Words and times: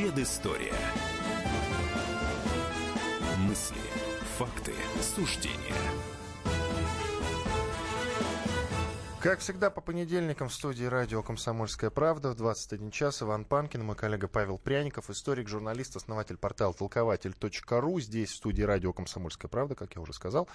Предыстория. 0.00 0.72
Мысли, 3.40 3.76
факты, 4.38 4.72
суждения. 5.02 5.74
Как 9.20 9.40
всегда, 9.40 9.68
по 9.68 9.82
понедельникам 9.82 10.48
в 10.48 10.54
студии 10.54 10.86
радио 10.86 11.22
«Комсомольская 11.22 11.90
правда» 11.90 12.30
в 12.30 12.36
21 12.36 12.90
час 12.90 13.20
Иван 13.20 13.44
Панкин, 13.44 13.84
мой 13.84 13.94
коллега 13.94 14.26
Павел 14.26 14.56
Пряников, 14.56 15.10
историк, 15.10 15.48
журналист, 15.48 15.96
основатель 15.96 16.38
портала 16.38 16.72
толкователь.ру. 16.72 18.00
Здесь 18.00 18.30
в 18.30 18.36
студии 18.36 18.62
радио 18.62 18.94
«Комсомольская 18.94 19.50
правда», 19.50 19.74
как 19.74 19.96
я 19.96 20.00
уже 20.00 20.14
сказал. 20.14 20.48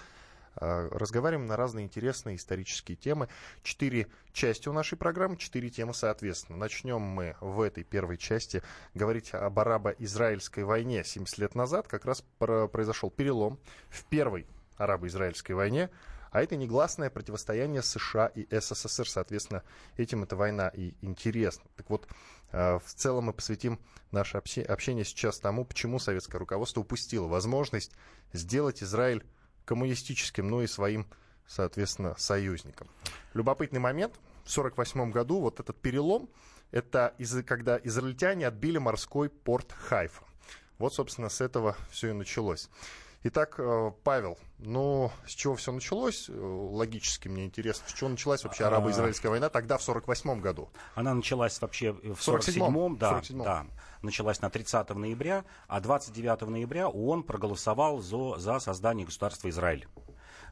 А, 0.56 0.88
разговариваем 0.90 1.46
на 1.46 1.56
разные 1.56 1.84
интересные 1.84 2.36
исторические 2.36 2.96
темы. 2.96 3.28
Четыре 3.62 4.08
части 4.32 4.68
у 4.68 4.72
нашей 4.72 4.96
программы, 4.96 5.36
четыре 5.36 5.68
темы 5.70 5.94
соответственно. 5.94 6.58
Начнем 6.58 7.00
мы 7.00 7.36
в 7.40 7.60
этой 7.60 7.84
первой 7.84 8.16
части 8.16 8.62
говорить 8.94 9.34
об 9.34 9.58
арабо-израильской 9.58 10.64
войне 10.64 11.04
70 11.04 11.38
лет 11.38 11.54
назад. 11.54 11.88
Как 11.88 12.04
раз 12.06 12.24
произошел 12.38 13.10
перелом 13.10 13.58
в 13.88 14.04
первой 14.06 14.46
арабо-израильской 14.78 15.54
войне. 15.54 15.90
А 16.30 16.42
это 16.42 16.56
негласное 16.56 17.08
противостояние 17.08 17.82
США 17.82 18.26
и 18.26 18.46
СССР. 18.50 19.08
Соответственно, 19.08 19.62
этим 19.96 20.22
эта 20.22 20.36
война 20.36 20.68
и 20.68 20.94
интересна. 21.00 21.64
Так 21.76 21.88
вот, 21.88 22.08
а, 22.52 22.78
в 22.78 22.94
целом 22.94 23.24
мы 23.24 23.32
посвятим 23.32 23.78
наше 24.10 24.38
общение 24.38 25.04
сейчас 25.04 25.38
тому, 25.38 25.64
почему 25.64 25.98
советское 25.98 26.38
руководство 26.38 26.80
упустило 26.80 27.26
возможность 27.26 27.92
сделать 28.32 28.82
Израиль 28.82 29.24
коммунистическим, 29.66 30.48
но 30.48 30.62
и 30.62 30.66
своим, 30.66 31.06
соответственно, 31.46 32.14
союзникам. 32.16 32.88
Любопытный 33.34 33.80
момент. 33.80 34.14
В 34.44 34.48
1948 34.48 35.10
году 35.10 35.40
вот 35.40 35.60
этот 35.60 35.76
перелом, 35.80 36.30
это 36.70 37.14
из 37.18 37.34
когда 37.44 37.78
израильтяне 37.82 38.46
отбили 38.46 38.78
морской 38.78 39.28
порт 39.28 39.72
Хайфа. 39.72 40.24
Вот, 40.78 40.94
собственно, 40.94 41.28
с 41.28 41.40
этого 41.40 41.76
все 41.90 42.10
и 42.10 42.12
началось. 42.12 42.70
Итак, 43.24 43.56
э, 43.58 43.90
Павел, 44.04 44.38
ну, 44.58 45.10
с 45.26 45.32
чего 45.32 45.56
все 45.56 45.72
началось? 45.72 46.26
Э, 46.28 46.32
логически 46.32 47.26
мне 47.26 47.44
интересно, 47.46 47.88
с 47.88 47.92
чего 47.92 48.08
началась 48.08 48.44
вообще 48.44 48.62
а, 48.64 48.68
арабо-израильская 48.68 49.30
война 49.30 49.48
тогда, 49.48 49.78
в 49.78 49.82
48 49.82 50.40
году? 50.40 50.68
Она 50.94 51.12
началась 51.12 51.60
вообще 51.60 51.92
в 51.92 52.20
47-м, 52.20 52.98
да, 52.98 53.10
47 53.10 53.42
да, 53.42 53.66
началась 54.02 54.40
на 54.40 54.50
30 54.50 54.90
ноября, 54.90 55.44
а 55.68 55.80
29 55.80 56.48
ноября 56.48 56.88
ООН 56.88 57.22
проголосовал 57.22 58.00
за, 58.00 58.38
за 58.38 58.58
создание 58.58 59.06
государства 59.06 59.48
Израиль. 59.48 59.86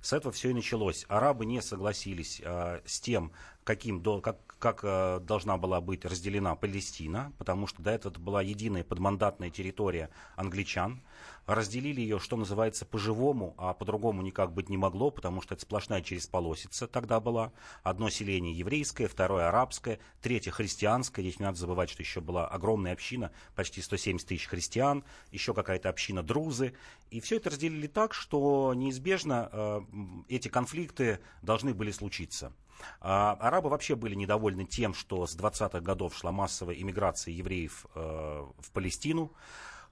С 0.03 0.13
этого 0.13 0.33
все 0.33 0.51
и 0.51 0.55
началось. 0.55 1.07
Арабы 1.09 1.47
не 1.47 1.63
согласились 1.63 2.41
э, 2.45 2.81
с 2.85 3.01
тем, 3.01 3.33
каким, 3.65 4.03
как, 4.21 4.37
как 4.59 4.81
э, 4.83 5.21
должна 5.21 5.57
была 5.57 5.81
быть 5.81 6.05
разделена 6.05 6.55
Палестина, 6.55 7.33
потому 7.39 7.67
что 7.67 7.83
до 7.83 7.91
этого 7.91 8.13
это 8.13 8.21
была 8.21 8.43
единая 8.43 8.85
подмандатная 8.85 9.51
территория 9.51 10.11
англичан 10.37 11.03
разделили 11.47 12.01
ее, 12.01 12.19
что 12.19 12.37
называется, 12.37 12.87
по-живому, 12.87 13.55
а 13.59 13.75
по-другому 13.75 14.23
никак 14.23 14.53
быть 14.53 14.69
не 14.69 14.77
могло, 14.77 15.11
потому 15.11 15.43
что 15.43 15.55
это 15.55 15.63
сплошная 15.63 16.03
через 16.03 16.27
полосица 16.27 16.87
тогда 16.87 17.21
была. 17.21 17.53
Одно 17.83 18.11
селение 18.11 18.57
еврейское, 18.57 19.09
второе 19.09 19.49
арабское, 19.49 19.99
третье 20.23 20.51
христианское. 20.51 21.23
Здесь 21.23 21.39
не 21.39 21.45
надо 21.45 21.59
забывать, 21.59 21.91
что 21.91 22.03
еще 22.03 22.21
была 22.21 22.47
огромная 22.47 22.93
община, 22.93 23.31
почти 23.55 23.83
170 23.83 24.27
тысяч 24.27 24.47
христиан, 24.47 25.05
еще 25.31 25.55
какая-то 25.55 25.89
община 25.89 26.23
друзы. 26.23 26.75
И 27.11 27.21
все 27.21 27.37
это 27.37 27.51
разделили 27.51 27.87
так, 27.87 28.15
что 28.15 28.73
неизбежно 28.75 29.49
э, 29.53 29.81
эти 30.29 30.49
конфликты 30.49 31.21
должны 31.43 31.75
были 31.75 31.91
случиться. 31.91 32.53
А 33.01 33.37
арабы 33.41 33.69
вообще 33.69 33.95
были 33.97 34.15
недовольны 34.15 34.65
тем, 34.65 34.95
что 34.95 35.27
с 35.27 35.37
20-х 35.37 35.81
годов 35.81 36.17
шла 36.17 36.33
массовая 36.33 36.75
иммиграция 36.75 37.33
евреев 37.33 37.87
э, 37.95 38.47
в 38.59 38.71
Палестину. 38.73 39.33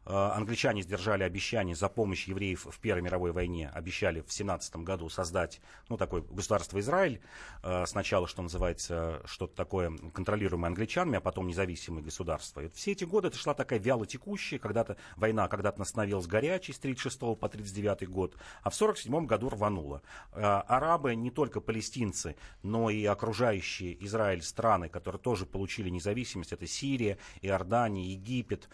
Э, 0.04 0.30
англичане 0.34 0.82
сдержали 0.82 1.22
обещание 1.22 1.76
за 1.76 1.88
помощь 1.88 2.26
евреев 2.26 2.66
в 2.68 2.78
Первой 2.80 3.02
мировой 3.02 3.32
войне, 3.32 3.70
обещали 3.72 4.20
в 4.20 4.32
17 4.32 4.76
году 4.76 5.08
создать 5.08 5.60
ну, 5.88 5.96
такое 5.96 6.22
государство 6.22 6.80
Израиль, 6.80 7.20
э, 7.62 7.84
сначала, 7.86 8.26
что 8.26 8.42
называется, 8.42 9.22
что-то 9.24 9.54
такое 9.54 9.96
контролируемое 10.12 10.68
англичанами, 10.68 11.18
а 11.18 11.20
потом 11.20 11.46
независимое 11.46 12.02
государство. 12.02 12.62
И 12.62 12.68
все 12.70 12.92
эти 12.92 13.04
годы 13.04 13.28
это 13.28 13.38
шла 13.38 13.54
такая 13.54 13.78
вяло 13.78 14.04
текущая, 14.04 14.58
когда-то 14.58 14.96
война 15.16 15.46
когда-то 15.46 15.84
становилась 15.84 16.26
горячей 16.26 16.72
с 16.72 16.78
36 16.78 17.18
по 17.38 17.48
39 17.48 18.08
год, 18.08 18.36
а 18.62 18.70
в 18.70 18.74
47 18.74 19.26
году 19.26 19.50
рванула. 19.50 20.02
Э, 20.32 20.62
арабы, 20.66 21.14
не 21.14 21.30
только 21.30 21.60
палестинцы, 21.60 22.34
но 22.64 22.90
и 22.90 23.04
окружающие 23.04 24.04
Израиль 24.04 24.42
страны, 24.42 24.88
которые 24.88 25.20
тоже 25.20 25.46
получили 25.46 25.90
независимость, 25.90 26.52
это 26.52 26.66
Сирия, 26.66 27.18
Иордания, 27.40 28.04
Египет, 28.04 28.68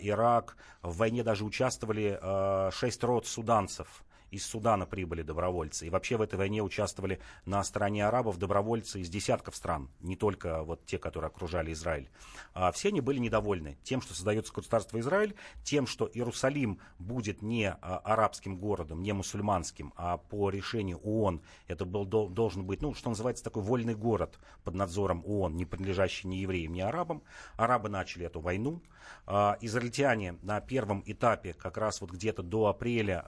Ирак, 0.00 0.56
в 0.82 0.96
войне 0.96 1.22
даже 1.22 1.44
участвовали 1.44 2.18
э, 2.20 2.70
шесть 2.72 3.02
род 3.04 3.26
суданцев 3.26 4.04
из 4.32 4.46
Судана 4.46 4.86
прибыли 4.86 5.22
добровольцы. 5.22 5.86
И 5.86 5.90
вообще 5.90 6.16
в 6.16 6.22
этой 6.22 6.36
войне 6.36 6.62
участвовали 6.62 7.20
на 7.44 7.62
стороне 7.62 8.06
арабов 8.06 8.38
добровольцы 8.38 9.00
из 9.00 9.08
десятков 9.10 9.54
стран, 9.54 9.90
не 10.00 10.16
только 10.16 10.64
вот 10.64 10.84
те, 10.86 10.98
которые 10.98 11.28
окружали 11.28 11.72
Израиль. 11.72 12.08
А 12.54 12.72
все 12.72 12.88
они 12.88 13.00
были 13.00 13.18
недовольны 13.18 13.76
тем, 13.84 14.00
что 14.00 14.14
создается 14.14 14.52
государство 14.52 14.98
Израиль, 14.98 15.34
тем, 15.62 15.86
что 15.86 16.10
Иерусалим 16.12 16.80
будет 16.98 17.42
не 17.42 17.70
а, 17.70 17.98
арабским 17.98 18.56
городом, 18.56 19.02
не 19.02 19.12
мусульманским, 19.12 19.92
а 19.96 20.16
по 20.16 20.48
решению 20.48 20.98
ООН 21.04 21.42
это 21.68 21.84
был, 21.84 22.06
должен 22.06 22.64
быть, 22.64 22.80
ну, 22.80 22.94
что 22.94 23.10
называется, 23.10 23.44
такой 23.44 23.62
вольный 23.62 23.94
город 23.94 24.38
под 24.64 24.74
надзором 24.74 25.22
ООН, 25.26 25.56
не 25.56 25.66
принадлежащий 25.66 26.26
ни 26.26 26.36
евреям, 26.36 26.72
ни 26.72 26.80
арабам. 26.80 27.22
Арабы 27.56 27.90
начали 27.90 28.24
эту 28.24 28.40
войну. 28.40 28.80
А, 29.26 29.58
израильтяне 29.60 30.38
на 30.42 30.60
первом 30.60 31.02
этапе, 31.06 31.52
как 31.52 31.76
раз 31.76 32.00
вот 32.00 32.10
где-то 32.10 32.42
до 32.42 32.66
апреля 32.66 33.22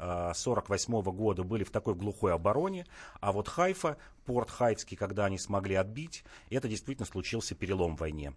1948 1.00 1.16
года 1.16 1.44
были 1.44 1.64
в 1.64 1.70
такой 1.70 1.94
глухой 1.94 2.32
обороне, 2.32 2.86
а 3.20 3.32
вот 3.32 3.48
Хайфа, 3.48 3.96
порт 4.24 4.50
Хайфский, 4.50 4.96
когда 4.96 5.26
они 5.26 5.38
смогли 5.38 5.74
отбить, 5.74 6.24
это 6.50 6.68
действительно 6.68 7.06
случился 7.06 7.54
перелом 7.54 7.96
в 7.96 8.00
войне. 8.00 8.34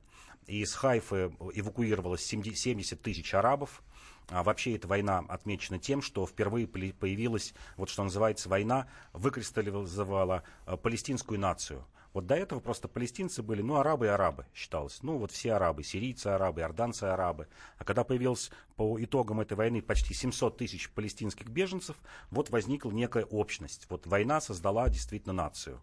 Из 0.48 0.74
Хайфы 0.74 1.34
эвакуировалось 1.54 2.26
70 2.26 3.02
тысяч 3.02 3.34
арабов, 3.34 3.84
а 4.30 4.44
вообще 4.44 4.76
эта 4.76 4.88
война 4.88 5.20
отмечена 5.28 5.80
тем, 5.80 6.02
что 6.02 6.26
впервые 6.26 6.68
появилась, 6.68 7.54
вот 7.78 7.90
что 7.90 8.04
называется, 8.04 8.50
война 8.50 8.88
выкристаллизовала 9.14 10.44
э, 10.66 10.78
палестинскую 10.78 11.40
нацию. 11.40 11.86
Вот 12.18 12.26
до 12.26 12.34
этого 12.34 12.60
просто 12.60 12.88
палестинцы 12.88 13.44
были, 13.44 13.62
ну, 13.62 13.76
арабы 13.76 14.08
и 14.08 14.10
арабы 14.10 14.48
считалось. 14.56 15.04
Ну, 15.04 15.20
вот 15.20 15.32
все 15.32 15.54
арабы, 15.54 15.84
сирийцы 15.84 16.30
арабы, 16.30 16.62
иорданцы 16.62 17.04
арабы. 17.04 17.48
А 17.78 17.84
когда 17.84 18.04
появилось 18.04 18.50
по 18.76 19.00
итогам 19.00 19.40
этой 19.40 19.54
войны 19.54 19.84
почти 19.84 20.16
700 20.16 20.58
тысяч 20.58 20.90
палестинских 20.90 21.48
беженцев, 21.48 21.96
вот 22.32 22.50
возникла 22.50 22.90
некая 22.90 23.24
общность. 23.26 23.86
Вот 23.92 24.08
война 24.08 24.42
создала 24.42 24.90
действительно 24.90 25.32
нацию. 25.32 25.80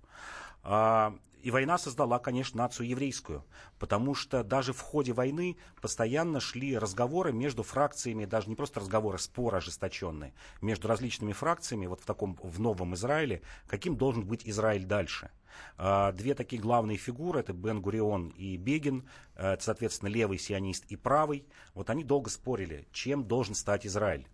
А, 0.64 1.16
и 1.44 1.50
война 1.50 1.76
создала, 1.76 2.18
конечно, 2.18 2.56
нацию 2.56 2.88
еврейскую, 2.88 3.44
потому 3.78 4.14
что 4.14 4.42
даже 4.42 4.72
в 4.72 4.80
ходе 4.80 5.12
войны 5.12 5.58
постоянно 5.82 6.40
шли 6.40 6.78
разговоры 6.78 7.34
между 7.34 7.62
фракциями, 7.62 8.24
даже 8.24 8.48
не 8.48 8.56
просто 8.56 8.80
разговоры, 8.80 9.18
споры 9.18 9.58
ожесточенные, 9.58 10.32
между 10.62 10.88
различными 10.88 11.34
фракциями 11.34 11.84
вот 11.84 12.00
в 12.00 12.06
таком, 12.06 12.38
в 12.42 12.60
новом 12.60 12.94
Израиле, 12.94 13.42
каким 13.66 13.98
должен 13.98 14.24
быть 14.26 14.48
Израиль 14.48 14.86
дальше. 14.86 15.30
А, 15.76 16.12
две 16.12 16.34
такие 16.34 16.62
главные 16.62 16.96
фигуры, 16.96 17.40
это 17.40 17.52
Бен 17.52 17.82
Гурион 17.82 18.28
и 18.30 18.56
Бегин, 18.56 19.06
это, 19.36 19.62
соответственно, 19.62 20.08
левый 20.08 20.38
сионист 20.38 20.86
и 20.86 20.96
правый, 20.96 21.46
вот 21.74 21.90
они 21.90 22.04
долго 22.04 22.30
спорили, 22.30 22.88
чем 22.90 23.22
должен 23.22 23.54
стать 23.54 23.86
Израиль. 23.86 24.26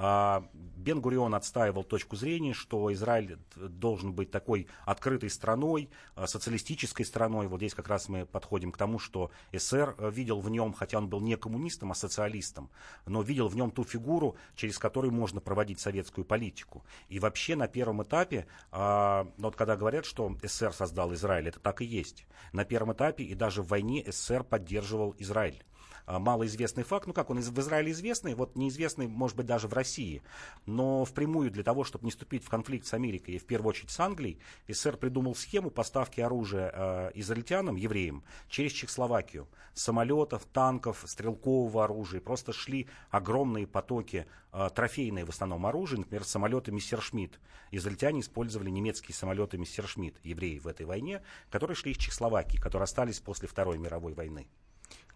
А, 0.00 0.44
Бен-Гурион 0.52 1.34
отстаивал 1.34 1.82
точку 1.82 2.14
зрения, 2.14 2.52
что 2.52 2.92
Израиль 2.92 3.36
должен 3.56 4.12
быть 4.12 4.30
такой 4.30 4.68
открытой 4.84 5.28
страной, 5.28 5.90
а, 6.14 6.28
социалистической 6.28 7.04
страной. 7.04 7.48
Вот 7.48 7.58
здесь 7.58 7.74
как 7.74 7.88
раз 7.88 8.08
мы 8.08 8.24
подходим 8.24 8.70
к 8.70 8.76
тому, 8.76 9.00
что 9.00 9.32
СССР 9.52 9.96
э, 9.98 10.10
видел 10.12 10.38
в 10.38 10.50
нем, 10.50 10.72
хотя 10.72 10.98
он 10.98 11.08
был 11.08 11.20
не 11.20 11.36
коммунистом, 11.36 11.90
а 11.90 11.96
социалистом, 11.96 12.70
но 13.06 13.22
видел 13.22 13.48
в 13.48 13.56
нем 13.56 13.72
ту 13.72 13.82
фигуру, 13.82 14.36
через 14.54 14.78
которую 14.78 15.12
можно 15.12 15.40
проводить 15.40 15.80
советскую 15.80 16.24
политику. 16.24 16.84
И 17.08 17.18
вообще 17.18 17.56
на 17.56 17.66
первом 17.66 18.04
этапе, 18.04 18.46
а, 18.70 19.26
вот 19.36 19.56
когда 19.56 19.76
говорят, 19.76 20.04
что 20.04 20.32
СССР 20.44 20.72
создал 20.74 21.12
Израиль, 21.12 21.48
это 21.48 21.58
так 21.58 21.82
и 21.82 21.84
есть. 21.84 22.24
На 22.52 22.64
первом 22.64 22.92
этапе 22.92 23.24
и 23.24 23.34
даже 23.34 23.62
в 23.62 23.66
войне 23.66 24.04
СССР 24.06 24.44
поддерживал 24.44 25.16
Израиль. 25.18 25.64
А, 26.08 26.18
малоизвестный 26.18 26.84
факт. 26.84 27.06
Ну 27.06 27.12
как, 27.12 27.28
он 27.28 27.38
в 27.38 27.58
Израиле 27.60 27.92
известный, 27.92 28.34
вот 28.34 28.56
неизвестный, 28.56 29.06
может 29.06 29.36
быть, 29.36 29.44
даже 29.44 29.68
в 29.68 29.74
России. 29.74 30.22
Но 30.64 31.04
впрямую 31.04 31.50
для 31.50 31.62
того, 31.62 31.84
чтобы 31.84 32.06
не 32.06 32.10
вступить 32.10 32.42
в 32.42 32.48
конфликт 32.48 32.86
с 32.86 32.94
Америкой 32.94 33.34
и 33.34 33.38
в 33.38 33.44
первую 33.44 33.68
очередь 33.68 33.90
с 33.90 34.00
Англией, 34.00 34.38
СССР 34.68 34.96
придумал 34.96 35.34
схему 35.34 35.70
поставки 35.70 36.22
оружия 36.22 36.72
э, 36.74 37.10
израильтянам, 37.16 37.76
евреям, 37.76 38.24
через 38.48 38.72
Чехословакию. 38.72 39.48
Самолетов, 39.74 40.46
танков, 40.46 41.04
стрелкового 41.06 41.84
оружия. 41.84 42.22
Просто 42.22 42.54
шли 42.54 42.88
огромные 43.10 43.66
потоки 43.66 44.26
э, 44.50 44.70
трофейные 44.74 45.26
в 45.26 45.28
основном 45.28 45.66
оружия, 45.66 45.98
например, 45.98 46.24
самолеты 46.24 46.72
Мессершмитт. 46.72 47.38
Израильтяне 47.70 48.20
использовали 48.20 48.70
немецкие 48.70 49.14
самолеты 49.14 49.58
Мессершмитт, 49.58 50.24
евреи 50.24 50.58
в 50.58 50.68
этой 50.68 50.86
войне, 50.86 51.20
которые 51.50 51.74
шли 51.74 51.92
из 51.92 51.98
Чехословакии, 51.98 52.56
которые 52.56 52.84
остались 52.84 53.20
после 53.20 53.46
Второй 53.46 53.76
мировой 53.76 54.14
войны. 54.14 54.48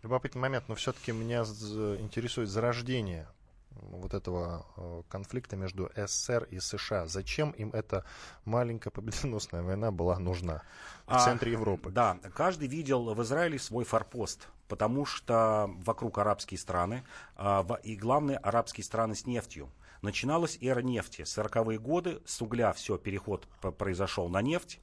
Любопытный 0.02 0.40
момент, 0.40 0.64
но 0.68 0.74
все-таки 0.74 1.12
меня 1.12 1.42
интересует 1.42 2.48
зарождение 2.48 3.28
вот 3.90 4.14
этого 4.14 4.66
э, 4.76 5.02
конфликта 5.08 5.56
между 5.56 5.90
СССР 5.94 6.48
и 6.50 6.60
США. 6.60 7.06
Зачем 7.06 7.50
им 7.50 7.70
эта 7.70 8.04
маленькая 8.44 8.90
победоносная 8.90 9.62
война 9.62 9.90
была 9.90 10.18
нужна 10.18 10.62
в 11.06 11.14
а, 11.14 11.24
центре 11.24 11.52
Европы? 11.52 11.90
Да, 11.90 12.18
каждый 12.34 12.68
видел 12.68 13.14
в 13.14 13.22
Израиле 13.22 13.58
свой 13.58 13.84
форпост, 13.84 14.48
потому 14.68 15.04
что 15.04 15.70
вокруг 15.84 16.18
арабские 16.18 16.58
страны, 16.58 17.04
а, 17.36 17.66
и 17.82 17.96
главные 17.96 18.38
арабские 18.38 18.84
страны 18.84 19.14
с 19.14 19.26
нефтью. 19.26 19.70
Начиналась 20.00 20.58
эра 20.60 20.80
нефти. 20.80 21.22
40-е 21.22 21.78
годы 21.78 22.20
с 22.26 22.42
угля 22.42 22.72
все, 22.72 22.98
переход 22.98 23.46
произошел 23.78 24.28
на 24.28 24.42
нефть. 24.42 24.80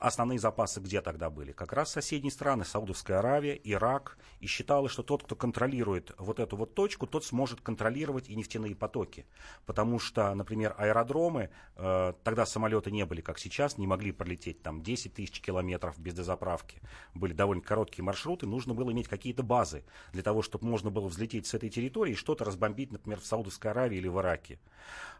Основные 0.00 0.38
запасы 0.38 0.80
где 0.80 1.02
тогда 1.02 1.28
были? 1.28 1.52
Как 1.52 1.74
раз 1.74 1.92
соседние 1.92 2.32
страны, 2.32 2.64
Саудовская 2.64 3.18
Аравия, 3.18 3.60
Ирак. 3.62 4.16
И 4.40 4.46
считалось, 4.46 4.92
что 4.92 5.02
тот, 5.02 5.24
кто 5.24 5.36
контролирует 5.36 6.14
вот 6.16 6.40
эту 6.40 6.56
вот 6.56 6.74
точку, 6.74 7.06
тот 7.06 7.22
сможет 7.22 7.60
контролировать 7.60 8.30
и 8.30 8.34
нефтяные 8.34 8.74
потоки. 8.74 9.26
Потому 9.66 9.98
что, 9.98 10.34
например, 10.34 10.74
аэродромы, 10.78 11.50
э, 11.76 12.14
тогда 12.24 12.46
самолеты 12.46 12.90
не 12.90 13.04
были, 13.04 13.20
как 13.20 13.38
сейчас, 13.38 13.76
не 13.76 13.86
могли 13.86 14.12
пролететь 14.12 14.62
там 14.62 14.82
10 14.82 15.12
тысяч 15.12 15.42
километров 15.42 15.98
без 15.98 16.14
дозаправки. 16.14 16.80
Были 17.12 17.34
довольно 17.34 17.62
короткие 17.62 18.02
маршруты, 18.02 18.46
нужно 18.46 18.72
было 18.72 18.92
иметь 18.92 19.06
какие-то 19.06 19.42
базы 19.42 19.84
для 20.14 20.22
того, 20.22 20.40
чтобы 20.40 20.66
можно 20.66 20.90
было 20.90 21.08
взлететь 21.08 21.46
с 21.46 21.52
этой 21.52 21.68
территории 21.68 22.12
и 22.12 22.16
что-то 22.16 22.46
разбомбить, 22.46 22.90
например, 22.90 23.20
в 23.20 23.26
Саудовской 23.26 23.70
Аравии 23.70 23.98
или 23.98 24.08
в 24.08 24.18
Ираке. 24.18 24.58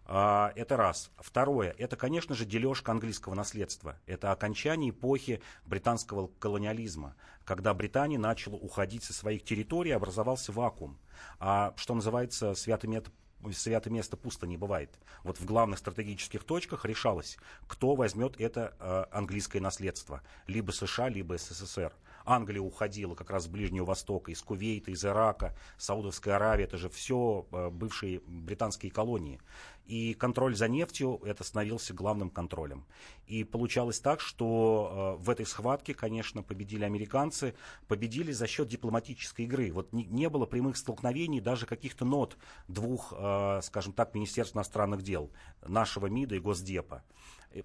А, 0.07 0.53
это 0.57 0.77
раз. 0.79 1.11
Второе, 1.19 1.75
это, 1.77 1.97
конечно 1.97 2.35
же, 2.35 2.47
дележка 2.47 2.93
английского 2.93 3.35
наследства. 3.35 3.97
Это 4.07 4.33
окончание 4.33 4.70
эпохи 4.77 5.41
британского 5.67 6.29
колониализма, 6.39 7.17
когда 7.45 7.75
Британия 7.75 8.19
начала 8.19 8.55
уходить 8.55 9.05
со 9.05 9.13
своих 9.13 9.45
территорий, 9.45 9.91
образовался 9.91 10.53
вакуум. 10.53 10.99
А 11.39 11.75
что 11.77 11.95
называется, 11.95 12.55
святое 12.55 12.91
место, 12.91 13.11
святое 13.53 13.93
место 13.93 14.17
пусто 14.17 14.47
не 14.47 14.57
бывает. 14.57 14.99
Вот 15.25 15.39
в 15.39 15.45
главных 15.45 15.79
стратегических 15.79 16.45
точках 16.45 16.85
решалось, 16.85 17.39
кто 17.67 17.95
возьмет 17.95 18.41
это 18.41 18.75
э, 18.79 19.05
английское 19.11 19.61
наследство. 19.61 20.23
Либо 20.47 20.71
США, 20.71 21.09
либо 21.09 21.37
СССР. 21.37 21.93
Англия 22.25 22.61
уходила 22.61 23.15
как 23.15 23.31
раз 23.31 23.45
с 23.45 23.49
Ближнего 23.49 23.85
Востока, 23.85 24.31
из 24.31 24.43
Кувейта, 24.43 24.91
из 24.91 25.05
Ирака, 25.05 25.57
Саудовская 25.79 26.37
Аравия, 26.37 26.65
это 26.65 26.77
же 26.77 26.89
все 26.89 27.47
э, 27.51 27.71
бывшие 27.71 28.21
британские 28.27 28.93
колонии. 28.93 29.41
И 29.87 30.15
контроль 30.15 30.55
за 30.55 30.69
нефтью 30.69 31.21
это 31.25 31.43
становился 31.43 31.93
главным 31.95 32.31
контролем. 32.31 32.87
И 33.27 33.43
получалось 33.43 33.99
так, 33.99 34.21
что 34.21 35.17
э, 35.19 35.23
в 35.23 35.31
этой 35.31 35.47
схватке, 35.47 35.95
конечно, 35.95 36.43
победили 36.43 36.85
американцы, 36.85 37.55
победили 37.89 38.31
за 38.31 38.47
счет 38.47 38.69
дипломатической 38.69 39.47
игры. 39.47 39.73
Вот 39.73 39.93
не, 39.93 40.05
не 40.05 40.29
было 40.29 40.47
прямых 40.47 40.77
столкновений, 40.77 41.41
даже 41.41 41.67
каких-то 41.67 42.05
нот 42.05 42.37
двух, 42.69 43.13
э, 43.17 43.61
скажем 43.63 43.93
так, 43.93 44.15
Министерств 44.15 44.55
иностранных 44.55 45.03
дел, 45.03 45.31
нашего 45.67 46.07
МИДа 46.07 46.37
и 46.37 46.39
Госдепа. 46.39 47.03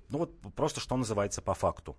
Ну 0.09 0.17
вот 0.17 0.39
просто 0.55 0.79
что 0.79 0.97
называется 0.97 1.41
по 1.41 1.53
факту. 1.53 1.95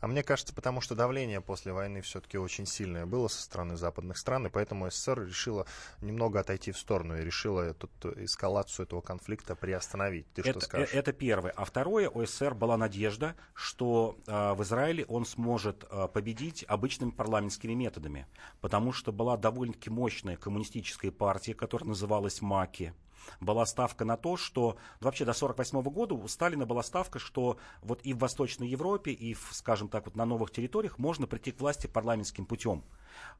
А 0.00 0.06
мне 0.06 0.22
кажется, 0.22 0.54
потому 0.54 0.80
что 0.80 0.94
давление 0.94 1.40
после 1.40 1.72
войны 1.72 2.00
все-таки 2.00 2.36
очень 2.36 2.66
сильное 2.66 3.06
было 3.06 3.28
со 3.28 3.42
стороны 3.42 3.76
западных 3.76 4.18
стран, 4.18 4.46
и 4.46 4.50
поэтому 4.50 4.90
СССР 4.90 5.26
решила 5.26 5.66
немного 6.00 6.40
отойти 6.40 6.72
в 6.72 6.78
сторону 6.78 7.18
и 7.18 7.24
решила 7.24 7.60
эту 7.60 7.88
эскалацию 8.16 8.86
этого 8.86 9.00
конфликта 9.00 9.54
приостановить. 9.54 10.26
Ты 10.32 10.42
это, 10.42 10.50
что 10.50 10.60
скажешь? 10.60 10.90
Э, 10.92 10.98
это 10.98 11.12
первое. 11.12 11.52
А 11.52 11.64
второе, 11.64 12.10
у 12.10 12.24
СССР 12.24 12.54
была 12.54 12.76
надежда, 12.76 13.36
что 13.54 14.18
э, 14.26 14.54
в 14.54 14.62
Израиле 14.62 15.04
он 15.06 15.24
сможет 15.24 15.84
э, 15.90 16.08
победить 16.08 16.64
обычными 16.66 17.10
парламентскими 17.10 17.74
методами, 17.74 18.26
потому 18.60 18.92
что 18.92 19.12
была 19.12 19.36
довольно-таки 19.36 19.90
мощная 19.90 20.36
коммунистическая 20.36 21.12
партия, 21.12 21.54
которая 21.54 21.88
называлась 21.88 22.42
МАКИ 22.42 22.92
была 23.40 23.66
ставка 23.66 24.04
на 24.04 24.16
то, 24.16 24.36
что 24.36 24.76
вообще 25.00 25.24
до 25.24 25.32
1948 25.32 25.82
года 25.92 26.14
у 26.14 26.28
Сталина 26.28 26.66
была 26.66 26.82
ставка, 26.82 27.18
что 27.18 27.58
вот 27.82 28.00
и 28.02 28.14
в 28.14 28.18
Восточной 28.18 28.68
Европе, 28.68 29.12
и, 29.12 29.34
в, 29.34 29.48
скажем 29.52 29.88
так, 29.88 30.06
вот 30.06 30.16
на 30.16 30.24
новых 30.24 30.50
территориях 30.50 30.98
можно 30.98 31.26
прийти 31.26 31.52
к 31.52 31.60
власти 31.60 31.86
парламентским 31.86 32.46
путем. 32.46 32.84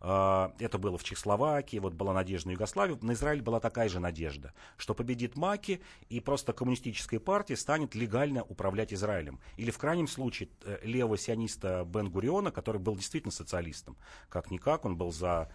А, 0.00 0.52
это 0.58 0.78
было 0.78 0.98
в 0.98 1.04
Чехословакии, 1.04 1.78
вот 1.78 1.94
была 1.94 2.12
надежда 2.12 2.48
на 2.48 2.52
Югославию. 2.52 2.98
На 3.02 3.12
Израиль 3.12 3.42
была 3.42 3.60
такая 3.60 3.88
же 3.88 4.00
надежда, 4.00 4.52
что 4.76 4.94
победит 4.94 5.36
Маки, 5.36 5.80
и 6.08 6.20
просто 6.20 6.52
коммунистическая 6.52 7.20
партия 7.20 7.56
станет 7.56 7.94
легально 7.94 8.42
управлять 8.42 8.92
Израилем. 8.92 9.40
Или 9.56 9.70
в 9.70 9.78
крайнем 9.78 10.08
случае 10.08 10.48
э, 10.64 10.78
левого 10.82 11.16
сиониста 11.16 11.84
Бен 11.86 12.10
Гуриона, 12.10 12.50
который 12.50 12.80
был 12.80 12.96
действительно 12.96 13.32
социалистом. 13.32 13.96
Как-никак, 14.28 14.84
он 14.84 14.96
был 14.96 15.12
за 15.12 15.52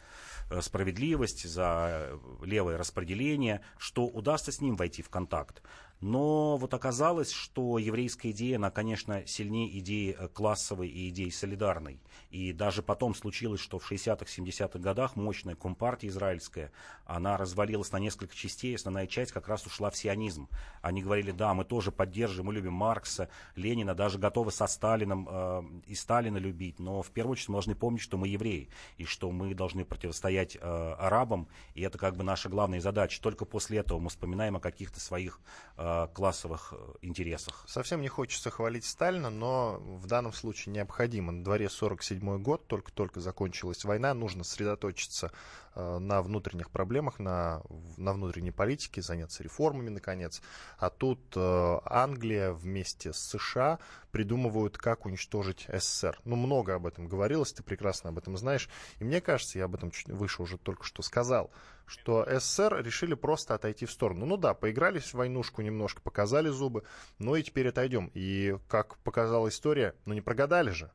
э, 0.49 0.61
справедливость, 0.61 1.47
за 1.47 2.09
э, 2.11 2.17
левое 2.45 2.77
распределение, 2.77 3.61
что 3.77 4.05
удастся 4.17 4.51
с 4.51 4.61
ним 4.61 4.75
войти 4.75 5.01
в 5.01 5.09
контакт. 5.09 5.61
Но 5.99 6.57
вот 6.57 6.73
оказалось, 6.75 7.31
что 7.31 7.79
еврейская 7.79 8.29
идея, 8.29 8.57
она, 8.57 8.69
конечно, 8.69 9.25
сильнее 9.25 9.79
идеи 9.79 10.15
э, 10.17 10.27
классовой 10.27 10.89
и 10.89 11.09
идеи 11.09 11.29
солидарной. 11.29 11.99
И 12.29 12.53
даже 12.53 12.83
потом 12.83 13.15
случилось, 13.15 13.59
что 13.59 13.79
в 13.79 13.91
60-х, 13.91 14.25
70-х 14.25 14.77
годах 14.77 15.15
мощная 15.15 15.55
компартия 15.55 16.09
израильская, 16.09 16.71
она 17.05 17.35
развалилась 17.35 17.91
на 17.91 17.97
несколько 17.97 18.35
частей, 18.35 18.75
основная 18.75 19.07
часть 19.07 19.31
как 19.31 19.47
раз 19.47 19.65
ушла 19.65 19.89
в 19.89 19.97
сионизм. 19.97 20.49
Они 20.83 21.01
говорили, 21.01 21.31
да, 21.31 21.55
мы 21.55 21.65
тоже 21.65 21.91
поддерживаем, 21.91 22.47
мы 22.47 22.53
любим 22.53 22.73
Маркса, 22.73 23.29
Ленина, 23.55 23.95
даже 23.95 24.19
готовы 24.19 24.51
со 24.51 24.67
Сталином 24.67 25.27
э, 25.29 25.63
и 25.87 25.95
Сталина 25.95 26.37
любить, 26.37 26.79
но 26.79 27.01
в 27.01 27.09
первую 27.09 27.33
очередь 27.33 27.49
мы 27.49 27.53
должны 27.53 27.73
помнить, 27.73 28.01
что 28.01 28.17
мы 28.17 28.27
евреи, 28.27 28.69
и 28.97 29.05
что 29.05 29.31
мы 29.31 29.55
должны 29.55 29.83
противостоять 29.83 30.55
э, 30.55 30.59
арабам, 30.59 31.47
и 31.73 31.81
это 31.81 31.97
как 31.97 32.15
бы 32.15 32.23
наша 32.23 32.49
главная 32.49 32.81
задача. 32.81 33.19
Только 33.19 33.45
после 33.45 33.79
этого 33.79 33.97
мы 33.99 34.09
вспоминаем 34.09 34.57
о 34.57 34.59
каких-то 34.59 34.99
своих 34.99 35.39
э, 35.75 35.86
классовых 36.13 36.73
э, 36.73 36.93
интересах. 37.01 37.63
Совсем 37.67 38.01
не 38.01 38.07
хочется 38.07 38.49
хвалить 38.49 38.85
Сталина, 38.85 39.29
но 39.29 39.79
в 39.79 40.07
данном 40.07 40.33
случае 40.33 40.73
необходимо. 40.73 41.31
На 41.31 41.43
дворе 41.43 41.69
47 41.69 42.41
год, 42.41 42.67
только-только 42.67 43.19
закончилась 43.19 43.83
война, 43.83 44.13
нужно 44.13 44.43
сосредоточиться 44.43 45.27
э, 45.27 45.31
на 45.77 46.21
внутренних 46.21 46.71
проблемах, 46.71 47.19
на, 47.19 47.61
на 47.97 48.13
внутренней 48.13 48.51
политике, 48.51 49.01
заняться 49.01 49.43
реформами, 49.43 49.89
наконец. 49.89 50.41
А 50.77 50.89
тут 50.89 51.19
Англия 51.35 52.51
вместе 52.51 53.13
с 53.13 53.17
США 53.17 53.79
придумывают, 54.11 54.77
как 54.77 55.05
уничтожить 55.05 55.67
СССР. 55.71 56.19
Ну, 56.25 56.35
много 56.35 56.75
об 56.75 56.87
этом 56.87 57.07
говорилось, 57.07 57.53
ты 57.53 57.61
прекрасно 57.61 58.09
об 58.09 58.17
этом 58.17 58.37
знаешь. 58.37 58.69
И 58.99 59.03
мне 59.03 59.21
кажется, 59.21 59.59
я 59.59 59.65
об 59.65 59.75
этом 59.75 59.91
чуть 59.91 60.07
выше 60.09 60.41
уже 60.41 60.57
только 60.57 60.83
что 60.83 61.03
сказал, 61.03 61.51
что 61.85 62.25
СССР 62.27 62.81
решили 62.83 63.13
просто 63.13 63.53
отойти 63.53 63.85
в 63.85 63.91
сторону. 63.91 64.25
Ну 64.25 64.37
да, 64.37 64.53
поигрались 64.53 65.11
в 65.11 65.15
войнушку 65.15 65.61
немножко, 65.61 66.01
показали 66.01 66.49
зубы, 66.49 66.83
но 67.19 67.35
и 67.35 67.43
теперь 67.43 67.69
отойдем. 67.69 68.11
И, 68.13 68.57
как 68.67 68.97
показала 68.99 69.49
история, 69.49 69.95
ну 70.05 70.13
не 70.13 70.21
прогадали 70.21 70.71
же. 70.71 70.91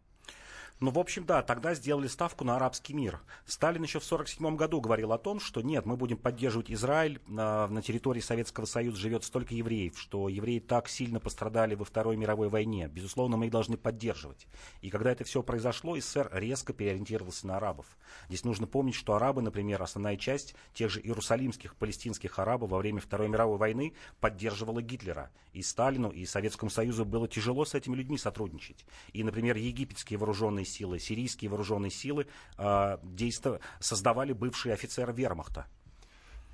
Ну, 0.82 0.90
в 0.90 0.98
общем, 0.98 1.24
да, 1.24 1.42
тогда 1.42 1.74
сделали 1.74 2.08
ставку 2.08 2.42
на 2.42 2.56
арабский 2.56 2.92
мир. 2.92 3.20
Сталин 3.46 3.84
еще 3.84 4.00
в 4.00 4.04
1947 4.04 4.56
году 4.56 4.80
говорил 4.80 5.12
о 5.12 5.18
том, 5.18 5.38
что 5.38 5.62
нет, 5.62 5.86
мы 5.86 5.96
будем 5.96 6.16
поддерживать 6.16 6.72
Израиль, 6.72 7.20
на, 7.28 7.68
на 7.68 7.82
территории 7.82 8.18
Советского 8.18 8.64
Союза 8.64 8.98
живет 8.98 9.22
столько 9.22 9.54
евреев, 9.54 9.96
что 9.96 10.28
евреи 10.28 10.58
так 10.58 10.88
сильно 10.88 11.20
пострадали 11.20 11.76
во 11.76 11.84
Второй 11.84 12.16
мировой 12.16 12.48
войне. 12.48 12.88
Безусловно, 12.92 13.36
мы 13.36 13.46
их 13.46 13.52
должны 13.52 13.76
поддерживать. 13.76 14.48
И 14.80 14.90
когда 14.90 15.12
это 15.12 15.22
все 15.22 15.44
произошло, 15.44 15.96
СССР 15.96 16.30
резко 16.32 16.72
переориентировался 16.72 17.46
на 17.46 17.58
арабов. 17.58 17.86
Здесь 18.26 18.42
нужно 18.42 18.66
помнить, 18.66 18.96
что 18.96 19.14
арабы, 19.14 19.40
например, 19.40 19.80
основная 19.80 20.16
часть 20.16 20.56
тех 20.74 20.90
же 20.90 21.00
иерусалимских, 21.00 21.76
палестинских 21.76 22.40
арабов 22.40 22.70
во 22.70 22.78
время 22.78 23.00
Второй 23.00 23.28
мировой 23.28 23.56
войны 23.56 23.94
поддерживала 24.18 24.82
Гитлера. 24.82 25.30
И 25.52 25.62
Сталину, 25.62 26.10
и 26.10 26.26
Советскому 26.26 26.72
Союзу 26.72 27.04
было 27.04 27.28
тяжело 27.28 27.64
с 27.64 27.74
этими 27.74 27.94
людьми 27.94 28.18
сотрудничать. 28.18 28.84
И, 29.12 29.22
например, 29.22 29.56
египетские 29.56 30.18
вооруженные 30.18 30.64
силы, 30.72 30.98
сирийские 30.98 31.50
вооруженные 31.50 31.90
силы 31.90 32.26
э, 32.58 32.98
действов... 33.02 33.60
создавали 33.80 34.32
бывшие 34.32 34.74
офицеры 34.74 35.12
вермахта. 35.12 35.66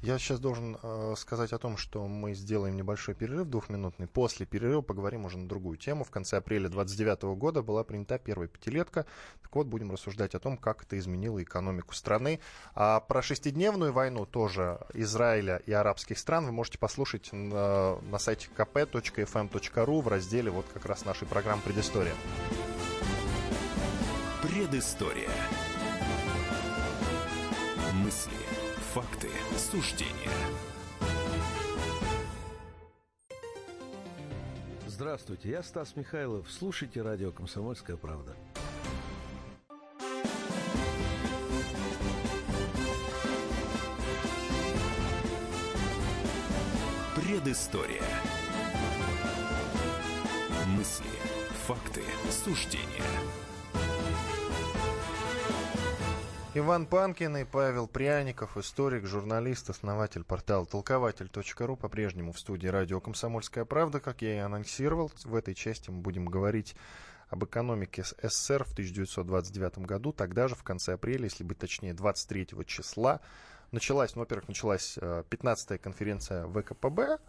Я 0.01 0.17
сейчас 0.19 0.39
должен 0.39 0.79
э, 0.81 1.15
сказать 1.17 1.53
о 1.53 1.59
том, 1.59 1.77
что 1.77 2.07
мы 2.07 2.33
сделаем 2.33 2.77
небольшой 2.77 3.17
перерыв 3.17 3.49
двухминутный. 3.49 4.07
После 4.07 4.47
перерыва 4.47 4.81
поговорим 4.81 5.25
уже 5.25 5.39
на 5.39 5.49
другую 5.49 5.77
тему. 5.77 6.05
В 6.05 6.11
конце 6.11 6.37
апреля 6.37 6.69
29 6.69 7.37
года 7.37 7.63
была 7.63 7.83
принята 7.83 8.17
первая 8.19 8.47
пятилетка. 8.47 9.07
Так 9.43 9.57
вот, 9.57 9.67
будем 9.67 9.91
рассуждать 9.91 10.37
о 10.37 10.39
том, 10.39 10.57
как 10.57 10.85
это 10.85 10.97
изменило 10.97 11.43
экономику 11.43 11.95
страны. 11.95 12.39
А 12.75 13.01
про 13.01 13.23
шестидневную 13.23 13.93
войну 13.93 14.25
тоже 14.25 14.79
Израиля 14.95 15.63
и 15.67 15.73
арабских 15.73 16.19
стран 16.19 16.47
вы 16.47 16.53
можете 16.53 16.79
послушать 16.79 17.31
на, 17.33 17.99
на 18.03 18.19
сайте 18.21 18.49
kp.fm.ru 18.57 20.01
в 20.01 20.07
разделе 20.07 20.53
вот 20.53 20.67
как 20.73 20.87
раз 20.87 21.05
нашей 21.05 21.27
программы 21.27 21.63
«Предыстория». 21.63 22.15
Предыстория. 24.43 25.29
Мысли, 27.95 28.31
факты, 28.95 29.29
суждения. 29.57 30.13
Здравствуйте, 34.87 35.51
я 35.51 35.63
Стас 35.65 35.97
Михайлов. 35.97 36.47
Слушайте 36.49 37.03
радио 37.03 37.33
«Комсомольская 37.33 37.97
правда». 37.97 38.37
Предыстория. 47.17 48.03
Мысли, 50.69 51.11
факты, 51.67 52.05
суждения. 52.31 53.03
Иван 56.59 56.87
Панкин 56.87 57.37
и 57.37 57.45
Павел 57.45 57.87
Пряников, 57.87 58.57
историк, 58.57 59.07
журналист, 59.07 59.71
основатель 59.71 60.25
портала 60.25 60.67
толкователь.ру, 60.67 61.77
по-прежнему 61.77 62.33
в 62.33 62.41
студии 62.41 62.67
радио 62.67 63.01
«Комсомольская 63.01 63.65
правда». 63.65 64.01
Как 64.01 64.23
я 64.23 64.35
и 64.35 64.39
анонсировал, 64.39 65.13
в 65.23 65.37
этой 65.37 65.55
части 65.55 65.91
мы 65.91 66.01
будем 66.01 66.27
говорить 66.27 66.75
об 67.29 67.45
экономике 67.45 68.03
СССР 68.03 68.65
в 68.65 68.73
1929 68.73 69.79
году. 69.87 70.13
Тогда 70.13 70.49
же, 70.49 70.57
в 70.57 70.65
конце 70.65 70.95
апреля, 70.95 71.25
если 71.25 71.45
быть 71.45 71.59
точнее, 71.59 71.95
23 71.95 72.49
числа, 72.67 73.21
началась, 73.71 74.17
ну, 74.17 74.23
во-первых, 74.23 74.49
началась 74.49 74.99
15-я 74.99 75.77
э, 75.77 75.79
конференция 75.79 76.49
ВКПБ, 76.49 77.21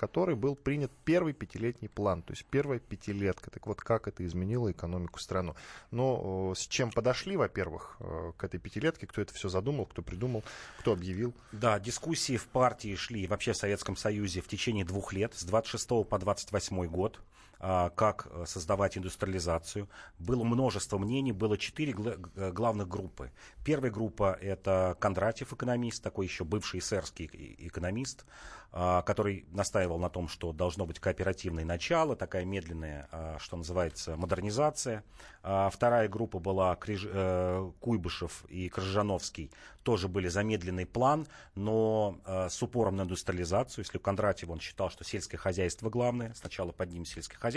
которой 0.00 0.34
был 0.34 0.56
принят 0.56 0.90
первый 1.04 1.34
пятилетний 1.34 1.90
план, 1.90 2.22
то 2.22 2.32
есть 2.32 2.46
первая 2.46 2.78
пятилетка. 2.78 3.50
Так 3.50 3.66
вот, 3.66 3.82
как 3.82 4.08
это 4.08 4.24
изменило 4.24 4.72
экономику 4.72 5.18
страны? 5.20 5.52
Но 5.90 6.54
с 6.56 6.66
чем 6.66 6.90
подошли, 6.90 7.36
во-первых, 7.36 7.98
э, 8.00 8.32
к 8.34 8.42
этой 8.42 8.58
пятилетке, 8.58 9.06
кто 9.06 9.20
это 9.20 9.34
все 9.34 9.50
задумал, 9.50 9.84
кто 9.84 10.00
придумал, 10.00 10.42
кто 10.78 10.94
объявил? 10.94 11.34
Да, 11.52 11.78
дискуссии 11.78 12.38
в 12.38 12.46
партии 12.46 12.94
шли 12.94 13.26
вообще 13.26 13.52
в 13.52 13.58
Советском 13.58 13.94
Союзе 13.94 14.40
в 14.40 14.48
течение 14.48 14.86
двух 14.86 15.12
лет, 15.12 15.34
с 15.34 15.44
26 15.44 16.08
по 16.08 16.18
28 16.18 16.86
год 16.86 17.20
как 17.60 18.26
э, 18.30 18.44
создавать 18.46 18.96
индустриализацию. 18.96 19.88
Было 20.18 20.44
множество 20.44 20.96
мнений, 20.96 21.32
было 21.32 21.58
четыре 21.58 21.94
э, 21.94 22.52
главных 22.52 22.88
группы. 22.88 23.32
Первая 23.64 23.92
группа– 23.92 24.36
это 24.40 24.96
Кондратьев, 24.98 25.52
экономист, 25.52 26.02
такой 26.02 26.26
еще 26.26 26.44
бывший 26.44 26.80
эсерский 26.80 27.28
экономист. 27.58 28.24
А, 28.72 29.02
который 29.02 29.46
настаивал 29.50 29.98
на 29.98 30.08
том, 30.08 30.28
что 30.28 30.52
должно 30.52 30.86
быть 30.86 31.00
кооперативное 31.00 31.64
начало, 31.64 32.14
такая 32.14 32.44
медленная, 32.44 33.08
а, 33.10 33.36
что 33.40 33.56
называется, 33.56 34.16
модернизация. 34.16 35.02
А, 35.42 35.70
вторая 35.70 36.08
группа 36.08 36.38
была 36.38 36.76
Криж... 36.76 37.04
Э, 37.04 37.68
Куйбышев 37.80 38.44
и 38.48 38.68
Крыжановский, 38.68 39.50
тоже 39.82 40.06
были 40.06 40.28
замедленный 40.28 40.86
план, 40.86 41.26
но 41.54 42.18
с 42.24 42.62
упором 42.62 42.96
на 42.96 43.02
индустриализацию. 43.02 43.84
Если 43.84 43.98
у 43.98 44.00
Кондратьева 44.00 44.52
он 44.52 44.60
считал, 44.60 44.90
что 44.90 45.04
сельское 45.04 45.38
хозяйство 45.38 45.88
главное, 45.88 46.34
сначала 46.34 46.70
поднимем 46.70 47.06
сельское 47.06 47.38
хозяйство, 47.38 47.49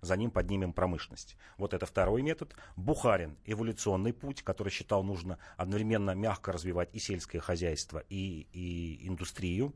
за 0.00 0.16
ним 0.16 0.30
поднимем 0.30 0.72
промышленность. 0.72 1.36
Вот 1.58 1.74
это 1.74 1.86
второй 1.86 2.22
метод. 2.22 2.54
Бухарин, 2.76 3.36
эволюционный 3.44 4.12
путь, 4.12 4.42
который 4.42 4.70
считал 4.70 5.02
нужно 5.02 5.38
одновременно 5.56 6.12
мягко 6.12 6.52
развивать 6.52 6.90
и 6.92 6.98
сельское 6.98 7.40
хозяйство, 7.40 8.02
и, 8.08 8.46
и 8.52 9.06
индустрию. 9.06 9.74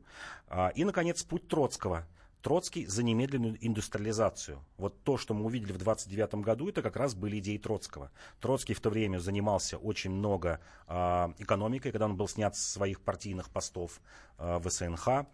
И, 0.75 0.83
наконец, 0.85 1.23
путь 1.23 1.47
Троцкого. 1.47 2.05
Троцкий 2.41 2.85
за 2.85 3.03
немедленную 3.03 3.57
индустриализацию. 3.59 4.63
Вот 4.77 5.03
то, 5.03 5.17
что 5.17 5.33
мы 5.33 5.45
увидели 5.45 5.73
в 5.73 5.77
29 5.77 6.35
году, 6.35 6.69
это 6.69 6.81
как 6.81 6.95
раз 6.95 7.15
были 7.15 7.39
идеи 7.39 7.57
Троцкого. 7.57 8.11
Троцкий 8.39 8.73
в 8.73 8.79
то 8.79 8.89
время 8.89 9.19
занимался 9.19 9.77
очень 9.77 10.11
много 10.11 10.59
э, 10.87 10.93
экономикой, 11.39 11.91
когда 11.91 12.05
он 12.05 12.15
был 12.15 12.27
снят 12.27 12.55
с 12.55 12.73
своих 12.73 13.01
партийных 13.01 13.49
постов 13.49 14.01
э, 14.37 14.59
в 14.59 14.69
СНХ. 14.69 15.25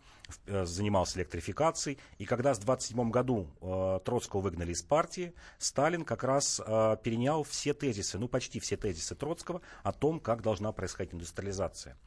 Э, 0.45 0.65
занимался 0.65 1.19
электрификацией. 1.19 1.99
И 2.17 2.25
когда 2.25 2.53
в 2.53 2.59
27 2.59 3.11
году 3.11 3.47
э, 3.61 3.99
Троцкого 4.03 4.41
выгнали 4.41 4.71
из 4.71 4.81
партии, 4.81 5.33
Сталин 5.57 6.05
как 6.05 6.23
раз 6.23 6.61
э, 6.65 6.97
перенял 7.03 7.43
все 7.43 7.73
тезисы, 7.73 8.17
ну 8.17 8.27
почти 8.27 8.59
все 8.59 8.77
тезисы 8.77 9.15
Троцкого 9.15 9.61
о 9.83 9.91
том, 9.91 10.19
как 10.19 10.41
должна 10.41 10.71
происходить 10.71 11.13
индустриализация. 11.13 11.97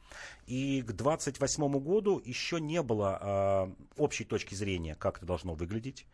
И 0.47 0.81
к 0.81 0.93
28 0.93 1.79
году 1.79 2.21
еще 2.23 2.59
не 2.59 2.81
было 2.81 3.69
общей 3.97 4.23
точки 4.23 4.55
зрения, 4.55 4.86
как 4.95 5.17
это 5.17 5.25
должно 5.25 5.53
выглядеть. 5.53 6.05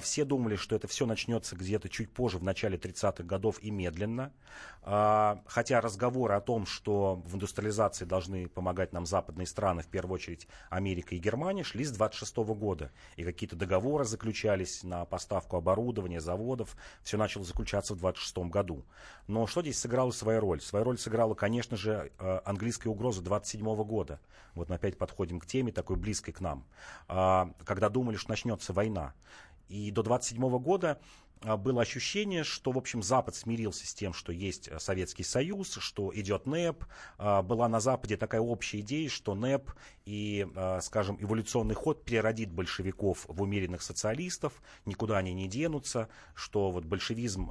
Все 0.00 0.24
думали, 0.24 0.56
что 0.56 0.76
это 0.76 0.88
все 0.88 1.06
начнется 1.06 1.56
где-то 1.56 1.88
чуть 1.88 2.10
позже, 2.10 2.38
в 2.38 2.42
начале 2.42 2.76
30-х 2.76 3.24
годов 3.24 3.62
и 3.62 3.70
медленно. 3.70 4.32
Хотя 4.82 5.80
разговоры 5.80 6.34
о 6.34 6.40
том, 6.40 6.66
что 6.66 7.16
в 7.26 7.34
индустриализации 7.34 8.04
должны 8.04 8.48
помогать 8.48 8.92
нам 8.92 9.06
западные 9.06 9.46
страны, 9.46 9.82
в 9.82 9.88
первую 9.88 10.14
очередь 10.14 10.46
Америка 10.70 11.14
и 11.14 11.18
Германия, 11.18 11.64
шли 11.64 11.84
с 11.84 11.90
26 11.90 12.36
года. 12.36 12.92
И 13.16 13.24
какие-то 13.24 13.56
договоры 13.56 14.04
заключались 14.04 14.82
на 14.82 15.04
поставку 15.04 15.56
оборудования, 15.56 16.20
заводов. 16.20 16.76
Все 17.02 17.16
начало 17.16 17.44
заключаться 17.44 17.94
в 17.94 17.98
26 17.98 18.38
году. 18.50 18.84
Но 19.26 19.46
что 19.46 19.62
здесь 19.62 19.78
сыграло 19.78 20.12
свою 20.12 20.40
роль? 20.40 20.60
Свою 20.60 20.84
роль 20.84 20.98
сыграла, 20.98 21.34
конечно 21.34 21.76
же, 21.76 22.12
э, 22.18 22.40
английская 22.44 22.90
угроза 22.90 23.22
27 23.22 23.84
года. 23.84 24.20
Вот 24.56 24.68
мы 24.68 24.74
опять 24.74 24.98
подходим 24.98 25.38
к 25.38 25.46
теме, 25.46 25.70
такой 25.70 25.96
близкой 25.96 26.32
к 26.32 26.40
нам. 26.40 26.64
А, 27.06 27.50
когда 27.64 27.88
думали, 27.88 28.16
что 28.16 28.30
начнется 28.30 28.72
война. 28.72 29.14
И 29.68 29.90
до 29.90 30.02
27 30.02 30.58
года 30.58 30.98
было 31.42 31.82
ощущение, 31.82 32.44
что, 32.44 32.72
в 32.72 32.78
общем, 32.78 33.02
Запад 33.02 33.34
смирился 33.34 33.86
с 33.86 33.94
тем, 33.94 34.12
что 34.14 34.32
есть 34.32 34.68
э, 34.68 34.78
Советский 34.78 35.22
Союз, 35.22 35.74
что 35.74 36.10
идет 36.14 36.46
НЭП. 36.46 36.84
А, 37.18 37.42
была 37.42 37.68
на 37.68 37.78
Западе 37.78 38.16
такая 38.16 38.40
общая 38.40 38.80
идея, 38.80 39.08
что 39.08 39.34
НЭП 39.34 39.70
и, 40.06 40.46
а, 40.56 40.80
скажем, 40.80 41.18
эволюционный 41.20 41.74
ход 41.74 42.04
переродит 42.04 42.50
большевиков 42.50 43.26
в 43.28 43.42
умеренных 43.42 43.82
социалистов, 43.82 44.62
никуда 44.86 45.18
они 45.18 45.34
не 45.34 45.46
денутся, 45.46 46.08
что 46.34 46.70
вот 46.70 46.84
большевизм 46.84 47.50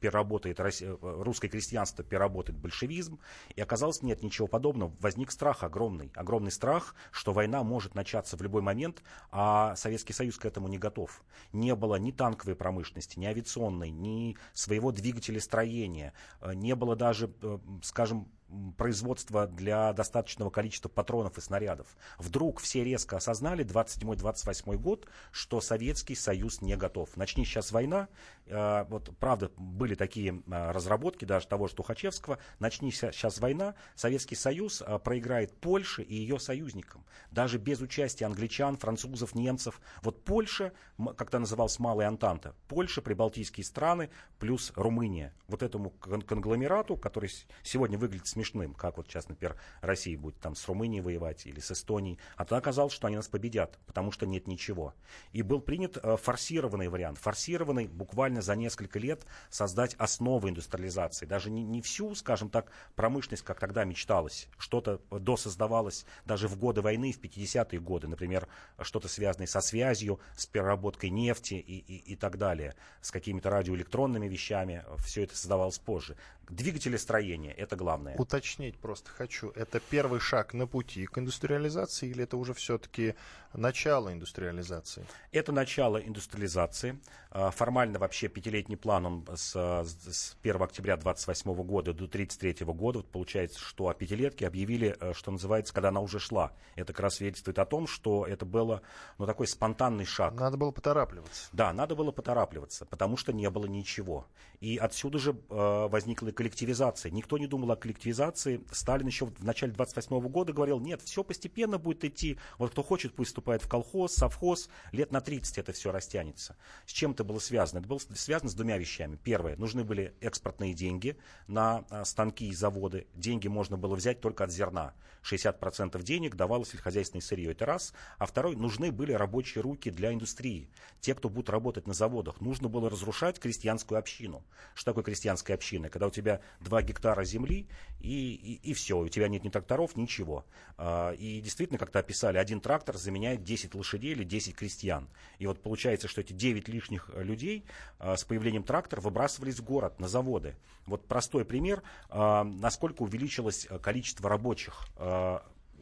переработает, 0.00 0.60
э, 0.60 0.96
русское 1.00 1.48
крестьянство 1.48 2.04
переработает 2.04 2.58
большевизм. 2.58 3.18
И 3.56 3.60
оказалось, 3.60 4.02
нет 4.02 4.22
ничего 4.22 4.46
подобного. 4.46 4.94
Возник 5.00 5.30
страх 5.32 5.64
огромный, 5.64 6.10
огромный 6.14 6.52
страх, 6.52 6.94
что 7.10 7.32
война 7.32 7.64
может 7.64 7.94
начаться 7.94 8.36
в 8.36 8.42
любой 8.42 8.62
момент, 8.62 9.02
а 9.30 9.74
Советский 9.76 10.12
Союз 10.12 10.38
к 10.38 10.44
этому 10.44 10.68
не 10.68 10.78
готов. 10.78 11.22
Не 11.52 11.74
было 11.74 11.96
ни 11.96 12.12
танковой 12.12 12.54
промышленности, 12.54 12.99
промышленности, 13.00 13.18
ни 13.18 13.26
авиационной, 13.26 13.90
ни 13.90 14.36
своего 14.52 14.92
двигателестроения. 14.92 16.12
Э, 16.40 16.54
не 16.54 16.74
было 16.74 16.96
даже, 16.96 17.30
э, 17.42 17.58
скажем, 17.82 18.28
производства 18.76 19.46
для 19.46 19.92
достаточного 19.92 20.50
количества 20.50 20.88
патронов 20.88 21.38
и 21.38 21.40
снарядов. 21.40 21.96
Вдруг 22.18 22.60
все 22.60 22.84
резко 22.84 23.16
осознали 23.16 23.64
27-28 23.64 24.76
год, 24.76 25.06
что 25.30 25.60
Советский 25.60 26.14
Союз 26.14 26.60
не 26.60 26.76
готов. 26.76 27.16
Начни 27.16 27.44
сейчас 27.44 27.72
война, 27.72 28.08
э, 28.46 28.84
вот 28.88 29.16
правда 29.18 29.50
были 29.56 29.94
такие 29.94 30.42
э, 30.46 30.70
разработки 30.70 31.24
даже 31.24 31.46
того 31.46 31.68
же 31.68 31.74
Тухачевского, 31.74 32.38
начни 32.58 32.90
сейчас 32.90 33.38
война, 33.38 33.74
Советский 33.94 34.34
Союз 34.34 34.82
э, 34.84 34.98
проиграет 34.98 35.56
Польше 35.60 36.02
и 36.02 36.14
ее 36.14 36.38
союзникам. 36.38 37.04
Даже 37.30 37.58
без 37.58 37.80
участия 37.80 38.26
англичан, 38.26 38.76
французов, 38.76 39.34
немцев. 39.34 39.80
Вот 40.02 40.24
Польша, 40.24 40.72
как-то 41.16 41.38
называлась 41.38 41.78
Малая 41.78 42.08
Антанта, 42.08 42.54
Польша, 42.68 43.02
прибалтийские 43.02 43.64
страны 43.64 44.10
плюс 44.38 44.72
Румыния. 44.74 45.34
Вот 45.48 45.62
этому 45.62 45.90
конгломерату, 45.90 46.96
который 46.96 47.30
сегодня 47.62 47.98
выглядит 47.98 48.26
смешно, 48.26 48.39
смешным, 48.40 48.74
как 48.74 48.96
вот 48.96 49.06
сейчас, 49.06 49.28
например, 49.28 49.56
Россия 49.82 50.16
будет 50.18 50.38
там 50.40 50.54
с 50.54 50.66
Румынией 50.66 51.02
воевать 51.02 51.46
или 51.46 51.60
с 51.60 51.70
Эстонией, 51.70 52.18
а 52.36 52.44
тогда 52.44 52.56
оказалось, 52.56 52.92
что 52.92 53.06
они 53.06 53.16
нас 53.16 53.28
победят, 53.28 53.78
потому 53.86 54.12
что 54.12 54.26
нет 54.26 54.46
ничего. 54.46 54.94
И 55.32 55.42
был 55.42 55.60
принят 55.60 55.98
э, 56.02 56.16
форсированный 56.16 56.88
вариант, 56.88 57.18
форсированный 57.18 57.86
буквально 57.86 58.40
за 58.40 58.56
несколько 58.56 58.98
лет 58.98 59.26
создать 59.50 59.94
основы 59.94 60.48
индустриализации, 60.48 61.26
даже 61.26 61.50
не, 61.50 61.62
не 61.62 61.82
всю, 61.82 62.14
скажем 62.14 62.48
так, 62.48 62.72
промышленность, 62.94 63.44
как 63.44 63.60
тогда 63.60 63.84
мечталось, 63.84 64.48
что-то 64.58 65.00
досоздавалось 65.10 66.06
даже 66.24 66.48
в 66.48 66.58
годы 66.58 66.80
войны, 66.80 67.12
в 67.12 67.20
50-е 67.20 67.80
годы, 67.80 68.08
например, 68.08 68.48
что-то 68.80 69.08
связанное 69.08 69.46
со 69.46 69.60
связью, 69.60 70.18
с 70.36 70.46
переработкой 70.46 71.10
нефти 71.10 71.54
и, 71.54 71.78
и, 71.78 72.12
и 72.12 72.16
так 72.16 72.38
далее, 72.38 72.74
с 73.02 73.10
какими-то 73.10 73.50
радиоэлектронными 73.50 74.28
вещами, 74.28 74.84
все 74.98 75.24
это 75.24 75.36
создавалось 75.36 75.78
позже. 75.78 76.16
Двигателестроение– 76.48 77.52
это 77.56 77.76
главное 77.76 78.16
уточнить 78.30 78.78
просто 78.78 79.10
хочу. 79.10 79.50
Это 79.50 79.80
первый 79.80 80.20
шаг 80.20 80.54
на 80.54 80.68
пути 80.68 81.04
к 81.06 81.18
индустриализации 81.18 82.08
или 82.08 82.22
это 82.22 82.36
уже 82.36 82.54
все-таки 82.54 83.16
начало 83.52 84.12
индустриализации? 84.12 85.04
Это 85.32 85.50
начало 85.50 85.96
индустриализации. 85.96 87.00
А, 87.32 87.50
формально 87.50 87.98
вообще 87.98 88.28
пятилетний 88.28 88.76
план 88.76 89.06
он 89.06 89.26
с, 89.34 89.52
с 89.52 90.36
1 90.42 90.62
октября 90.62 90.96
28 90.96 91.52
года 91.64 91.92
до 91.92 92.06
33 92.06 92.64
года. 92.66 93.00
Вот 93.00 93.10
получается, 93.10 93.58
что 93.58 93.88
о 93.88 93.94
пятилетке 93.94 94.46
объявили, 94.46 94.96
э, 95.00 95.12
что 95.12 95.32
называется, 95.32 95.74
когда 95.74 95.88
она 95.88 96.00
уже 96.00 96.20
шла. 96.20 96.52
Это 96.76 96.92
как 96.92 97.00
раз 97.00 97.16
свидетельствует 97.16 97.58
о 97.58 97.66
том, 97.66 97.88
что 97.88 98.26
это 98.26 98.44
было 98.44 98.82
ну, 99.18 99.26
такой 99.26 99.48
спонтанный 99.48 100.04
шаг. 100.04 100.34
Надо 100.34 100.56
было 100.56 100.70
поторапливаться. 100.70 101.48
Да, 101.52 101.72
надо 101.72 101.96
было 101.96 102.12
поторапливаться, 102.12 102.86
потому 102.86 103.16
что 103.16 103.32
не 103.32 103.50
было 103.50 103.66
ничего. 103.66 104.28
И 104.60 104.76
отсюда 104.76 105.18
же 105.18 105.32
э, 105.32 105.88
возникла 105.88 106.30
коллективизация. 106.30 107.10
Никто 107.10 107.36
не 107.36 107.48
думал 107.48 107.72
о 107.72 107.76
коллективизации 107.76 108.19
коллективизации 108.20 108.60
Сталин 108.72 109.06
еще 109.06 109.26
в 109.26 109.44
начале 109.44 109.72
28 109.72 110.20
года 110.28 110.52
говорил, 110.52 110.80
нет, 110.80 111.00
все 111.02 111.24
постепенно 111.24 111.78
будет 111.78 112.04
идти, 112.04 112.38
вот 112.58 112.72
кто 112.72 112.82
хочет, 112.82 113.14
пусть 113.14 113.30
вступает 113.30 113.62
в 113.62 113.68
колхоз, 113.68 114.14
совхоз, 114.14 114.68
лет 114.92 115.12
на 115.12 115.20
30 115.20 115.58
это 115.58 115.72
все 115.72 115.90
растянется. 115.90 116.56
С 116.86 116.92
чем 116.92 117.12
это 117.12 117.24
было 117.24 117.38
связано? 117.38 117.78
Это 117.78 117.88
было 117.88 117.98
связано 117.98 118.50
с 118.50 118.54
двумя 118.54 118.76
вещами. 118.78 119.16
Первое, 119.22 119.56
нужны 119.56 119.84
были 119.84 120.14
экспортные 120.20 120.74
деньги 120.74 121.16
на 121.46 121.84
а, 121.90 122.04
станки 122.04 122.48
и 122.48 122.54
заводы. 122.54 123.06
Деньги 123.14 123.48
можно 123.48 123.76
было 123.76 123.94
взять 123.94 124.20
только 124.20 124.44
от 124.44 124.52
зерна. 124.52 124.94
60% 125.22 126.02
денег 126.02 126.34
давалось 126.34 126.70
сельскохозяйственное 126.70 127.22
сырье, 127.22 127.52
это 127.52 127.66
раз. 127.66 127.92
А 128.18 128.26
второй, 128.26 128.56
нужны 128.56 128.92
были 128.92 129.12
рабочие 129.12 129.62
руки 129.62 129.90
для 129.90 130.12
индустрии. 130.12 130.70
Те, 131.00 131.14
кто 131.14 131.28
будут 131.28 131.50
работать 131.50 131.86
на 131.86 131.94
заводах. 131.94 132.40
Нужно 132.40 132.68
было 132.68 132.88
разрушать 132.88 133.38
крестьянскую 133.38 133.98
общину. 133.98 134.42
Что 134.74 134.92
такое 134.92 135.04
крестьянская 135.04 135.56
община? 135.56 135.88
Когда 135.88 136.06
у 136.06 136.10
тебя 136.10 136.40
2 136.60 136.82
гектара 136.82 137.24
земли 137.24 137.68
и, 138.00 138.09
и, 138.12 138.70
и 138.70 138.74
все, 138.74 138.98
у 138.98 139.08
тебя 139.08 139.28
нет 139.28 139.44
ни 139.44 139.48
тракторов, 139.48 139.96
ничего. 139.96 140.44
А, 140.76 141.12
и 141.12 141.40
действительно, 141.40 141.78
как-то 141.78 141.98
описали, 141.98 142.38
один 142.38 142.60
трактор 142.60 142.96
заменяет 142.96 143.44
10 143.44 143.74
лошадей 143.74 144.12
или 144.12 144.24
10 144.24 144.54
крестьян. 144.54 145.08
И 145.38 145.46
вот 145.46 145.60
получается, 145.60 146.08
что 146.08 146.20
эти 146.20 146.32
9 146.32 146.68
лишних 146.68 147.10
людей 147.14 147.64
а, 147.98 148.16
с 148.16 148.24
появлением 148.24 148.62
трактора 148.62 149.00
выбрасывались 149.00 149.58
в 149.58 149.64
город, 149.64 150.00
на 150.00 150.08
заводы. 150.08 150.56
Вот 150.86 151.06
простой 151.06 151.44
пример, 151.44 151.82
а, 152.08 152.44
насколько 152.44 153.02
увеличилось 153.02 153.68
количество 153.82 154.28
рабочих 154.28 154.86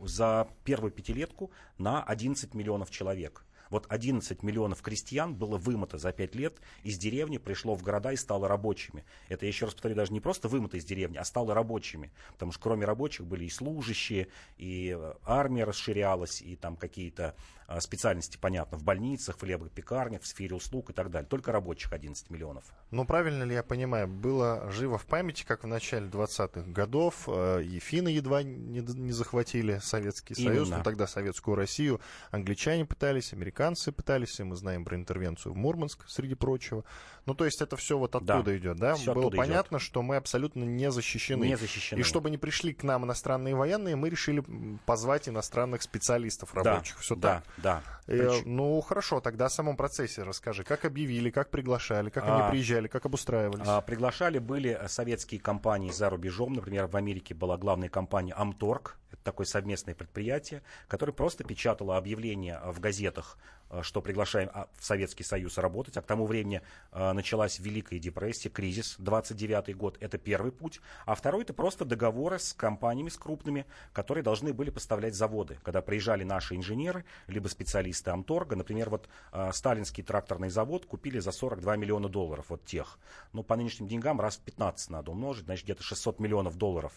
за 0.00 0.48
первую 0.64 0.92
пятилетку 0.92 1.50
на 1.76 2.02
11 2.02 2.54
миллионов 2.54 2.90
человек. 2.90 3.44
Вот 3.70 3.86
11 3.88 4.42
миллионов 4.42 4.82
крестьян 4.82 5.34
было 5.34 5.58
вымото 5.58 5.98
за 5.98 6.12
5 6.12 6.34
лет 6.34 6.58
из 6.82 6.98
деревни, 6.98 7.38
пришло 7.38 7.74
в 7.74 7.82
города 7.82 8.12
и 8.12 8.16
стало 8.16 8.48
рабочими. 8.48 9.04
Это, 9.28 9.44
я 9.46 9.48
еще 9.48 9.66
раз 9.66 9.74
повторю, 9.74 9.94
даже 9.94 10.12
не 10.12 10.20
просто 10.20 10.48
вымото 10.48 10.76
из 10.76 10.84
деревни, 10.84 11.16
а 11.16 11.24
стало 11.24 11.54
рабочими. 11.54 12.10
Потому 12.32 12.52
что 12.52 12.62
кроме 12.62 12.84
рабочих 12.84 13.26
были 13.26 13.44
и 13.44 13.50
служащие, 13.50 14.28
и 14.56 14.96
э, 14.98 15.14
армия 15.24 15.64
расширялась, 15.64 16.42
и 16.42 16.56
там 16.56 16.76
какие-то 16.76 17.34
специальности, 17.80 18.38
понятно, 18.40 18.78
в 18.78 18.82
больницах, 18.82 19.36
в 19.36 19.40
хлебопекарнях, 19.40 20.22
в 20.22 20.26
сфере 20.26 20.54
услуг 20.54 20.90
и 20.90 20.92
так 20.92 21.10
далее. 21.10 21.28
Только 21.28 21.52
рабочих 21.52 21.92
11 21.92 22.30
миллионов. 22.30 22.64
Ну, 22.90 23.04
правильно 23.04 23.42
ли 23.42 23.54
я 23.54 23.62
понимаю, 23.62 24.08
было 24.08 24.70
живо 24.70 24.96
в 24.96 25.04
памяти, 25.04 25.44
как 25.44 25.64
в 25.64 25.66
начале 25.66 26.08
20-х 26.08 26.62
годов 26.70 27.28
э, 27.28 27.62
и 27.62 27.78
финны 27.78 28.08
едва 28.08 28.42
не, 28.42 28.80
не 28.80 29.12
захватили 29.12 29.78
Советский 29.82 30.34
Союз, 30.34 30.70
ну 30.70 30.82
тогда 30.82 31.06
Советскую 31.06 31.56
Россию, 31.56 32.00
англичане 32.30 32.86
пытались, 32.86 33.34
американцы 33.34 33.92
пытались, 33.92 34.40
и 34.40 34.44
мы 34.44 34.56
знаем 34.56 34.84
про 34.84 34.96
интервенцию 34.96 35.52
в 35.52 35.56
Мурманск, 35.56 36.08
среди 36.08 36.34
прочего. 36.34 36.84
Ну, 37.26 37.34
то 37.34 37.44
есть 37.44 37.60
это 37.60 37.76
все 37.76 37.98
вот 37.98 38.14
оттуда 38.14 38.42
да, 38.42 38.56
идет, 38.56 38.78
да? 38.78 38.96
Было 38.96 39.20
оттуда 39.20 39.36
понятно, 39.36 39.76
идет. 39.76 39.86
что 39.86 40.00
мы 40.00 40.16
абсолютно 40.16 40.64
не 40.64 40.90
защищены. 40.90 41.44
Не 41.44 41.56
защищены. 41.58 42.00
И 42.00 42.02
чтобы 42.02 42.30
не 42.30 42.38
пришли 42.38 42.72
к 42.72 42.82
нам 42.82 43.04
иностранные 43.04 43.54
военные, 43.54 43.96
мы 43.96 44.08
решили 44.08 44.42
позвать 44.86 45.28
иностранных 45.28 45.82
специалистов 45.82 46.54
рабочих. 46.54 46.96
Да, 46.96 47.02
все 47.02 47.14
да. 47.16 47.28
так. 47.34 47.44
Да. 47.62 47.82
Э, 48.06 48.40
ну, 48.44 48.80
хорошо, 48.80 49.20
тогда 49.20 49.46
о 49.46 49.50
самом 49.50 49.76
процессе 49.76 50.22
расскажи. 50.22 50.64
Как 50.64 50.84
объявили, 50.84 51.30
как 51.30 51.50
приглашали, 51.50 52.10
как 52.10 52.24
а, 52.26 52.36
они 52.36 52.50
приезжали, 52.50 52.88
как 52.88 53.06
обустраивались? 53.06 53.66
А, 53.66 53.80
приглашали 53.80 54.38
были 54.38 54.80
советские 54.86 55.40
компании 55.40 55.90
за 55.90 56.08
рубежом. 56.08 56.54
Например, 56.54 56.86
в 56.86 56.96
Америке 56.96 57.34
была 57.34 57.56
главная 57.56 57.88
компания 57.88 58.32
«Амторг». 58.34 58.96
Это 59.10 59.22
такое 59.24 59.46
совместное 59.46 59.94
предприятие, 59.94 60.62
которое 60.86 61.12
просто 61.12 61.44
печатало 61.44 61.96
объявления 61.96 62.60
в 62.64 62.80
газетах 62.80 63.36
Э, 63.38 63.57
что 63.82 64.00
приглашаем 64.00 64.50
а, 64.52 64.68
в 64.78 64.84
Советский 64.84 65.24
Союз 65.24 65.58
работать. 65.58 65.96
А 65.96 66.02
к 66.02 66.06
тому 66.06 66.26
времени 66.26 66.62
э, 66.92 67.12
началась 67.12 67.58
Великая 67.58 67.98
депрессия, 67.98 68.48
кризис, 68.48 68.96
29 68.98 69.76
год. 69.76 69.98
Это 70.00 70.18
первый 70.18 70.52
путь. 70.52 70.80
А 71.04 71.14
второй 71.14 71.42
это 71.42 71.52
просто 71.52 71.84
договоры 71.84 72.38
с 72.38 72.52
компаниями, 72.52 73.08
с 73.08 73.16
крупными, 73.16 73.66
которые 73.92 74.24
должны 74.24 74.52
были 74.52 74.70
поставлять 74.70 75.14
заводы. 75.14 75.58
Когда 75.62 75.82
приезжали 75.82 76.24
наши 76.24 76.56
инженеры, 76.56 77.04
либо 77.26 77.48
специалисты 77.48 78.10
Амторга, 78.10 78.56
например, 78.56 78.90
вот 78.90 79.08
э, 79.32 79.50
Сталинский 79.52 80.02
тракторный 80.02 80.48
завод 80.48 80.86
купили 80.86 81.18
за 81.18 81.32
42 81.32 81.76
миллиона 81.76 82.08
долларов, 82.08 82.46
вот 82.48 82.64
тех. 82.64 82.98
Ну, 83.32 83.42
по 83.42 83.56
нынешним 83.56 83.88
деньгам 83.88 84.20
раз 84.20 84.36
в 84.36 84.40
15 84.40 84.90
надо 84.90 85.10
умножить, 85.10 85.44
значит, 85.44 85.64
где-то 85.64 85.82
600 85.82 86.20
миллионов 86.20 86.56
долларов. 86.56 86.92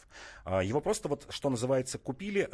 Его 0.46 0.82
просто 0.82 1.10
вот, 1.10 1.26
что 1.30 1.50
называется, 1.50 1.98
купили, 1.98 2.48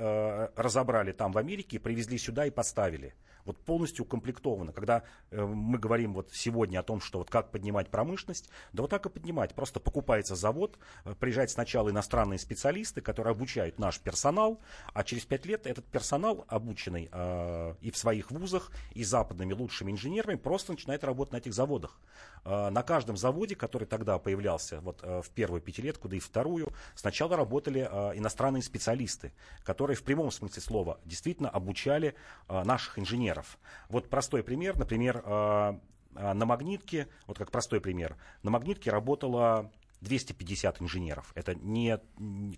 разобрали 0.56 1.12
там 1.12 1.32
в 1.32 1.38
Америке, 1.38 1.80
привезли 1.80 2.18
сюда 2.18 2.46
и 2.46 2.50
поставили 2.50 3.13
вот 3.48 3.58
полностью 3.58 4.06
укомплектовано. 4.08 4.72
Когда 4.72 5.04
э, 5.30 5.46
мы 5.46 5.78
говорим 5.78 6.13
вот 6.13 6.32
сегодня 6.34 6.80
о 6.80 6.84
том, 6.84 7.00
что 7.02 7.20
вот 7.20 7.30
как 7.30 7.52
поднимать 7.52 7.89
промышленность, 7.89 8.50
да 8.74 8.82
вот 8.82 8.89
так 8.89 9.06
и 9.06 9.10
поднимать. 9.10 9.54
Просто 9.54 9.80
покупается 9.80 10.36
завод, 10.36 10.78
э, 11.06 11.13
приезжают 11.20 11.52
сначала 11.52 11.89
иностранные 11.89 12.39
специалисты, 12.39 13.02
которые 13.02 13.32
обучают 13.32 13.78
наш 13.80 14.00
персонал, 14.00 14.60
а 14.93 15.04
через 15.04 15.26
пять 15.26 15.46
лет 15.46 15.67
этот 15.67 15.86
персонал, 15.86 16.46
обученный 16.48 17.10
э, 17.12 17.76
и 17.82 17.91
в 17.91 17.98
своих 17.98 18.32
вузах, 18.32 18.72
и 18.93 19.04
западными 19.04 19.54
лучшими 19.54 19.91
инженерами, 19.91 20.36
просто 20.36 20.72
начинает 20.72 21.04
работать 21.04 21.34
на 21.34 21.38
этих 21.38 21.54
заводах. 21.54 22.00
Э, 22.46 22.70
на 22.70 22.84
каждом 22.84 23.17
заводе, 23.17 23.56
который 23.56 23.86
тогда 23.86 24.17
появлялся 24.17 24.80
вот, 24.82 25.02
э, 25.04 25.22
в 25.22 25.30
первую 25.30 25.62
пятилетку, 25.62 26.08
да 26.08 26.15
и 26.15 26.20
вторую, 26.20 26.72
сначала 26.96 27.36
работали 27.36 27.88
э, 27.89 28.17
иностранные 28.17 28.63
специалисты, 28.63 29.34
которые 29.63 29.98
в 29.98 30.04
прямом 30.04 30.32
смысле 30.32 30.62
слова 30.62 31.00
действительно 31.04 31.50
обучали 31.50 32.15
э, 32.48 32.63
наших 32.63 32.98
инженеров 33.00 33.17
инженеров. 33.17 33.58
Вот 33.98 34.12
простой 34.12 34.44
пример, 34.44 34.78
например, 34.78 35.24
э, 35.26 35.80
э, 36.14 36.34
на 36.34 36.46
магнитке, 36.46 37.08
вот 37.26 37.40
как 37.40 37.50
простой 37.50 37.82
пример, 37.82 38.16
на 38.44 38.52
магнитке 38.52 38.92
работало 38.92 39.72
250 40.02 40.84
инженеров. 40.84 41.32
Это 41.34 41.56
не, 41.56 41.98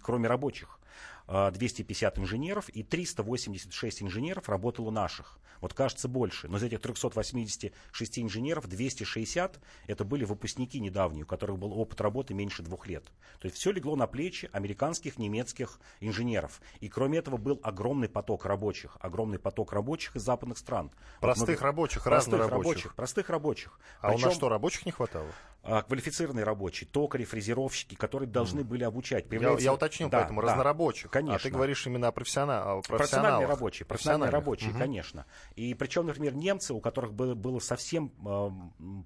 кроме 0.01 0.27
рабочих. 0.27 0.81
250 1.27 2.17
а, 2.17 2.21
инженеров 2.21 2.67
и 2.67 2.83
386 2.83 4.01
инженеров 4.01 4.49
работало 4.49 4.91
наших. 4.91 5.39
Вот 5.61 5.73
кажется 5.73 6.07
больше. 6.07 6.47
Но 6.47 6.57
из 6.57 6.63
этих 6.63 6.81
386 6.81 8.19
инженеров 8.19 8.67
260 8.67 9.59
это 9.87 10.03
были 10.03 10.25
выпускники 10.25 10.79
недавние, 10.79 11.23
у 11.23 11.27
которых 11.27 11.57
был 11.57 11.77
опыт 11.77 12.01
работы 12.01 12.33
меньше 12.33 12.63
двух 12.63 12.87
лет. 12.87 13.05
То 13.39 13.45
есть 13.45 13.57
все 13.57 13.71
легло 13.71 13.95
на 13.95 14.07
плечи 14.07 14.49
американских, 14.51 15.17
немецких 15.17 15.79
инженеров. 15.99 16.61
И 16.79 16.89
кроме 16.89 17.19
этого 17.19 17.37
был 17.37 17.59
огромный 17.63 18.09
поток 18.09 18.45
рабочих. 18.45 18.97
Огромный 18.99 19.39
поток 19.39 19.73
рабочих 19.73 20.15
из 20.15 20.21
западных 20.23 20.57
стран. 20.57 20.91
Простых 21.19 21.59
вот 21.59 21.65
рабочих, 21.65 22.03
простых 22.03 22.39
рабочих. 22.39 22.51
рабочих. 22.51 22.95
Простых 22.95 23.29
рабочих. 23.29 23.79
А 24.01 24.09
Причем, 24.09 24.23
у 24.23 24.25
нас 24.27 24.35
что, 24.35 24.49
рабочих 24.49 24.85
не 24.85 24.91
хватало? 24.91 25.27
А, 25.61 25.81
квалифицированные 25.81 26.45
рабочие, 26.45 26.87
токари, 26.89 27.25
фрезеровщики, 27.25 27.95
которые 27.95 28.29
должны 28.29 28.63
были 28.63 28.83
обучать. 28.83 29.27
Появляется... 29.27 29.61
Я, 29.61 29.71
я 29.71 29.73
уточню, 29.73 30.09
да, 30.09 30.19
поэтому 30.19 30.41
да, 30.41 30.47
разнорабочих. 30.47 31.11
Конечно. 31.11 31.35
А 31.35 31.39
ты 31.39 31.49
говоришь 31.49 31.85
именно 31.85 32.07
о 32.07 32.11
профессионалах. 32.11 32.85
Профессиональные 32.87 33.47
рабочие, 33.47 33.85
профессиональные 33.85 34.29
рабочие, 34.29 34.71
угу. 34.71 34.79
конечно. 34.79 35.25
И 35.59 35.73
причем, 35.73 36.05
например, 36.05 36.35
немцы, 36.35 36.73
у 36.73 36.79
которых 36.79 37.13
было, 37.13 37.59
совсем 37.59 38.13
э, 38.25 38.49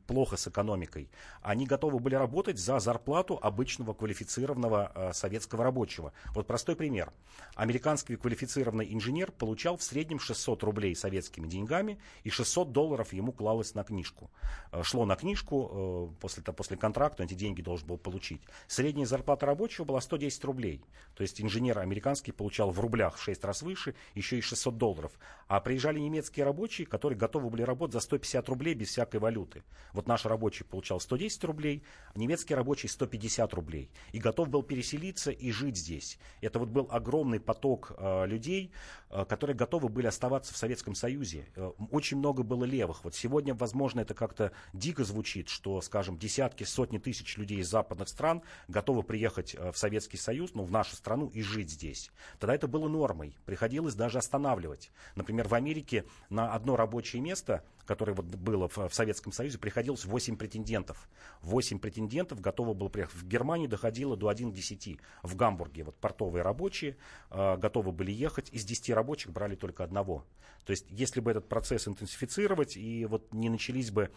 плохо 0.06 0.38
с 0.38 0.48
экономикой, 0.48 1.10
они 1.42 1.66
готовы 1.66 1.98
были 1.98 2.14
работать 2.14 2.60
за 2.60 2.78
зарплату 2.78 3.40
обычного 3.42 3.96
квалифицированного 3.96 4.92
э, 4.94 5.14
советского 5.14 5.64
рабочего. 5.64 6.14
Вот 6.36 6.46
простой 6.46 6.76
пример. 6.76 7.12
Американский 7.56 8.18
квалифицированный 8.18 8.94
инженер 8.94 9.32
получал 9.32 9.78
в 9.78 9.84
среднем 9.84 10.20
600 10.20 10.62
рублей 10.62 10.96
советскими 10.96 11.48
деньгами, 11.48 11.98
и 12.24 12.30
600 12.30 12.72
долларов 12.72 13.14
ему 13.14 13.32
клалось 13.32 13.74
на 13.74 13.84
книжку. 13.84 14.30
Э, 14.72 14.84
шло 14.84 15.06
на 15.06 15.16
книжку 15.16 16.12
э, 16.14 16.22
после 16.22 16.44
после 16.44 16.78
контракта 16.78 17.24
эти 17.24 17.34
деньги 17.34 17.64
должен 17.64 17.88
был 17.88 17.98
получить. 17.98 18.42
Средняя 18.68 19.08
зарплата 19.08 19.48
рабочего 19.48 19.86
была 19.86 20.02
110 20.02 20.44
рублей. 20.44 20.86
То 21.16 21.24
есть 21.24 21.42
инженер 21.42 21.80
американский 21.80 22.32
получал 22.32 22.70
в 22.70 22.80
рублях 22.80 23.16
в 23.16 23.24
6 23.24 23.44
раз 23.44 23.64
выше, 23.64 23.96
еще 24.14 24.38
и 24.38 24.42
600 24.42 24.78
долларов. 24.78 25.12
А 25.48 25.60
приезжали 25.60 25.98
немецкие 25.98 26.43
рабочие, 26.44 26.88
которые 26.88 27.18
готовы 27.18 27.50
были 27.50 27.64
работать 27.64 27.94
за 27.94 28.00
150 28.00 28.48
рублей 28.50 28.74
без 28.74 28.90
всякой 28.90 29.20
валюты. 29.20 29.64
Вот 29.94 30.08
наш 30.08 30.26
рабочий 30.26 30.64
получал 30.64 31.00
110 31.00 31.44
рублей, 31.44 31.84
а 32.14 32.20
немецкий 32.20 32.56
рабочий 32.56 32.88
150 32.88 33.54
рублей. 33.54 33.90
И 34.12 34.20
готов 34.20 34.50
был 34.50 34.64
переселиться 34.64 35.32
и 35.32 35.52
жить 35.52 35.78
здесь. 35.78 36.20
Это 36.42 36.60
вот 36.60 36.70
был 36.70 36.88
огромный 36.92 37.40
поток 37.40 37.94
э, 37.98 38.26
людей, 38.28 38.72
э, 39.10 39.26
которые 39.26 39.56
готовы 39.56 39.90
были 39.90 40.08
оставаться 40.08 40.54
в 40.54 40.58
Советском 40.58 40.96
Союзе. 40.96 41.48
Э, 41.56 41.72
очень 41.92 42.18
много 42.18 42.44
было 42.44 42.66
левых. 42.66 43.04
Вот 43.04 43.16
сегодня, 43.16 43.54
возможно, 43.54 44.02
это 44.02 44.14
как-то 44.14 44.52
дико 44.74 45.04
звучит, 45.04 45.50
что, 45.50 45.82
скажем, 45.82 46.18
десятки, 46.18 46.64
сотни 46.64 46.98
тысяч 46.98 47.38
людей 47.38 47.60
из 47.60 47.70
западных 47.70 48.10
стран 48.10 48.42
готовы 48.68 49.04
приехать 49.04 49.56
э, 49.56 49.72
в 49.72 49.78
Советский 49.78 50.18
Союз, 50.18 50.54
ну, 50.54 50.64
в 50.64 50.72
нашу 50.72 50.96
страну 50.96 51.28
и 51.28 51.42
жить 51.42 51.70
здесь. 51.70 52.12
Тогда 52.40 52.56
это 52.56 52.68
было 52.68 52.88
нормой. 52.88 53.38
Приходилось 53.46 53.96
даже 53.96 54.18
останавливать. 54.18 54.92
Например, 55.16 55.48
в 55.48 55.54
Америке 55.54 56.06
на 56.30 56.54
одно 56.54 56.76
рабочее 56.76 57.22
место, 57.22 57.64
которое 57.86 58.14
вот 58.14 58.26
было 58.26 58.68
в, 58.68 58.78
в 58.78 58.94
Советском 58.94 59.32
Союзе, 59.32 59.58
приходилось 59.58 60.06
8 60.06 60.38
претендентов. 60.38 61.10
8 61.42 61.80
претендентов 61.80 62.42
готово 62.42 62.74
было 62.74 62.90
приехать. 62.90 63.16
В 63.16 63.28
Германии 63.28 63.68
доходило 63.68 64.16
до 64.16 64.30
1 64.30 64.52
к 64.52 64.56
10. 64.56 65.00
В 65.24 65.36
Гамбурге 65.36 65.84
вот 65.84 65.96
портовые 65.96 66.44
рабочие 66.44 66.98
э, 67.30 67.58
готовы 67.58 67.92
были 67.92 68.12
ехать. 68.12 68.50
Из 68.52 68.64
10 68.66 68.92
рабочих 68.92 69.32
брали 69.32 69.56
только 69.56 69.84
одного. 69.84 70.26
То 70.66 70.72
есть, 70.72 70.86
если 70.90 71.20
бы 71.20 71.32
этот 71.32 71.50
процесс 71.50 71.88
интенсифицировать 71.88 72.78
и 72.78 73.06
вот 73.06 73.34
не 73.34 73.50
начались 73.50 73.92
бы 73.92 74.12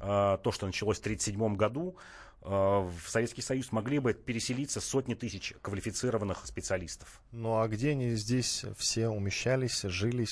э, 0.00 0.38
то, 0.42 0.50
что 0.50 0.66
началось 0.66 0.98
в 0.98 1.00
1937 1.00 1.56
году, 1.56 1.96
в 2.42 2.92
Советский 3.06 3.42
Союз 3.42 3.70
могли 3.70 4.00
бы 4.00 4.14
переселиться 4.14 4.80
сотни 4.80 5.14
тысяч 5.14 5.54
квалифицированных 5.62 6.44
специалистов. 6.46 7.22
Ну 7.30 7.60
а 7.60 7.68
где 7.68 7.90
они 7.90 8.10
здесь 8.16 8.64
все 8.76 9.08
умещались, 9.08 9.82
жили, 9.82 10.26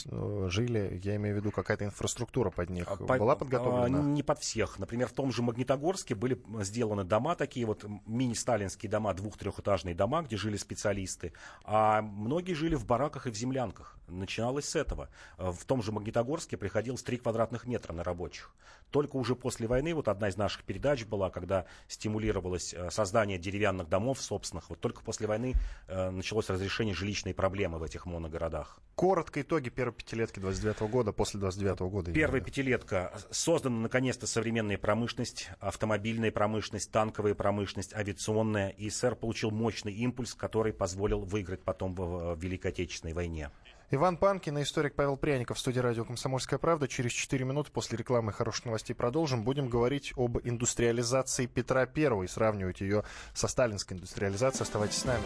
жили 0.49 1.01
я 1.05 1.17
имею 1.17 1.37
в 1.37 1.39
виду, 1.39 1.53
какая-то 1.53 1.85
инфраструктура 1.85 2.51
под 2.51 2.71
них 2.71 2.87
по, 2.87 3.17
была 3.17 3.37
подготовлена? 3.37 4.01
Не 4.01 4.23
под 4.23 4.41
всех. 4.41 4.79
Например, 4.79 5.09
в 5.09 5.13
том 5.13 5.33
же 5.33 5.43
Магнитогорске 5.43 6.15
были 6.15 6.41
сделаны 6.63 7.05
дома, 7.05 7.37
такие 7.37 7.65
вот 7.65 7.85
мини-сталинские 8.07 8.91
дома, 8.91 9.15
двух-трехэтажные 9.15 9.95
дома, 9.95 10.23
где 10.23 10.37
жили 10.37 10.57
специалисты. 10.57 11.33
А 11.65 12.03
многие 12.03 12.55
жили 12.55 12.75
в 12.75 12.87
бараках 12.87 13.29
и 13.29 13.31
в 13.31 13.37
землянках. 13.37 13.97
Начиналось 14.09 14.69
с 14.69 14.75
этого. 14.75 15.09
В 15.39 15.65
том 15.65 15.83
же 15.83 15.93
Магнитогорске 15.93 16.57
приходилось 16.57 17.03
3 17.05 17.19
квадратных 17.19 17.67
метра 17.67 17.93
на 17.93 18.03
рабочих. 18.03 18.53
Только 18.91 19.17
уже 19.17 19.37
после 19.37 19.69
войны, 19.69 19.95
вот 19.95 20.09
одна 20.09 20.29
из 20.29 20.37
наших 20.37 20.65
передач 20.65 21.05
была, 21.05 21.31
когда 21.31 21.67
стимулировалось 22.01 22.73
э, 22.73 22.91
создание 22.91 23.39
деревянных 23.39 23.91
домов 23.91 24.23
собственных, 24.23 24.71
вот 24.71 24.81
только 24.81 25.03
после 25.03 25.27
войны 25.27 25.55
э, 25.87 26.11
началось 26.11 26.49
разрешение 26.49 26.95
жилищной 26.95 27.35
проблемы 27.35 27.79
в 27.79 27.83
этих 27.83 28.07
моногородах. 28.07 28.81
Коротко 28.95 29.43
итоги 29.43 29.69
первой 29.69 29.93
пятилетки 29.93 30.41
29 30.41 30.81
года, 30.91 31.13
после 31.13 31.41
29 31.41 31.81
года. 31.81 32.13
Первая 32.13 32.41
пятилетка. 32.41 33.13
Создана 33.31 33.81
наконец-то 33.81 34.27
современная 34.27 34.79
промышленность, 34.79 35.51
автомобильная 35.61 36.31
промышленность, 36.31 36.91
танковая 36.91 37.35
промышленность, 37.35 37.95
авиационная. 37.95 38.71
И 38.71 38.89
СССР 38.89 39.17
получил 39.17 39.51
мощный 39.51 39.93
импульс, 39.93 40.35
который 40.35 40.73
позволил 40.73 41.21
выиграть 41.21 41.63
потом 41.63 41.95
в 41.95 42.35
Великой 42.39 42.69
Отечественной 42.69 43.13
войне. 43.13 43.51
Иван 43.93 44.19
Панкин 44.19 44.57
и 44.59 44.63
историк 44.63 44.95
Павел 44.95 45.17
Пряников 45.17 45.57
в 45.57 45.61
студии 45.61 45.81
радио 45.81 46.05
«Комсомольская 46.05 46.61
правда». 46.61 46.87
Через 46.87 47.11
4 47.11 47.45
минуты 47.45 47.73
после 47.73 47.99
рекламы 47.99 48.33
хороших 48.33 48.67
новостей 48.67 48.95
продолжим. 48.95 49.43
Будем 49.43 49.69
говорить 49.69 50.13
об 50.15 50.39
индустриализации 50.45 51.47
Петра 51.47 51.89
I 51.93 52.25
и 52.25 52.29
сравнивать 52.29 52.81
ее 52.83 53.03
со 53.35 53.49
сталинской 53.49 53.97
индустриализацией. 53.97 54.63
Оставайтесь 54.63 54.99
с 54.99 55.05
нами. 55.07 55.25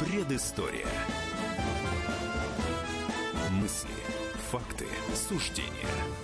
Предыстория. 0.00 0.86
Мысли, 3.52 3.88
факты, 4.50 4.86
суждения– 5.14 5.70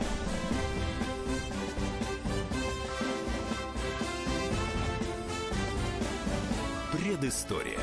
Предыстория. 7.21 7.77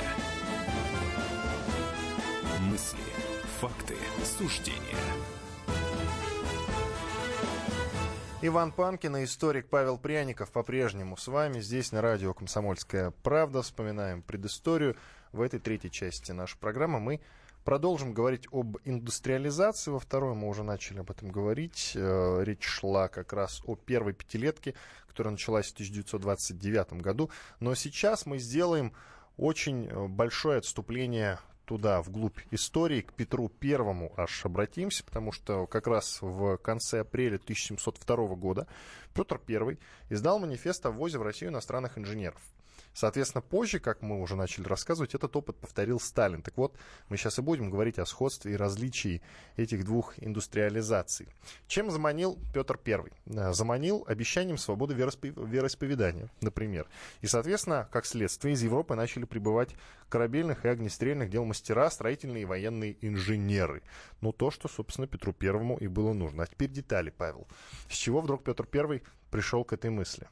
Мысли, 2.58 2.98
факты, 3.60 3.94
суждения. 4.24 4.80
Иван 8.42 8.72
Панкин 8.72 9.18
и 9.18 9.24
историк 9.24 9.68
Павел 9.68 9.96
Пряников 9.96 10.50
по-прежнему 10.50 11.16
с 11.16 11.28
вами 11.28 11.60
здесь 11.60 11.92
на 11.92 12.02
радио 12.02 12.34
«Комсомольская 12.34 13.12
правда». 13.22 13.62
Вспоминаем 13.62 14.22
предысторию. 14.22 14.96
В 15.30 15.40
этой 15.40 15.60
третьей 15.60 15.92
части 15.92 16.32
нашей 16.32 16.58
программы 16.58 16.98
мы 16.98 17.20
Продолжим 17.68 18.14
говорить 18.14 18.46
об 18.50 18.78
индустриализации. 18.86 19.90
Во 19.90 19.98
второй 19.98 20.34
мы 20.34 20.48
уже 20.48 20.62
начали 20.62 21.00
об 21.00 21.10
этом 21.10 21.30
говорить. 21.30 21.92
Э, 21.94 22.42
речь 22.42 22.64
шла 22.64 23.08
как 23.08 23.34
раз 23.34 23.60
о 23.66 23.76
первой 23.76 24.14
пятилетке, 24.14 24.74
которая 25.06 25.32
началась 25.32 25.66
в 25.66 25.74
1929 25.74 26.94
году. 27.02 27.30
Но 27.60 27.74
сейчас 27.74 28.24
мы 28.24 28.38
сделаем 28.38 28.94
очень 29.38 29.86
э, 29.86 30.08
большое 30.08 30.58
отступление 30.58 31.38
туда, 31.64 32.02
вглубь 32.02 32.38
истории, 32.50 33.02
к 33.02 33.12
Петру 33.12 33.48
Первому 33.48 34.12
аж 34.16 34.44
обратимся, 34.44 35.04
потому 35.04 35.32
что 35.32 35.66
как 35.66 35.86
раз 35.86 36.18
в 36.20 36.56
конце 36.58 37.00
апреля 37.00 37.36
1702 37.36 38.16
года 38.36 38.66
Петр 39.14 39.40
I 39.48 39.78
издал 40.08 40.38
манифест 40.38 40.84
о 40.86 40.90
ввозе 40.90 41.18
в 41.18 41.22
Россию 41.22 41.50
иностранных 41.50 41.98
инженеров. 41.98 42.40
Соответственно, 42.98 43.42
позже, 43.42 43.78
как 43.78 44.02
мы 44.02 44.20
уже 44.20 44.34
начали 44.34 44.66
рассказывать, 44.66 45.14
этот 45.14 45.36
опыт 45.36 45.56
повторил 45.56 46.00
Сталин. 46.00 46.42
Так 46.42 46.56
вот, 46.56 46.76
мы 47.08 47.16
сейчас 47.16 47.38
и 47.38 47.42
будем 47.42 47.70
говорить 47.70 48.00
о 48.00 48.04
сходстве 48.04 48.54
и 48.54 48.56
различии 48.56 49.22
этих 49.56 49.84
двух 49.84 50.14
индустриализаций. 50.16 51.28
Чем 51.68 51.92
заманил 51.92 52.40
Петр 52.52 52.76
I? 52.84 53.04
Э, 53.26 53.52
заманил 53.52 54.04
обещанием 54.08 54.58
свободы 54.58 54.94
вероисповедания, 54.94 56.28
например. 56.40 56.88
И, 57.20 57.28
соответственно, 57.28 57.88
как 57.92 58.04
следствие, 58.04 58.54
из 58.54 58.62
Европы 58.64 58.96
начали 58.96 59.26
прибывать 59.26 59.76
корабельных 60.08 60.64
и 60.64 60.68
огнестрельных 60.68 61.30
дел 61.30 61.44
мастера, 61.44 61.88
строительные 61.90 62.42
и 62.42 62.46
военные 62.46 62.96
инженеры. 63.00 63.84
Ну, 64.20 64.32
то, 64.32 64.50
что, 64.50 64.66
собственно, 64.66 65.06
Петру 65.06 65.32
Первому 65.32 65.76
и 65.76 65.86
было 65.86 66.14
нужно. 66.14 66.42
А 66.42 66.46
теперь 66.48 66.70
детали, 66.70 67.10
Павел. 67.10 67.46
С 67.88 67.94
чего 67.94 68.20
вдруг 68.20 68.42
Петр 68.42 68.66
I 68.72 69.02
пришел 69.30 69.62
к 69.62 69.72
этой 69.72 69.90
мысли? 69.90 70.26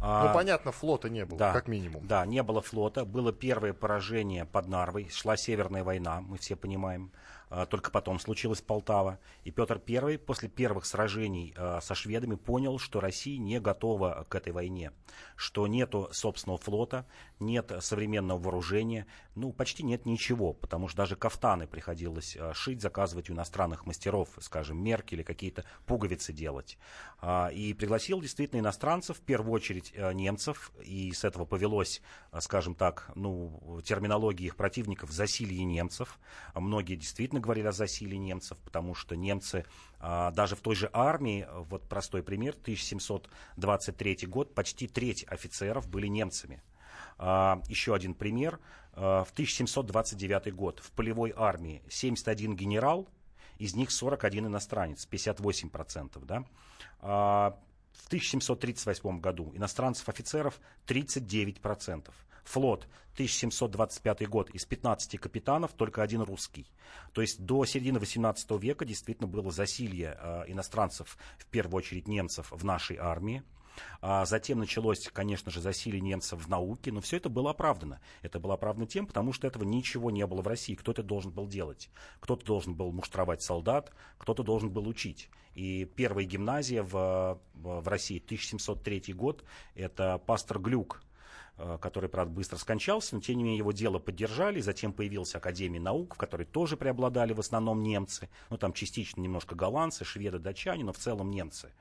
А, 0.00 0.28
ну, 0.28 0.34
понятно, 0.34 0.72
флота 0.72 1.08
не 1.08 1.24
было, 1.24 1.38
да, 1.38 1.52
как 1.52 1.68
минимум. 1.68 2.06
Да, 2.06 2.24
не 2.24 2.42
было 2.42 2.62
флота. 2.62 3.04
Было 3.04 3.32
первое 3.32 3.72
поражение 3.72 4.44
под 4.44 4.68
Нарвой. 4.68 5.08
Шла 5.10 5.36
Северная 5.36 5.82
война, 5.82 6.20
мы 6.20 6.38
все 6.38 6.54
понимаем. 6.54 7.12
А, 7.50 7.66
только 7.66 7.90
потом 7.90 8.20
случилась 8.20 8.60
Полтава. 8.60 9.18
И 9.44 9.50
Петр 9.50 9.80
I 9.88 10.18
после 10.18 10.48
первых 10.48 10.84
сражений 10.84 11.54
а, 11.56 11.80
со 11.80 11.94
шведами 11.94 12.34
понял, 12.34 12.78
что 12.78 13.00
Россия 13.00 13.38
не 13.38 13.58
готова 13.60 14.26
к 14.28 14.34
этой 14.34 14.52
войне, 14.52 14.92
что 15.36 15.66
нету 15.66 16.08
собственного 16.12 16.58
флота, 16.58 17.06
нет 17.40 17.72
современного 17.80 18.38
вооружения, 18.38 19.06
ну, 19.34 19.52
почти 19.52 19.82
нет 19.82 20.04
ничего, 20.04 20.52
потому 20.52 20.88
что 20.88 20.98
даже 20.98 21.16
кафтаны 21.16 21.66
приходилось 21.66 22.36
а, 22.38 22.52
шить, 22.52 22.82
заказывать 22.82 23.30
у 23.30 23.32
иностранных 23.32 23.86
мастеров, 23.86 24.28
скажем, 24.40 24.82
мерки 24.82 25.14
или 25.14 25.22
какие-то 25.22 25.64
пуговицы 25.86 26.32
делать. 26.32 26.78
И 27.52 27.74
пригласил 27.76 28.20
действительно 28.20 28.60
иностранцев, 28.60 29.18
в 29.18 29.20
первую 29.22 29.52
очередь 29.52 29.87
немцев, 29.96 30.72
и 30.84 31.12
с 31.12 31.24
этого 31.24 31.44
повелось, 31.44 32.02
скажем 32.40 32.74
так, 32.74 33.10
ну, 33.14 33.80
терминологии 33.84 34.46
их 34.46 34.56
противников, 34.56 35.10
засилье 35.10 35.64
немцев. 35.64 36.18
Многие 36.54 36.96
действительно 36.96 37.40
говорили 37.40 37.66
о 37.66 37.72
засилии 37.72 38.16
немцев, 38.16 38.58
потому 38.64 38.94
что 38.94 39.16
немцы 39.16 39.64
а, 40.00 40.30
даже 40.30 40.56
в 40.56 40.60
той 40.60 40.74
же 40.74 40.90
армии, 40.92 41.46
вот 41.52 41.88
простой 41.88 42.22
пример, 42.22 42.54
1723 42.60 44.26
год, 44.26 44.54
почти 44.54 44.86
треть 44.86 45.24
офицеров 45.28 45.88
были 45.88 46.06
немцами. 46.06 46.62
А, 47.18 47.60
еще 47.68 47.94
один 47.94 48.14
пример. 48.14 48.60
А, 48.92 49.24
в 49.24 49.30
1729 49.32 50.54
год 50.54 50.80
в 50.80 50.92
полевой 50.92 51.32
армии 51.36 51.82
71 51.88 52.54
генерал, 52.54 53.08
из 53.58 53.74
них 53.74 53.90
41 53.90 54.46
иностранец, 54.46 55.08
58%. 55.10 56.24
Да? 56.24 56.44
В 57.98 58.06
1738 58.06 59.20
году 59.20 59.52
иностранцев 59.54 60.08
офицеров 60.08 60.60
39%. 60.86 62.10
Флот 62.44 62.88
1725 63.14 64.28
год 64.28 64.48
из 64.50 64.64
15 64.64 65.20
капитанов 65.20 65.72
только 65.72 66.02
один 66.02 66.22
русский. 66.22 66.66
То 67.12 67.20
есть 67.20 67.44
до 67.44 67.64
середины 67.66 67.98
18 67.98 68.50
века 68.62 68.84
действительно 68.84 69.28
было 69.28 69.50
засилье 69.50 70.16
э, 70.18 70.44
иностранцев, 70.46 71.18
в 71.36 71.46
первую 71.46 71.78
очередь 71.78 72.08
немцев, 72.08 72.50
в 72.50 72.64
нашей 72.64 72.96
армии. 72.96 73.42
А 74.00 74.24
затем 74.24 74.58
началось, 74.58 75.08
конечно 75.12 75.50
же, 75.50 75.60
засилие 75.60 76.00
немцев 76.00 76.44
в 76.44 76.48
науке, 76.48 76.92
но 76.92 77.00
все 77.00 77.16
это 77.16 77.28
было 77.28 77.50
оправдано. 77.50 78.00
Это 78.22 78.38
было 78.38 78.54
оправдано 78.54 78.86
тем, 78.86 79.06
потому 79.06 79.32
что 79.32 79.46
этого 79.46 79.64
ничего 79.64 80.10
не 80.10 80.26
было 80.26 80.42
в 80.42 80.46
России. 80.46 80.74
Кто-то 80.74 81.02
должен 81.02 81.30
был 81.30 81.46
делать. 81.46 81.90
Кто-то 82.20 82.44
должен 82.44 82.74
был 82.74 82.92
муштровать 82.92 83.42
солдат, 83.42 83.92
кто-то 84.18 84.42
должен 84.42 84.70
был 84.70 84.86
учить. 84.86 85.30
И 85.54 85.84
первая 85.84 86.24
гимназия 86.24 86.82
в, 86.82 87.40
в 87.54 87.88
России, 87.88 88.22
1703 88.24 89.12
год, 89.12 89.44
это 89.74 90.18
пастор 90.18 90.60
Глюк, 90.60 91.02
который, 91.80 92.08
правда, 92.08 92.32
быстро 92.32 92.56
скончался, 92.56 93.16
но, 93.16 93.20
тем 93.20 93.36
не 93.38 93.42
менее, 93.42 93.58
его 93.58 93.72
дело 93.72 93.98
поддержали. 93.98 94.60
Затем 94.60 94.92
появилась 94.92 95.34
Академия 95.34 95.80
наук, 95.80 96.14
в 96.14 96.18
которой 96.18 96.44
тоже 96.44 96.76
преобладали 96.76 97.32
в 97.32 97.40
основном 97.40 97.82
немцы. 97.82 98.28
Ну, 98.50 98.58
там 98.58 98.72
частично 98.72 99.20
немножко 99.20 99.54
голландцы, 99.54 100.04
шведы, 100.04 100.38
датчане, 100.38 100.84
но 100.84 100.92
в 100.92 100.98
целом 100.98 101.30
немцы. 101.30 101.72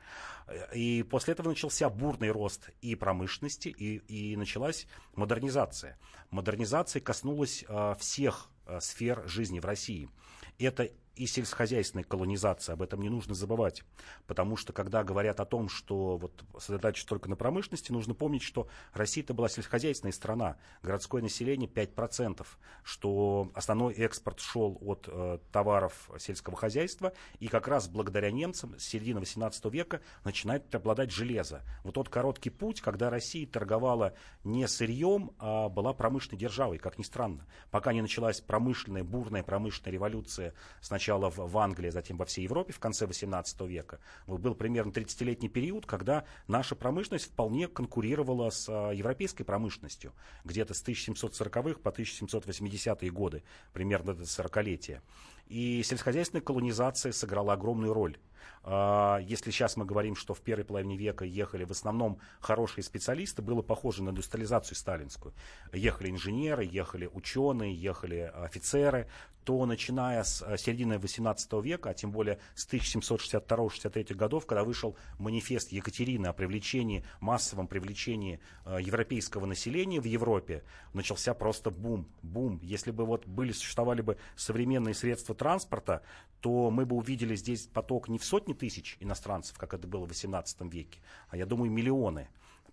И 0.74 1.06
после 1.10 1.34
этого 1.34 1.50
начался 1.50 1.90
бурный 1.90 2.32
рост 2.32 2.70
и 2.82 2.96
промышленности, 2.96 3.70
и, 3.70 3.98
и 3.98 4.36
началась 4.36 4.88
модернизация. 5.16 5.98
Модернизация 6.32 7.02
коснулась 7.02 7.66
э, 7.68 7.96
всех 8.00 8.50
э, 8.66 8.80
сфер 8.82 9.28
жизни 9.28 9.60
в 9.60 9.66
России. 9.66 10.10
Это 10.58 10.90
и 11.18 11.26
сельскохозяйственной 11.26 12.04
колонизации. 12.04 12.74
Об 12.74 12.82
этом 12.82 13.02
не 13.02 13.10
нужно 13.10 13.34
забывать. 13.34 13.84
Потому 14.28 14.56
что, 14.56 14.74
когда 14.74 15.04
говорят 15.04 15.40
о 15.40 15.46
том, 15.46 15.70
что 15.70 16.18
вот 16.18 16.44
сосредотачиваются 16.58 17.08
только 17.08 17.30
на 17.30 17.36
промышленности, 17.36 17.92
нужно 17.92 18.14
помнить, 18.14 18.44
что 18.44 18.68
Россия 18.94 19.24
это 19.24 19.34
была 19.34 19.50
сельскохозяйственная 19.50 20.14
страна. 20.14 20.58
Городское 20.84 21.22
население 21.22 21.70
5%, 21.70 22.46
что 22.84 23.52
основной 23.54 23.94
экспорт 23.96 24.40
шел 24.40 24.78
от 24.82 25.10
э, 25.12 25.40
товаров 25.52 26.10
сельского 26.20 26.56
хозяйства. 26.56 27.14
И 27.40 27.48
как 27.48 27.68
раз 27.68 27.88
благодаря 27.88 28.32
немцам 28.32 28.78
с 28.78 28.84
середины 28.84 29.20
18 29.20 29.66
века 29.74 30.02
начинает 30.24 30.70
преобладать 30.70 31.12
железо. 31.12 31.64
Вот 31.84 31.96
тот 31.96 32.10
короткий 32.10 32.50
путь, 32.50 32.82
когда 32.82 33.10
Россия 33.10 33.48
торговала 33.48 34.14
не 34.44 34.68
сырьем, 34.68 35.32
а 35.40 35.70
была 35.70 35.94
промышленной 35.94 36.40
державой, 36.40 36.78
как 36.78 36.98
ни 36.98 37.04
странно. 37.04 37.46
Пока 37.72 37.94
не 37.94 38.02
началась 38.02 38.40
промышленная, 38.42 39.04
бурная 39.04 39.44
промышленная 39.44 39.94
революция 39.94 40.54
сначала 40.82 41.07
в, 41.16 41.38
в 41.38 41.58
Англии, 41.58 41.90
затем 41.90 42.18
во 42.18 42.26
всей 42.26 42.44
Европе 42.44 42.74
в 42.74 42.80
конце 42.80 43.06
18 43.06 43.62
века. 43.62 44.00
Был 44.28 44.56
примерно 44.56 44.92
30-летний 44.92 45.50
период, 45.50 45.86
когда 45.86 46.26
наша 46.48 46.76
промышленность 46.76 47.26
вполне 47.26 47.68
конкурировала 47.68 48.50
с 48.50 48.68
а, 48.70 48.92
европейской 48.92 49.44
промышленностью. 49.44 50.14
Где-то 50.44 50.74
с 50.74 50.84
1740-х 50.84 51.80
по 51.80 51.90
1780-е 51.90 53.10
годы, 53.12 53.44
примерно 53.74 54.14
до 54.14 54.24
40-летия. 54.24 55.02
И 55.48 55.82
сельскохозяйственная 55.84 56.42
колонизация 56.42 57.12
сыграла 57.12 57.54
огромную 57.54 57.94
роль. 57.94 58.18
А, 58.64 59.20
если 59.20 59.52
сейчас 59.52 59.78
мы 59.78 59.86
говорим, 59.86 60.16
что 60.16 60.34
в 60.34 60.42
первой 60.42 60.66
половине 60.66 60.98
века 60.98 61.26
ехали 61.26 61.64
в 61.64 61.72
основном 61.72 62.20
хорошие 62.40 62.84
специалисты, 62.84 63.42
было 63.42 63.62
похоже 63.62 64.04
на 64.04 64.10
индустриализацию 64.10 64.76
сталинскую. 64.76 65.34
Ехали 65.74 66.10
инженеры, 66.10 66.66
ехали 66.66 67.10
ученые, 67.12 67.74
ехали 67.74 68.32
офицеры, 68.36 69.08
то 69.48 69.66
начиная 69.66 70.26
с 70.26 70.42
э, 70.46 70.58
середины 70.58 70.96
XVIII 70.96 71.64
века, 71.64 71.92
а 71.92 71.94
тем 71.94 72.12
более 72.12 72.38
с 72.54 72.68
1762-63 72.68 74.14
годов, 74.14 74.46
когда 74.46 74.66
вышел 74.66 74.98
манифест 75.20 75.72
Екатерины 75.72 76.28
о 76.28 76.34
привлечении, 76.34 77.06
массовом 77.22 77.70
привлечении 77.70 78.42
э, 78.66 78.80
европейского 78.82 79.46
населения 79.46 80.02
в 80.02 80.04
Европе, 80.04 80.66
начался 80.92 81.34
просто 81.34 81.72
бум, 81.72 82.10
бум. 82.24 82.60
Если 82.62 82.92
бы 82.92 83.06
вот 83.06 83.26
были, 83.26 83.54
существовали 83.54 84.02
бы 84.02 84.18
современные 84.36 84.94
средства 84.94 85.34
транспорта, 85.34 86.02
то 86.42 86.70
мы 86.70 86.86
бы 86.86 86.98
увидели 86.98 87.38
здесь 87.38 87.68
поток 87.68 88.10
не 88.10 88.20
в 88.20 88.26
сотни 88.26 88.52
тысяч 88.52 88.98
иностранцев, 89.00 89.58
как 89.58 89.74
это 89.74 89.88
было 89.88 90.06
в 90.06 90.12
XVIII 90.12 90.70
веке, 90.70 91.00
а 91.30 91.38
я 91.38 91.46
думаю 91.46 91.72
миллионы 91.72 92.28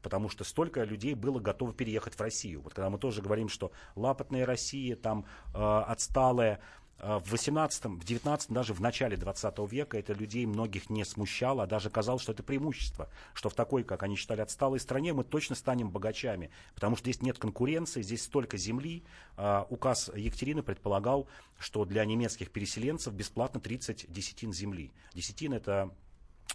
потому 0.05 0.29
что 0.29 0.45
столько 0.45 0.85
людей 0.85 1.15
было 1.15 1.41
готово 1.41 1.73
переехать 1.73 2.15
в 2.15 2.21
Россию. 2.21 2.61
Вот 2.61 2.75
когда 2.75 2.91
мы 2.91 2.99
тоже 2.99 3.23
говорим, 3.23 3.49
что 3.49 3.73
лапотная 3.97 4.45
Россия, 4.45 4.97
там 4.97 5.25
э, 5.55 5.59
отсталая, 5.59 6.61
э, 6.99 7.21
в 7.25 7.31
18 7.33 7.87
в 7.87 8.05
19 8.05 8.51
даже 8.51 8.75
в 8.75 8.83
начале 8.83 9.17
20 9.17 9.59
века 9.73 9.97
это 9.99 10.13
людей 10.13 10.45
многих 10.45 10.91
не 10.91 11.07
смущало, 11.07 11.63
а 11.63 11.67
даже 11.67 11.89
казалось, 11.89 12.21
что 12.21 12.33
это 12.33 12.43
преимущество, 12.43 13.09
что 13.33 13.49
в 13.49 13.55
такой, 13.55 13.83
как 13.83 14.03
они 14.03 14.15
считали, 14.15 14.43
отсталой 14.43 14.79
стране 14.79 15.15
мы 15.15 15.25
точно 15.25 15.57
станем 15.57 15.91
богачами, 15.91 16.51
потому 16.75 16.97
что 16.97 17.05
здесь 17.11 17.23
нет 17.23 17.39
конкуренции, 17.39 18.03
здесь 18.03 18.25
столько 18.25 18.59
земли. 18.59 19.05
Э, 19.39 19.65
указ 19.71 20.11
Екатерины 20.15 20.63
предполагал, 20.63 21.29
что 21.59 21.87
для 21.87 22.05
немецких 22.05 22.51
переселенцев 22.51 23.15
бесплатно 23.15 23.59
30 23.59 24.13
десятин 24.13 24.53
земли. 24.53 24.93
Десятин 25.15 25.55
это 25.55 25.91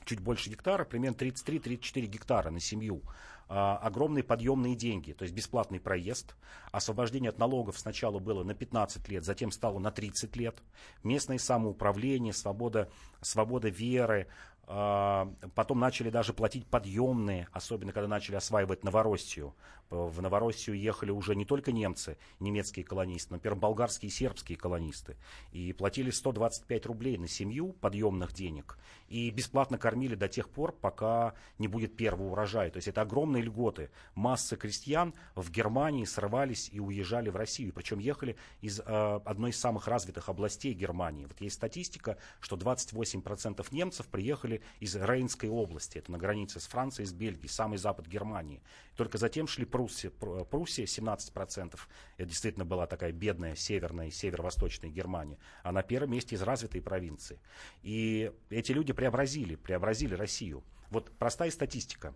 чуть 0.06 0.20
больше 0.20 0.50
гектара, 0.50 0.86
примерно 0.86 1.16
33-34 1.16 2.06
гектара 2.06 2.50
на 2.50 2.60
семью. 2.60 3.02
А, 3.52 3.78
огромные 3.78 4.24
подъемные 4.24 4.76
деньги, 4.76 5.12
то 5.12 5.24
есть 5.24 5.34
бесплатный 5.34 5.80
проезд. 5.80 6.36
Освобождение 6.72 7.30
от 7.30 7.40
налогов 7.40 7.80
сначала 7.80 8.20
было 8.20 8.44
на 8.44 8.54
15 8.54 9.10
лет, 9.10 9.26
затем 9.26 9.52
стало 9.52 9.80
на 9.80 9.90
30 9.90 10.36
лет. 10.36 10.62
Местное 11.04 11.40
самоуправление, 11.40 12.32
свобода, 12.32 12.92
свобода 13.22 13.70
веры, 13.70 14.28
а, 14.68 15.34
потом 15.56 15.80
начали 15.80 16.12
даже 16.12 16.32
платить 16.32 16.68
подъемные, 16.68 17.48
особенно 17.52 17.92
когда 17.92 18.08
начали 18.08 18.36
осваивать 18.36 18.84
Новороссию. 18.84 19.56
В 19.90 20.22
Новороссию 20.22 20.78
ехали 20.78 21.10
уже 21.10 21.36
не 21.36 21.46
только 21.46 21.72
немцы, 21.72 22.18
немецкие 22.40 22.86
колонисты, 22.86 23.32
но, 23.32 23.38
например, 23.38 23.56
болгарские 23.56 24.10
и 24.10 24.12
сербские 24.12 24.56
колонисты. 24.56 25.18
И 25.52 25.74
платили 25.74 26.12
125 26.12 26.86
рублей 26.86 27.18
на 27.18 27.28
семью 27.28 27.74
подъемных 27.74 28.32
денег. 28.32 28.78
И 29.08 29.32
бесплатно 29.32 29.80
кормили 29.80 30.14
до 30.14 30.28
тех 30.28 30.48
пор, 30.50 30.74
пока 30.74 31.34
не 31.58 31.68
будет 31.68 31.96
первого 31.96 32.34
урожая. 32.34 32.70
То 32.70 32.78
есть 32.78 32.88
это 32.88 33.02
огромные 33.02 33.42
льготы. 33.42 33.90
Массы 34.14 34.56
крестьян 34.56 35.16
в 35.34 35.50
Германии 35.50 36.06
срывались 36.06 36.70
и 36.72 36.80
уезжали 36.80 37.30
в 37.30 37.36
Россию. 37.36 37.74
Причем 37.74 37.98
ехали 37.98 38.38
из 38.62 38.80
э, 38.80 39.20
одной 39.26 39.50
из 39.50 39.60
самых 39.60 39.88
развитых 39.88 40.30
областей 40.30 40.74
Германии. 40.74 41.26
Вот 41.26 41.42
есть 41.42 41.56
статистика, 41.56 42.18
что 42.42 42.56
28% 42.58 43.66
немцев 43.72 44.06
приехали 44.06 44.62
из 44.80 44.96
Рейнской 44.96 45.50
области. 45.50 45.98
Это 45.98 46.12
на 46.12 46.20
границе 46.20 46.60
с 46.60 46.68
Францией, 46.68 47.08
с 47.08 47.12
Бельгией, 47.12 47.50
самый 47.50 47.80
запад 47.80 48.06
Германии. 48.06 48.62
Только 48.96 49.18
затем 49.18 49.48
шли 49.48 49.66
Пруссия, 49.80 50.10
Пруссия 50.10 50.84
17%. 50.84 51.80
Это 52.18 52.28
действительно 52.30 52.66
была 52.66 52.86
такая 52.86 53.14
бедная 53.14 53.56
северная 53.56 54.08
и 54.08 54.12
северо-восточная 54.12 54.90
Германия. 54.90 55.38
А 55.64 55.72
на 55.72 55.84
первом 55.84 56.12
месте 56.12 56.36
из 56.36 56.42
развитой 56.42 56.82
провинции. 56.82 57.40
И 57.82 58.30
эти 58.50 58.74
люди 58.74 58.92
преобразили, 58.92 59.56
преобразили 59.56 60.16
Россию. 60.16 60.66
Вот 60.90 61.12
простая 61.18 61.50
статистика. 61.50 62.14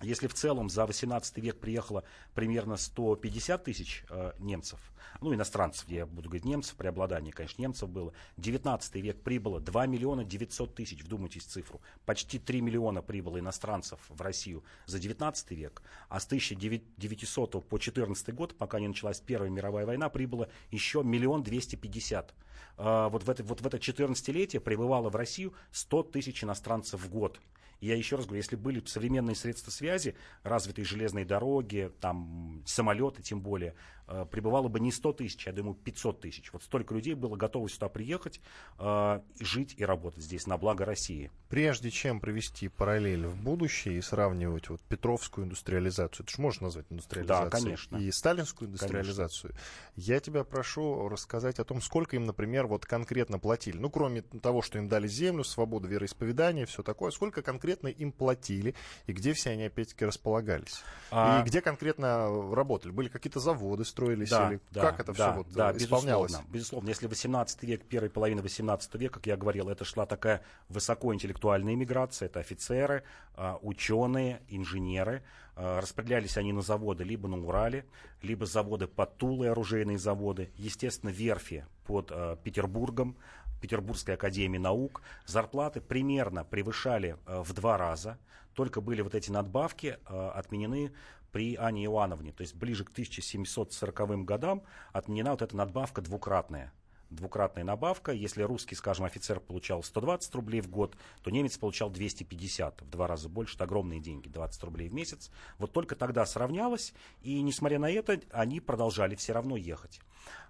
Если 0.00 0.26
в 0.26 0.34
целом 0.34 0.70
за 0.70 0.86
18 0.86 1.38
век 1.38 1.60
приехало 1.60 2.02
примерно 2.34 2.76
150 2.76 3.64
тысяч 3.64 4.04
э, 4.08 4.32
немцев, 4.38 4.80
ну, 5.20 5.34
иностранцев, 5.34 5.88
я 5.88 6.06
буду 6.06 6.28
говорить 6.28 6.46
немцев, 6.46 6.76
преобладание, 6.76 7.32
конечно, 7.32 7.60
немцев 7.60 7.88
было, 7.88 8.12
19 8.38 8.94
век 8.96 9.20
прибыло 9.22 9.60
2 9.60 9.86
миллиона 9.86 10.24
900 10.24 10.74
тысяч, 10.74 11.04
вдумайтесь 11.04 11.44
в 11.44 11.48
цифру, 11.48 11.80
почти 12.06 12.38
3 12.38 12.62
миллиона 12.62 13.02
прибыло 13.02 13.38
иностранцев 13.38 14.00
в 14.08 14.20
Россию 14.20 14.64
за 14.86 14.98
19 14.98 15.50
век, 15.52 15.82
а 16.08 16.18
с 16.18 16.26
1900 16.26 17.68
по 17.68 17.78
14 17.78 18.34
год, 18.34 18.56
пока 18.56 18.80
не 18.80 18.88
началась 18.88 19.20
Первая 19.20 19.50
мировая 19.50 19.86
война, 19.86 20.08
прибыло 20.08 20.48
еще 20.70 21.02
миллион 21.04 21.42
250. 21.42 22.34
Э, 22.78 23.08
вот 23.10 23.24
в 23.24 23.30
это, 23.30 23.44
вот 23.44 23.60
в 23.60 23.66
это 23.66 23.76
14-летие 23.76 24.58
прибывало 24.58 25.10
в 25.10 25.16
Россию 25.16 25.52
100 25.70 26.04
тысяч 26.04 26.42
иностранцев 26.42 27.00
в 27.00 27.10
год 27.10 27.38
я 27.86 27.96
еще 27.96 28.16
раз 28.16 28.26
говорю, 28.26 28.38
если 28.38 28.56
были 28.56 28.80
современные 28.86 29.34
средства 29.34 29.70
связи, 29.70 30.14
развитые 30.44 30.84
железные 30.84 31.24
дороги, 31.24 31.90
там, 32.00 32.62
самолеты 32.64 33.22
тем 33.22 33.40
более, 33.40 33.74
э, 34.08 34.26
прибывало 34.30 34.68
бы 34.68 34.80
не 34.80 34.92
100 34.92 35.12
тысяч, 35.14 35.46
я 35.46 35.52
думаю, 35.52 35.74
500 35.74 36.20
тысяч. 36.20 36.52
Вот 36.52 36.62
столько 36.62 36.94
людей 36.94 37.14
было 37.14 37.36
готово 37.36 37.68
сюда 37.68 37.88
приехать, 37.88 38.40
э, 38.78 39.20
жить 39.40 39.74
и 39.76 39.84
работать 39.84 40.22
здесь 40.22 40.46
на 40.46 40.56
благо 40.58 40.84
России. 40.84 41.30
Прежде 41.48 41.90
чем 41.90 42.20
провести 42.20 42.68
параллель 42.68 43.26
в 43.26 43.36
будущее 43.36 43.98
и 43.98 44.00
сравнивать 44.00 44.68
вот 44.70 44.80
Петровскую 44.82 45.44
индустриализацию, 45.46 46.24
это 46.24 46.34
же 46.34 46.40
можно 46.40 46.66
назвать 46.66 46.86
индустриализацией, 46.90 47.50
да, 47.50 47.58
конечно. 47.58 47.96
и 47.96 48.10
сталинскую 48.10 48.68
индустриализацию, 48.68 49.52
конечно. 49.52 49.70
я 49.96 50.20
тебя 50.20 50.44
прошу 50.44 51.08
рассказать 51.08 51.58
о 51.58 51.64
том, 51.64 51.80
сколько 51.80 52.16
им, 52.16 52.24
например, 52.24 52.66
вот 52.66 52.86
конкретно 52.86 53.38
платили. 53.38 53.76
Ну, 53.76 53.90
кроме 53.90 54.22
того, 54.22 54.62
что 54.62 54.78
им 54.78 54.88
дали 54.88 55.08
землю, 55.08 55.44
свободу 55.44 55.88
вероисповедания, 55.88 56.66
все 56.66 56.82
такое, 56.82 57.10
сколько 57.10 57.42
конкретно 57.42 57.88
им 57.88 58.12
платили 58.12 58.74
и 59.06 59.12
где 59.12 59.32
все 59.32 59.50
они 59.50 59.64
опять-таки 59.64 60.04
располагались? 60.04 60.82
А... 61.10 61.40
И 61.40 61.48
где 61.48 61.60
конкретно 61.60 62.54
работали? 62.54 62.92
Были 62.92 63.08
какие-то 63.08 63.40
заводы, 63.40 63.84
строились? 64.02 64.30
Да, 64.30 64.50
или 64.50 64.60
да, 64.70 64.80
как 64.82 65.00
это 65.00 65.12
да, 65.12 65.30
все 65.30 65.38
вот 65.38 65.52
да, 65.52 65.76
исполнялось? 65.76 66.32
Безусловно, 66.32 66.52
безусловно. 66.52 66.88
Если 66.88 67.06
18 67.06 67.62
век, 67.62 67.84
первая 67.84 68.10
половина 68.10 68.42
18 68.42 68.94
века, 68.96 69.14
как 69.14 69.26
я 69.26 69.36
говорил, 69.36 69.68
это 69.68 69.84
шла 69.84 70.06
такая 70.06 70.42
высокоинтеллектуальная 70.68 71.74
иммиграция, 71.74 72.26
это 72.26 72.40
офицеры, 72.40 73.04
а, 73.34 73.58
ученые, 73.62 74.42
инженеры. 74.48 75.22
А, 75.56 75.80
распределялись 75.80 76.36
они 76.36 76.52
на 76.52 76.62
заводы 76.62 77.04
либо 77.04 77.28
на 77.28 77.38
Урале, 77.38 77.86
либо 78.22 78.46
заводы 78.46 78.86
под 78.86 79.16
Тулой, 79.16 79.50
оружейные 79.50 79.98
заводы, 79.98 80.50
естественно, 80.56 81.10
верфи 81.10 81.66
под 81.86 82.10
а, 82.10 82.36
Петербургом, 82.36 83.16
Петербургской 83.62 84.14
академии 84.14 84.58
наук, 84.58 85.02
зарплаты 85.24 85.80
примерно 85.80 86.44
превышали 86.44 87.16
э, 87.26 87.42
в 87.42 87.52
два 87.52 87.78
раза, 87.78 88.18
только 88.54 88.80
были 88.80 89.02
вот 89.02 89.14
эти 89.14 89.30
надбавки 89.30 89.98
э, 90.04 90.30
отменены 90.34 90.92
при 91.32 91.56
Ане 91.56 91.86
Ивановне, 91.86 92.32
то 92.32 92.42
есть 92.42 92.54
ближе 92.54 92.84
к 92.84 92.90
1740 92.90 94.24
годам 94.24 94.62
отменена 94.92 95.32
вот 95.32 95.42
эта 95.42 95.56
надбавка 95.56 96.02
двукратная 96.02 96.72
двукратная 97.14 97.64
набавка. 97.64 98.12
Если 98.12 98.42
русский, 98.42 98.74
скажем, 98.74 99.04
офицер 99.04 99.40
получал 99.40 99.82
120 99.82 100.34
рублей 100.34 100.60
в 100.60 100.68
год, 100.68 100.96
то 101.22 101.30
немец 101.30 101.56
получал 101.58 101.90
250, 101.90 102.82
в 102.82 102.90
два 102.90 103.06
раза 103.06 103.28
больше. 103.28 103.54
Это 103.56 103.64
огромные 103.64 104.00
деньги, 104.00 104.28
20 104.28 104.62
рублей 104.64 104.88
в 104.88 104.94
месяц. 104.94 105.30
Вот 105.58 105.72
только 105.72 105.96
тогда 105.96 106.26
сравнялось, 106.26 106.94
и 107.22 107.40
несмотря 107.42 107.78
на 107.78 107.90
это, 107.90 108.20
они 108.30 108.60
продолжали 108.60 109.14
все 109.14 109.32
равно 109.32 109.56
ехать. 109.56 110.00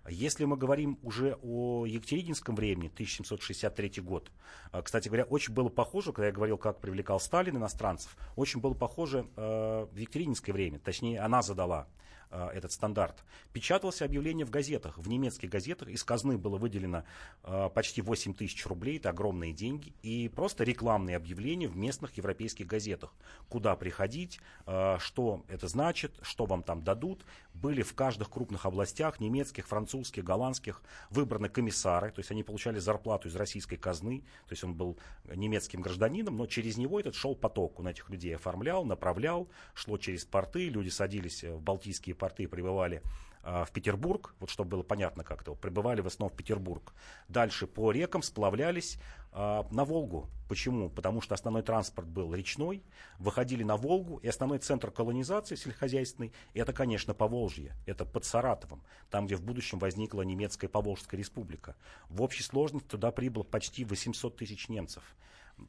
Если 0.09 0.45
мы 0.45 0.57
говорим 0.57 0.99
уже 1.03 1.39
о 1.43 1.87
Екатерининском 1.87 2.57
времени, 2.57 2.89
1763 2.89 4.03
год, 4.03 4.31
а, 4.73 4.83
кстати 4.83 5.09
говоря, 5.09 5.25
очень 5.25 5.55
было 5.55 5.69
похоже, 5.69 6.13
когда 6.13 6.27
я 6.27 6.33
говорил, 6.33 6.59
как 6.59 6.81
привлекал 6.81 7.21
Сталин 7.21 7.57
иностранцев, 7.57 8.17
очень 8.35 8.61
было 8.61 8.75
похоже 8.75 9.27
э, 9.37 9.87
в 9.91 9.97
Екатерининское 9.97 10.53
время, 10.53 10.81
точнее, 10.81 11.21
она 11.21 11.43
задала 11.43 11.87
э, 11.87 12.22
этот 12.33 12.73
стандарт, 12.73 13.25
печатался 13.53 14.05
объявление 14.05 14.47
в 14.47 14.51
газетах. 14.51 14.99
В 14.99 15.09
немецких 15.09 15.51
газетах 15.51 15.89
из 15.89 16.03
казны 16.05 16.39
было 16.39 16.57
выделено 16.57 17.05
э, 17.45 17.71
почти 17.75 18.03
8 18.03 18.35
тысяч 18.35 18.67
рублей, 18.67 18.97
это 18.97 19.11
огромные 19.11 19.53
деньги, 19.53 19.95
и 20.03 20.29
просто 20.29 20.65
рекламные 20.65 21.17
объявления 21.17 21.69
в 21.69 21.77
местных 21.77 22.17
европейских 22.17 22.67
газетах. 22.67 23.13
Куда 23.49 23.77
приходить, 23.77 24.41
э, 24.67 24.97
что 24.99 25.45
это 25.49 25.69
значит, 25.69 26.19
что 26.23 26.47
вам 26.47 26.63
там 26.63 26.83
дадут. 26.83 27.25
Были 27.55 27.83
в 27.83 27.95
каждых 27.95 28.31
крупных 28.31 28.65
областях, 28.67 29.21
немецких, 29.21 29.69
французских, 29.69 30.25
голландских, 30.25 30.83
выбраны 31.11 31.49
комиссары, 31.49 32.11
то 32.11 32.21
есть 32.21 32.31
они 32.31 32.43
получали 32.43 32.79
зарплату 32.79 33.29
из 33.29 33.37
российской 33.37 33.77
казны, 33.77 34.21
то 34.47 34.53
есть 34.53 34.65
он 34.65 34.75
был 34.75 34.99
немецким 35.35 35.83
гражданином, 35.83 36.37
но 36.37 36.47
через 36.47 36.77
него 36.79 36.99
этот 36.99 37.15
шел 37.15 37.35
поток. 37.35 37.79
Он 37.81 37.89
этих 37.89 38.09
людей 38.09 38.35
оформлял, 38.35 38.85
направлял, 38.85 39.49
шло 39.75 39.99
через 39.99 40.25
порты, 40.25 40.69
люди 40.69 40.89
садились 40.89 41.45
в 41.45 41.61
балтийские 41.61 42.15
порты, 42.23 42.47
прибывали 42.47 43.03
а, 43.43 43.65
в 43.65 43.73
Петербург, 43.73 44.33
вот 44.39 44.49
чтобы 44.49 44.71
было 44.71 44.83
понятно 44.85 45.25
как-то, 45.25 45.57
прибывали 45.57 46.01
в 46.01 46.07
основном 46.07 46.33
в 46.33 46.37
Петербург. 46.37 46.95
Дальше 47.27 47.67
по 47.67 47.91
рекам 47.91 48.23
сплавлялись 48.23 48.99
э, 49.33 49.63
на 49.73 49.85
Волгу. 49.85 50.31
Почему? 50.49 50.89
Потому 50.89 51.21
что 51.21 51.35
основной 51.35 51.63
транспорт 51.63 52.07
был 52.07 52.33
речной, 52.33 52.85
выходили 53.19 53.65
на 53.65 53.77
Волгу, 53.77 54.19
и 54.19 54.29
основной 54.29 54.59
центр 54.59 54.93
колонизации 54.93 55.57
сельскохозяйственной, 55.57 56.33
это, 56.55 56.73
конечно, 56.73 57.13
Поволжье, 57.13 57.75
это 57.87 58.05
под 58.05 58.25
Саратовом, 58.25 58.85
там, 59.11 59.27
где 59.27 59.35
в 59.35 59.43
будущем 59.43 59.81
возникла 59.81 60.23
немецкая 60.23 60.69
Поволжская 60.69 61.19
республика. 61.19 61.75
В 62.09 62.23
общей 62.23 62.45
сложности 62.45 62.91
туда 62.91 63.11
прибыло 63.11 63.43
почти 63.43 63.85
800 63.85 64.37
тысяч 64.37 64.69
немцев. 64.69 65.03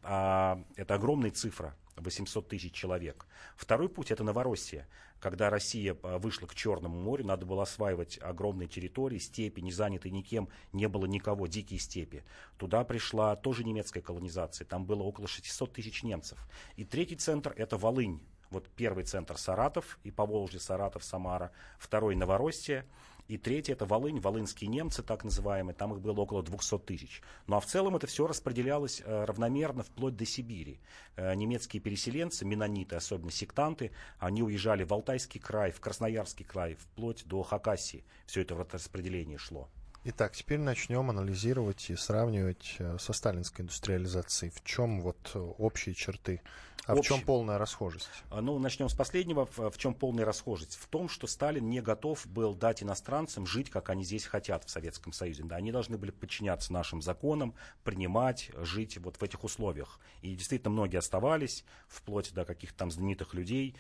А, 0.02 0.64
это 0.76 0.96
огромная 0.96 1.32
цифра, 1.32 1.76
800 1.98 2.48
тысяч 2.48 2.74
человек. 2.74 3.26
Второй 3.56 3.90
путь 3.90 4.12
это 4.12 4.24
Новороссия. 4.24 4.88
Когда 5.20 5.50
Россия 5.50 5.98
а, 6.04 6.18
вышла 6.18 6.48
к 6.48 6.56
Черному 6.56 7.00
морю, 7.00 7.26
надо 7.26 7.46
было 7.46 7.64
осваивать 7.64 8.20
огромные 8.22 8.68
территории, 8.68 9.20
степи, 9.20 9.62
не 9.62 9.72
занятые 9.72 10.12
никем, 10.12 10.50
не 10.72 10.88
было 10.88 11.06
никого, 11.06 11.48
дикие 11.48 11.80
степи. 11.80 12.24
Туда 12.58 12.84
пришла 12.84 13.36
тоже 13.36 13.64
немецкая 13.64 14.02
колонизация, 14.02 14.66
там 14.66 14.86
было 14.86 15.04
около 15.04 15.28
600 15.28 15.74
тысяч 15.74 16.04
немцев. 16.04 16.38
И 16.76 16.84
третий 16.84 17.16
центр 17.16 17.54
это 17.56 17.78
Волынь. 17.78 18.22
Вот 18.54 18.70
первый 18.70 19.04
центр 19.04 19.36
Саратов 19.36 19.98
и 20.04 20.12
Поволжье, 20.12 20.60
Саратов, 20.60 21.04
Самара. 21.04 21.52
Второй 21.80 22.16
Новороссия. 22.16 22.86
И 23.28 23.38
третье 23.38 23.74
это 23.74 23.86
Волынь, 23.86 24.20
волынские 24.20 24.70
немцы, 24.70 25.02
так 25.02 25.24
называемые, 25.24 25.74
там 25.74 25.94
их 25.94 26.02
было 26.02 26.20
около 26.20 26.44
200 26.44 26.80
тысяч. 26.80 27.22
Ну 27.48 27.56
а 27.56 27.60
в 27.60 27.66
целом 27.66 27.96
это 27.96 28.06
все 28.08 28.28
распределялось 28.28 29.02
э, 29.06 29.24
равномерно 29.26 29.84
вплоть 29.84 30.18
до 30.18 30.26
Сибири. 30.26 30.80
Э, 31.16 31.34
немецкие 31.34 31.82
переселенцы, 31.82 32.46
менониты, 32.46 32.96
особенно 32.96 33.32
сектанты, 33.32 33.92
они 34.20 34.44
уезжали 34.44 34.84
в 34.84 34.94
Алтайский 34.94 35.40
край, 35.40 35.72
в 35.72 35.80
Красноярский 35.80 36.46
край, 36.46 36.76
вплоть 36.76 37.26
до 37.26 37.44
Хакасии. 37.44 38.04
Все 38.26 38.42
это 38.42 38.56
вот 38.56 38.74
распределение 38.74 39.38
шло. 39.38 39.70
Итак, 40.06 40.36
теперь 40.36 40.60
начнем 40.60 41.10
анализировать 41.10 41.90
и 41.90 41.96
сравнивать 41.96 42.76
э, 42.80 42.98
со 43.00 43.14
сталинской 43.14 43.64
индустриализацией. 43.64 44.52
В 44.52 44.62
чем 44.66 45.00
вот 45.00 45.32
общие 45.34 45.96
черты, 45.96 46.42
а 46.86 46.94
Общий. 46.94 47.02
в 47.02 47.06
чем 47.16 47.26
полная 47.26 47.58
расхожесть? 47.58 48.10
А, 48.30 48.42
ну, 48.42 48.60
начнем 48.60 48.90
с 48.90 48.94
последнего. 48.94 49.46
В, 49.46 49.72
в 49.72 49.78
чем 49.78 49.94
полная 49.94 50.26
расхожесть? 50.26 50.76
В 50.76 50.88
том, 50.88 51.08
что 51.08 51.28
Сталин 51.28 51.70
не 51.70 51.82
готов 51.82 52.26
был 52.28 52.54
дать 52.54 52.84
иностранцам 52.84 53.46
жить, 53.46 53.70
как 53.70 53.90
они 53.90 54.04
здесь 54.04 54.26
хотят 54.26 54.66
в 54.66 54.70
Советском 54.70 55.14
Союзе. 55.14 55.44
Да, 55.44 55.56
они 55.56 55.72
должны 55.72 55.98
были 55.98 56.12
подчиняться 56.12 56.74
нашим 56.74 57.02
законам, 57.02 57.54
принимать, 57.84 58.52
жить 58.58 58.98
вот 58.98 59.18
в 59.18 59.24
этих 59.24 59.44
условиях. 59.44 60.00
И 60.22 60.36
действительно 60.36 60.72
многие 60.72 60.98
оставались, 60.98 61.64
вплоть 61.88 62.34
до 62.34 62.44
каких-то 62.44 62.78
там 62.78 62.92
знаменитых 62.92 63.34
людей, 63.34 63.76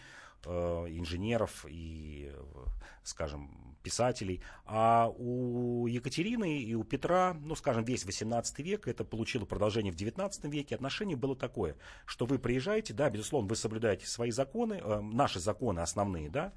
инженеров 0.45 1.65
и, 1.69 2.31
скажем, 3.03 3.63
писателей. 3.83 4.41
А 4.65 5.09
у 5.15 5.85
Екатерины 5.87 6.59
и 6.59 6.73
у 6.73 6.83
Петра, 6.83 7.35
ну, 7.43 7.55
скажем, 7.55 7.83
весь 7.83 8.05
18 8.05 8.59
век, 8.59 8.87
это 8.87 9.03
получило 9.03 9.45
продолжение 9.45 9.91
в 9.91 9.95
19 9.95 10.45
веке, 10.45 10.75
отношение 10.75 11.17
было 11.17 11.35
такое, 11.35 11.75
что 12.05 12.25
вы 12.25 12.39
приезжаете, 12.39 12.93
да, 12.93 13.09
безусловно, 13.09 13.49
вы 13.49 13.55
соблюдаете 13.55 14.07
свои 14.07 14.31
законы, 14.31 14.75
э, 14.75 15.01
наши 15.01 15.39
законы 15.39 15.81
основные, 15.81 16.29
да, 16.29 16.53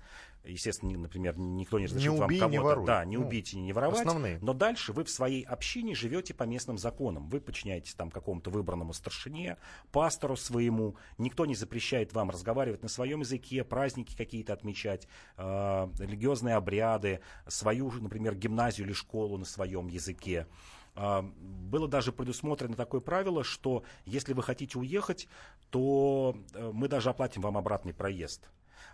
естественно, 0.46 0.98
например, 0.98 1.36
никто 1.38 1.78
не 1.78 1.86
разрешит 1.86 2.12
не 2.12 2.24
убей, 2.24 2.40
вам 2.40 2.52
кого-то, 2.52 2.84
да, 2.84 3.04
не 3.04 3.16
ну, 3.16 3.26
убить 3.26 3.52
и 3.54 3.58
не 3.58 3.72
воровать, 3.72 4.00
основные. 4.00 4.38
но 4.40 4.52
дальше 4.52 4.92
вы 4.92 5.04
в 5.04 5.10
своей 5.10 5.42
общине 5.42 5.94
живете 5.94 6.34
по 6.34 6.44
местным 6.44 6.78
законам, 6.78 7.28
вы 7.28 7.40
подчиняетесь 7.40 7.94
там 7.94 8.10
какому-то 8.10 8.50
выбранному 8.50 8.92
старшине, 8.92 9.56
пастору 9.92 10.36
своему, 10.36 10.96
никто 11.18 11.46
не 11.46 11.54
запрещает 11.54 12.12
вам 12.12 12.30
разговаривать 12.30 12.82
на 12.82 12.88
своем 12.88 13.20
языке, 13.20 13.64
праздники 13.64 14.16
какие-то 14.16 14.52
отмечать, 14.52 15.08
э, 15.36 15.88
религиозные 15.98 16.56
обряды, 16.56 17.20
свою, 17.46 17.90
например, 17.90 18.34
гимназию 18.34 18.86
или 18.86 18.92
школу 18.92 19.38
на 19.38 19.44
своем 19.44 19.88
языке. 19.88 20.46
Э, 20.96 21.22
было 21.22 21.88
даже 21.88 22.12
предусмотрено 22.12 22.74
такое 22.74 23.00
правило, 23.00 23.44
что 23.44 23.84
если 24.04 24.32
вы 24.32 24.42
хотите 24.42 24.78
уехать, 24.78 25.28
то 25.70 26.36
э, 26.54 26.70
мы 26.72 26.88
даже 26.88 27.10
оплатим 27.10 27.42
вам 27.42 27.56
обратный 27.56 27.92
проезд. 27.94 28.48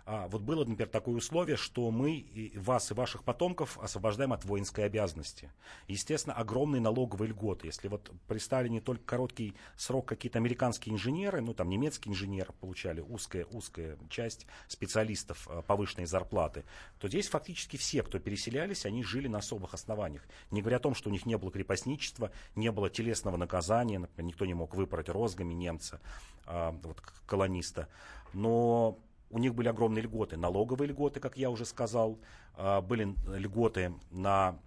А, 0.05 0.27
вот 0.27 0.41
было, 0.41 0.65
например, 0.65 0.89
такое 0.89 1.15
условие, 1.15 1.55
что 1.55 1.89
мы 1.89 2.15
и 2.15 2.57
вас 2.57 2.91
и 2.91 2.93
ваших 2.93 3.23
потомков 3.23 3.77
освобождаем 3.79 4.33
от 4.33 4.43
воинской 4.43 4.85
обязанности. 4.85 5.49
Естественно, 5.87 6.35
огромные 6.35 6.81
налоговые 6.81 7.29
льготы. 7.29 7.67
Если 7.67 7.87
вот 7.87 8.11
при 8.27 8.37
Сталине 8.37 8.81
только 8.81 9.05
короткий 9.05 9.53
срок 9.77 10.05
какие-то 10.07 10.39
американские 10.39 10.93
инженеры, 10.93 11.39
ну 11.39 11.53
там 11.53 11.69
немецкие 11.69 12.11
инженеры 12.11 12.51
получали 12.59 12.99
узкая, 12.99 13.45
узкая 13.45 13.97
часть 14.09 14.45
специалистов 14.67 15.47
а, 15.49 15.61
повышенной 15.61 16.05
зарплаты, 16.05 16.65
то 16.99 17.07
здесь 17.07 17.29
фактически 17.29 17.77
все, 17.77 18.03
кто 18.03 18.19
переселялись, 18.19 18.85
они 18.85 19.03
жили 19.03 19.29
на 19.29 19.37
особых 19.37 19.73
основаниях. 19.73 20.23
Не 20.51 20.61
говоря 20.61 20.77
о 20.77 20.81
том, 20.81 20.95
что 20.95 21.09
у 21.09 21.13
них 21.13 21.25
не 21.25 21.37
было 21.37 21.49
крепостничества, 21.49 22.31
не 22.55 22.71
было 22.73 22.89
телесного 22.89 23.37
наказания, 23.37 23.99
например, 23.99 24.27
никто 24.27 24.45
не 24.45 24.53
мог 24.53 24.75
выпороть 24.75 25.07
розгами 25.07 25.53
немца, 25.53 26.01
а, 26.45 26.77
вот, 26.83 26.99
колониста. 27.25 27.87
Но 28.33 28.99
у 29.33 29.39
них 29.39 29.55
были 29.55 29.67
огромные 29.67 30.03
льготы, 30.03 30.37
налоговые 30.37 30.89
льготы, 30.89 31.19
как 31.19 31.37
я 31.37 31.49
уже 31.49 31.65
сказал, 31.65 32.19
а, 32.55 32.81
были 32.81 33.15
льготы 33.35 33.95
на 34.11 34.59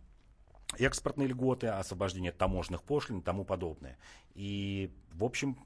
экспортные 0.77 1.29
льготы, 1.29 1.69
освобождение 1.69 2.31
от 2.31 2.39
таможенных 2.39 2.83
пошлин 2.83 3.21
и 3.21 3.23
тому 3.23 3.45
подобное. 3.45 3.97
И, 4.35 4.91
в 5.13 5.23
общем, 5.23 5.57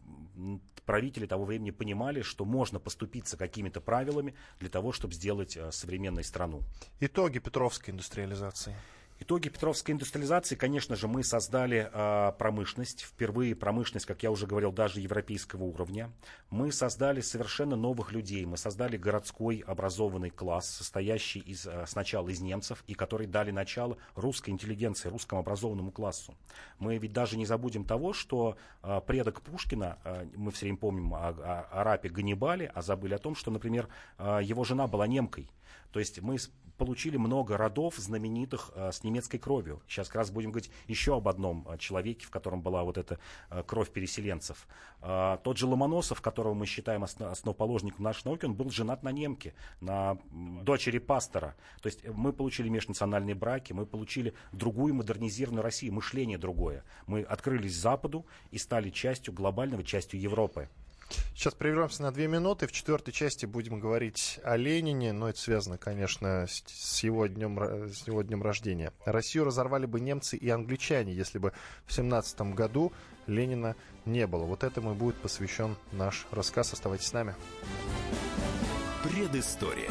правители 0.84 1.24
того 1.24 1.46
времени 1.46 1.70
понимали, 1.70 2.20
что 2.20 2.44
можно 2.44 2.78
поступиться 2.78 3.38
какими-то 3.38 3.80
правилами 3.80 4.34
для 4.58 4.68
того, 4.68 4.92
чтобы 4.92 5.14
сделать 5.14 5.56
а, 5.56 5.72
современную 5.72 6.24
страну. 6.24 6.60
Итоги 7.00 7.38
Петровской 7.38 7.94
индустриализации. 7.94 8.76
Итоги 9.22 9.50
Петровской 9.50 9.92
индустриализации, 9.92 10.54
конечно 10.54 10.96
же, 10.96 11.06
мы 11.06 11.22
создали 11.22 11.90
э, 11.92 12.32
промышленность, 12.38 13.02
впервые 13.02 13.54
промышленность, 13.54 14.06
как 14.06 14.22
я 14.22 14.30
уже 14.30 14.46
говорил, 14.46 14.72
даже 14.72 15.00
европейского 15.00 15.64
уровня. 15.64 16.10
Мы 16.48 16.72
создали 16.72 17.20
совершенно 17.20 17.76
новых 17.76 18.12
людей, 18.12 18.46
мы 18.46 18.56
создали 18.56 18.96
городской 18.96 19.62
образованный 19.66 20.30
класс, 20.30 20.70
состоящий 20.70 21.40
из, 21.40 21.66
э, 21.66 21.84
сначала 21.86 22.30
из 22.30 22.40
немцев, 22.40 22.82
и 22.86 22.94
который 22.94 23.26
дали 23.26 23.50
начало 23.50 23.98
русской 24.14 24.50
интеллигенции, 24.50 25.10
русскому 25.10 25.42
образованному 25.42 25.92
классу. 25.92 26.34
Мы 26.78 26.96
ведь 26.96 27.12
даже 27.12 27.36
не 27.36 27.44
забудем 27.44 27.84
того, 27.84 28.14
что 28.14 28.56
э, 28.82 29.02
предок 29.06 29.42
Пушкина, 29.42 29.98
э, 30.02 30.28
мы 30.34 30.50
все 30.50 30.64
время 30.64 30.78
помним 30.78 31.12
о, 31.12 31.28
о, 31.28 31.68
о 31.70 31.84
рапе 31.84 32.08
Ганнибале, 32.08 32.72
а 32.74 32.80
забыли 32.80 33.12
о 33.12 33.18
том, 33.18 33.34
что, 33.34 33.50
например, 33.50 33.86
э, 34.16 34.40
его 34.42 34.64
жена 34.64 34.86
была 34.86 35.06
немкой. 35.06 35.50
То 35.92 35.98
есть 35.98 36.20
мы 36.22 36.38
получили 36.80 37.18
много 37.18 37.58
родов 37.58 37.96
знаменитых 37.96 38.72
э, 38.74 38.90
с 38.90 39.04
немецкой 39.04 39.36
кровью. 39.36 39.82
Сейчас 39.86 40.08
как 40.08 40.16
раз 40.16 40.30
будем 40.30 40.50
говорить 40.50 40.70
еще 40.88 41.14
об 41.14 41.28
одном 41.28 41.68
э, 41.68 41.76
человеке, 41.76 42.24
в 42.24 42.30
котором 42.30 42.62
была 42.62 42.84
вот 42.84 42.96
эта 42.96 43.18
э, 43.50 43.62
кровь 43.66 43.90
переселенцев. 43.90 44.66
Тот 45.44 45.56
же 45.56 45.66
Ломоносов, 45.66 46.20
которого 46.20 46.52
мы 46.52 46.66
считаем 46.66 47.04
основ, 47.04 47.32
основоположником 47.32 48.04
нашей 48.04 48.26
науки, 48.26 48.44
он 48.44 48.54
был 48.54 48.70
женат 48.70 49.02
на 49.02 49.12
немке, 49.12 49.54
на 49.80 50.18
дочери 50.30 50.98
пастора. 50.98 51.54
То 51.80 51.86
есть 51.86 52.06
мы 52.06 52.32
получили 52.34 52.68
межнациональные 52.68 53.34
браки, 53.34 53.72
мы 53.72 53.86
получили 53.86 54.34
другую 54.52 54.94
модернизированную 54.94 55.62
Россию, 55.62 55.94
мышление 55.94 56.36
другое. 56.36 56.84
Мы 57.06 57.22
открылись 57.22 57.74
Западу 57.74 58.26
и 58.50 58.58
стали 58.58 58.90
частью 58.90 59.32
глобального, 59.32 59.82
частью 59.84 60.20
Европы. 60.20 60.68
Сейчас 61.34 61.54
прервемся 61.54 62.02
на 62.02 62.12
две 62.12 62.28
минуты. 62.28 62.66
В 62.66 62.72
четвертой 62.72 63.14
части 63.14 63.46
будем 63.46 63.80
говорить 63.80 64.38
о 64.44 64.56
Ленине, 64.56 65.12
но 65.12 65.28
это 65.28 65.38
связано, 65.38 65.78
конечно, 65.78 66.46
с 66.46 67.02
его 67.02 67.26
днем, 67.26 67.58
с 67.90 68.06
его 68.06 68.22
днем 68.22 68.42
рождения. 68.42 68.92
Россию 69.04 69.44
разорвали 69.44 69.86
бы 69.86 70.00
немцы 70.00 70.36
и 70.36 70.48
англичане, 70.50 71.14
если 71.14 71.38
бы 71.38 71.52
в 71.86 71.92
семнадцатом 71.92 72.54
году 72.54 72.92
Ленина 73.26 73.74
не 74.04 74.26
было. 74.26 74.44
Вот 74.44 74.64
этому 74.64 74.92
и 74.92 74.94
будет 74.94 75.16
посвящен 75.16 75.76
наш 75.92 76.26
рассказ. 76.30 76.72
Оставайтесь 76.72 77.06
с 77.06 77.12
нами. 77.12 77.34
Предыстория. 79.02 79.90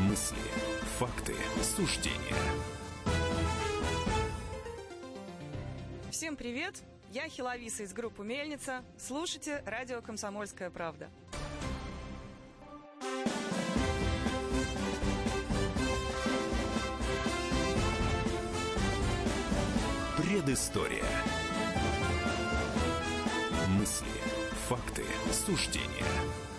Мысли, 0.00 0.36
факты, 0.98 1.34
суждения. 1.62 2.18
Всем 6.10 6.36
привет! 6.36 6.84
Я 7.14 7.28
Хиловиса 7.28 7.84
из 7.84 7.92
группы 7.92 8.24
«Мельница». 8.24 8.82
Слушайте 8.98 9.62
радио 9.66 10.02
«Комсомольская 10.02 10.68
правда». 10.68 11.08
Предыстория. 20.16 21.04
Мысли, 23.68 24.08
факты, 24.66 25.04
суждения– 25.30 25.86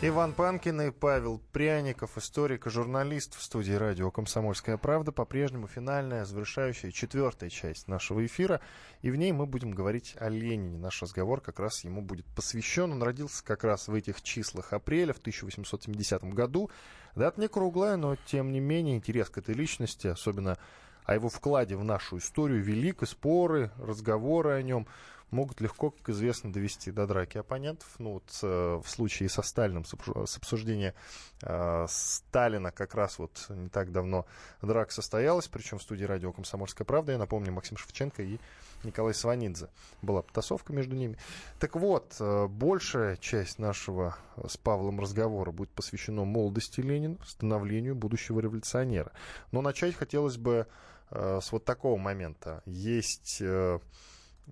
Иван 0.00 0.32
Панкин 0.32 0.80
и 0.80 0.90
Павел 0.92 1.42
Пряников, 1.52 2.18
историк 2.18 2.68
и 2.68 2.70
журналист 2.70 3.34
в 3.34 3.42
студии 3.42 3.72
радио 3.72 4.12
«Комсомольская 4.12 4.76
правда». 4.76 5.10
По-прежнему 5.10 5.66
финальная, 5.66 6.24
завершающая 6.24 6.92
четвертая 6.92 7.50
часть 7.50 7.88
нашего 7.88 8.24
эфира. 8.24 8.60
И 9.02 9.10
в 9.10 9.16
ней 9.16 9.32
мы 9.32 9.44
будем 9.44 9.72
говорить 9.72 10.14
о 10.20 10.28
Ленине. 10.28 10.78
Наш 10.78 11.02
разговор 11.02 11.40
как 11.40 11.58
раз 11.58 11.82
ему 11.82 12.00
будет 12.00 12.26
посвящен. 12.26 12.92
Он 12.92 13.02
родился 13.02 13.42
как 13.42 13.64
раз 13.64 13.88
в 13.88 13.94
этих 13.94 14.22
числах 14.22 14.72
апреля 14.72 15.12
в 15.12 15.18
1870 15.18 16.22
году. 16.32 16.70
Дата 17.16 17.40
не 17.40 17.48
круглая, 17.48 17.96
но 17.96 18.14
тем 18.24 18.52
не 18.52 18.60
менее 18.60 18.94
интерес 18.94 19.30
к 19.30 19.38
этой 19.38 19.56
личности, 19.56 20.06
особенно 20.06 20.58
о 21.06 21.14
его 21.14 21.28
вкладе 21.28 21.74
в 21.74 21.82
нашу 21.82 22.18
историю, 22.18 22.62
велик, 22.62 23.02
и 23.02 23.06
споры, 23.06 23.72
разговоры 23.78 24.52
о 24.52 24.62
нем– 24.62 24.86
могут 25.30 25.60
легко, 25.60 25.90
как 25.90 26.08
известно, 26.10 26.52
довести 26.52 26.90
до 26.90 27.06
драки 27.06 27.38
оппонентов. 27.38 27.88
Ну, 27.98 28.14
вот 28.14 28.38
э, 28.42 28.80
в 28.82 28.88
случае 28.88 29.28
со 29.28 29.42
Сталином, 29.42 29.84
с 29.84 30.36
обсуждения 30.36 30.94
э, 31.42 31.86
Сталина 31.88 32.72
как 32.72 32.94
раз 32.94 33.18
вот 33.18 33.46
не 33.50 33.68
так 33.68 33.92
давно 33.92 34.26
драка 34.62 34.92
состоялась, 34.92 35.48
причем 35.48 35.78
в 35.78 35.82
студии 35.82 36.04
радио 36.04 36.32
«Комсомольская 36.32 36.84
правда». 36.84 37.12
Я 37.12 37.18
напомню, 37.18 37.52
Максим 37.52 37.76
Шевченко 37.76 38.22
и 38.22 38.38
Николай 38.84 39.14
Сванидзе. 39.14 39.68
Была 40.02 40.22
потасовка 40.22 40.72
между 40.72 40.94
ними. 40.94 41.16
Так 41.58 41.76
вот, 41.76 42.16
э, 42.20 42.46
большая 42.46 43.16
часть 43.16 43.58
нашего 43.58 44.16
с 44.46 44.56
Павлом 44.56 45.00
разговора 45.00 45.50
будет 45.50 45.70
посвящена 45.70 46.24
молодости 46.24 46.80
Ленина, 46.80 47.16
становлению 47.26 47.94
будущего 47.94 48.40
революционера. 48.40 49.12
Но 49.52 49.62
начать 49.62 49.94
хотелось 49.94 50.36
бы 50.36 50.66
э, 51.10 51.40
с 51.42 51.52
вот 51.52 51.64
такого 51.64 51.98
момента. 51.98 52.62
Есть... 52.66 53.38
Э, 53.40 53.80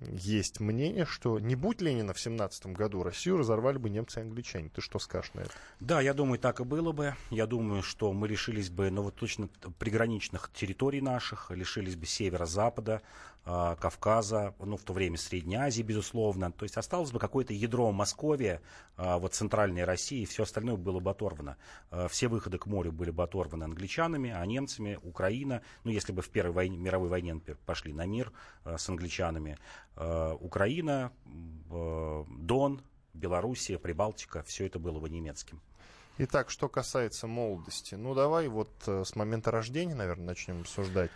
есть 0.00 0.60
мнение, 0.60 1.06
что 1.06 1.38
не 1.38 1.54
будь 1.54 1.80
Ленина 1.80 2.12
в 2.12 2.20
17 2.20 2.66
году, 2.66 3.02
Россию 3.02 3.38
разорвали 3.38 3.78
бы 3.78 3.88
немцы 3.88 4.20
и 4.20 4.22
англичане. 4.22 4.68
Ты 4.68 4.80
что 4.80 4.98
скажешь 4.98 5.32
на 5.34 5.40
это? 5.40 5.50
Да, 5.80 6.00
я 6.00 6.14
думаю, 6.14 6.38
так 6.38 6.60
и 6.60 6.64
было 6.64 6.92
бы. 6.92 7.14
Я 7.30 7.46
думаю, 7.46 7.82
что 7.82 8.12
мы 8.12 8.28
лишились 8.28 8.70
бы, 8.70 8.90
ну 8.90 9.02
вот 9.02 9.14
точно 9.14 9.48
приграничных 9.78 10.50
территорий 10.52 11.00
наших, 11.00 11.50
лишились 11.50 11.96
бы 11.96 12.06
севера-запада, 12.06 13.02
а, 13.48 13.76
Кавказа, 13.76 14.54
ну, 14.58 14.76
в 14.76 14.82
то 14.82 14.92
время 14.92 15.16
Средней 15.16 15.54
Азии, 15.54 15.82
безусловно. 15.82 16.50
То 16.50 16.64
есть 16.64 16.76
осталось 16.76 17.12
бы 17.12 17.20
какое-то 17.20 17.52
ядро 17.52 17.92
Московия, 17.92 18.60
а, 18.96 19.18
вот 19.18 19.34
центральной 19.34 19.84
России, 19.84 20.22
и 20.22 20.26
все 20.26 20.42
остальное 20.42 20.74
было 20.74 20.98
бы 20.98 21.12
оторвано. 21.12 21.56
А, 21.92 22.08
все 22.08 22.26
выходы 22.26 22.58
к 22.58 22.66
морю 22.66 22.90
были 22.90 23.12
бы 23.12 23.22
оторваны 23.22 23.62
англичанами, 23.62 24.32
а 24.32 24.44
немцами, 24.44 24.98
Украина, 25.00 25.62
ну, 25.84 25.92
если 25.92 26.12
бы 26.12 26.22
в 26.22 26.28
Первой 26.28 26.54
войне, 26.54 26.76
мировой 26.76 27.08
войне, 27.08 27.40
пошли 27.66 27.92
на 27.92 28.04
мир 28.04 28.32
с 28.64 28.88
англичанами, 28.88 29.58
Украина, 29.96 31.12
Дон, 31.70 32.82
Белоруссия, 33.14 33.78
Прибалтика, 33.78 34.42
все 34.42 34.66
это 34.66 34.78
было 34.78 35.00
бы 35.00 35.08
немецким. 35.08 35.60
Итак, 36.18 36.50
что 36.50 36.68
касается 36.70 37.26
молодости, 37.26 37.94
ну 37.94 38.14
давай 38.14 38.48
вот 38.48 38.70
э, 38.86 39.04
с 39.04 39.14
момента 39.16 39.50
рождения, 39.50 39.94
наверное, 39.94 40.28
начнем 40.28 40.62
обсуждать. 40.62 41.10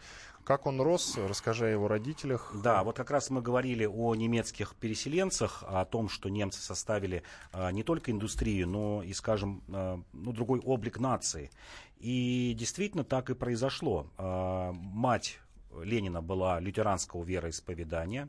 Как 0.45 0.67
он 0.67 0.79
рос, 0.79 1.17
расскажи 1.17 1.67
о 1.67 1.69
его 1.71 1.89
родителях. 1.89 2.55
Да, 2.63 2.85
вот 2.85 2.97
как 2.97 3.11
раз 3.11 3.31
мы 3.31 3.41
говорили 3.41 3.87
о 3.87 4.15
немецких 4.15 4.75
переселенцах, 4.75 5.65
о 5.67 5.87
том, 5.87 6.11
что 6.11 6.29
немцы 6.29 6.61
составили 6.61 7.23
а, 7.53 7.73
не 7.73 7.83
только 7.83 8.11
индустрию, 8.11 8.69
но 8.69 9.03
и, 9.03 9.15
скажем, 9.15 9.63
а, 9.69 10.03
ну, 10.13 10.33
другой 10.33 10.61
облик 10.61 10.99
нации. 10.99 11.51
И 11.99 12.55
действительно 12.59 13.05
так 13.05 13.31
и 13.31 13.35
произошло. 13.35 14.07
А, 14.19 14.73
мать 14.73 15.39
Ленина 15.83 16.21
была 16.21 16.61
лютеранского 16.61 17.23
вероисповедания, 17.23 18.29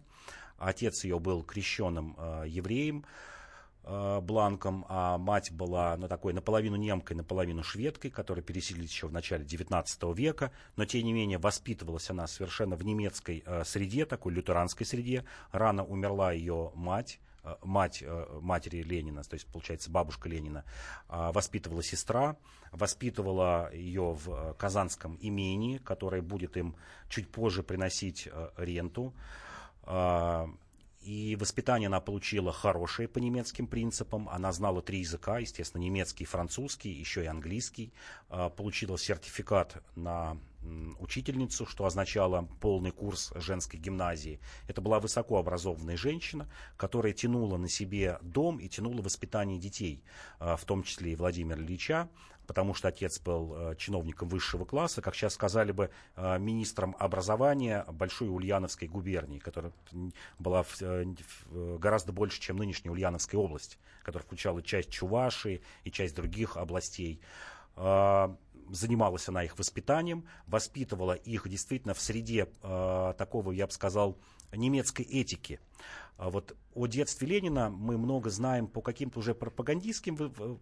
отец 0.68 1.04
ее 1.04 1.20
был 1.20 1.44
крещенным 1.44 2.16
а, 2.18 2.44
евреем. 2.44 3.06
Э, 3.84 4.20
бланком, 4.22 4.86
а 4.90 5.18
мать 5.18 5.52
была 5.52 5.98
ну, 5.98 6.08
такой 6.08 6.34
наполовину 6.34 6.76
немкой, 6.76 7.16
наполовину 7.16 7.64
шведкой, 7.64 8.12
которая 8.12 8.44
переселилась 8.44 8.92
еще 8.92 9.08
в 9.08 9.12
начале 9.12 9.44
19 9.44 10.04
века, 10.16 10.52
но 10.76 10.86
тем 10.86 11.04
не 11.04 11.14
менее 11.14 11.40
воспитывалась 11.40 12.08
она 12.12 12.28
совершенно 12.28 12.76
в 12.76 12.86
немецкой 12.86 13.42
э, 13.44 13.64
среде, 13.66 14.06
такой 14.06 14.34
лютеранской 14.34 14.86
среде. 14.86 15.26
Рано 15.52 15.84
умерла 15.84 16.32
ее 16.32 16.72
мать, 16.76 17.20
э, 17.44 17.56
мать 17.64 18.04
э, 18.06 18.40
матери 18.40 18.84
Ленина, 18.84 19.24
то 19.24 19.34
есть, 19.34 19.48
получается, 19.48 19.90
бабушка 19.90 20.30
Ленина, 20.30 20.64
э, 21.10 21.32
воспитывала 21.34 21.82
сестра, 21.82 22.38
воспитывала 22.72 23.74
ее 23.74 24.14
в 24.14 24.30
э, 24.30 24.54
казанском 24.60 25.18
имении, 25.22 25.80
которое 25.80 26.22
будет 26.22 26.56
им 26.56 26.76
чуть 27.10 27.32
позже 27.32 27.64
приносить 27.64 28.30
э, 28.32 28.50
ренту. 28.58 29.16
Э, 29.84 30.48
и 31.02 31.36
воспитание 31.40 31.88
она 31.88 32.00
получила 32.00 32.54
хорошее 32.54 33.08
по 33.08 33.18
немецким 33.18 33.66
принципам. 33.66 34.30
Она 34.30 34.52
знала 34.52 34.82
три 34.84 35.00
языка, 35.00 35.40
естественно, 35.40 35.82
немецкий, 35.82 36.26
французский, 36.26 36.92
еще 36.92 37.24
и 37.24 37.28
английский. 37.28 37.92
А, 38.30 38.50
получила 38.50 39.00
сертификат 39.00 39.82
на 39.96 40.38
учительницу, 41.00 41.66
что 41.66 41.86
означало 41.86 42.48
полный 42.60 42.92
курс 42.92 43.32
женской 43.36 43.80
гимназии. 43.80 44.40
Это 44.68 44.82
была 44.82 45.00
высокообразованная 45.00 45.98
женщина, 45.98 46.50
которая 46.78 47.14
тянула 47.14 47.58
на 47.58 47.70
себе 47.70 48.20
дом 48.22 48.58
и 48.58 48.70
тянула 48.70 49.02
воспитание 49.02 49.60
детей, 49.60 50.04
а, 50.40 50.56
в 50.56 50.66
том 50.66 50.84
числе 50.84 51.14
и 51.14 51.16
Владимира 51.16 51.60
Ильича 51.60 52.10
потому 52.48 52.74
что 52.74 52.90
отец 52.90 53.18
был 53.22 53.56
э, 53.56 53.76
чиновником 53.78 54.28
высшего 54.28 54.66
класса, 54.66 55.02
как 55.02 55.16
сейчас 55.16 55.36
сказали 55.36 55.72
бы, 55.72 55.90
э, 56.18 56.38
министром 56.38 56.98
образования 57.00 57.86
Большой 57.90 58.28
Ульяновской 58.28 58.90
губернии, 58.90 59.40
которая 59.40 59.72
была 60.38 60.66
э, 60.82 61.06
гораздо 61.78 62.12
больше, 62.12 62.42
чем 62.42 62.58
нынешняя 62.58 62.92
Ульяновская 62.92 63.40
область, 63.40 63.80
которая 64.04 64.26
включала 64.26 64.62
часть 64.62 64.90
Чувашии 64.90 65.62
и 65.86 65.92
часть 65.92 66.14
других 66.14 66.58
областей 66.58 67.22
занималась 68.72 69.28
она 69.30 69.44
их 69.44 69.58
воспитанием, 69.58 70.26
воспитывала 70.48 71.14
их 71.14 71.48
действительно 71.48 71.94
в 71.94 72.02
среде 72.02 72.48
э, 72.62 73.14
такого, 73.18 73.52
я 73.52 73.68
бы 73.68 73.74
сказал, 73.74 74.18
немецкой 74.52 75.04
этики. 75.04 75.60
А 76.18 76.30
вот 76.30 76.56
о 76.76 76.86
детстве 76.86 77.28
Ленина 77.28 77.72
мы 77.72 77.98
много 77.98 78.30
знаем 78.30 78.68
по 78.68 78.82
каким-то 78.82 79.20
уже 79.20 79.34
пропагандистским 79.34 80.16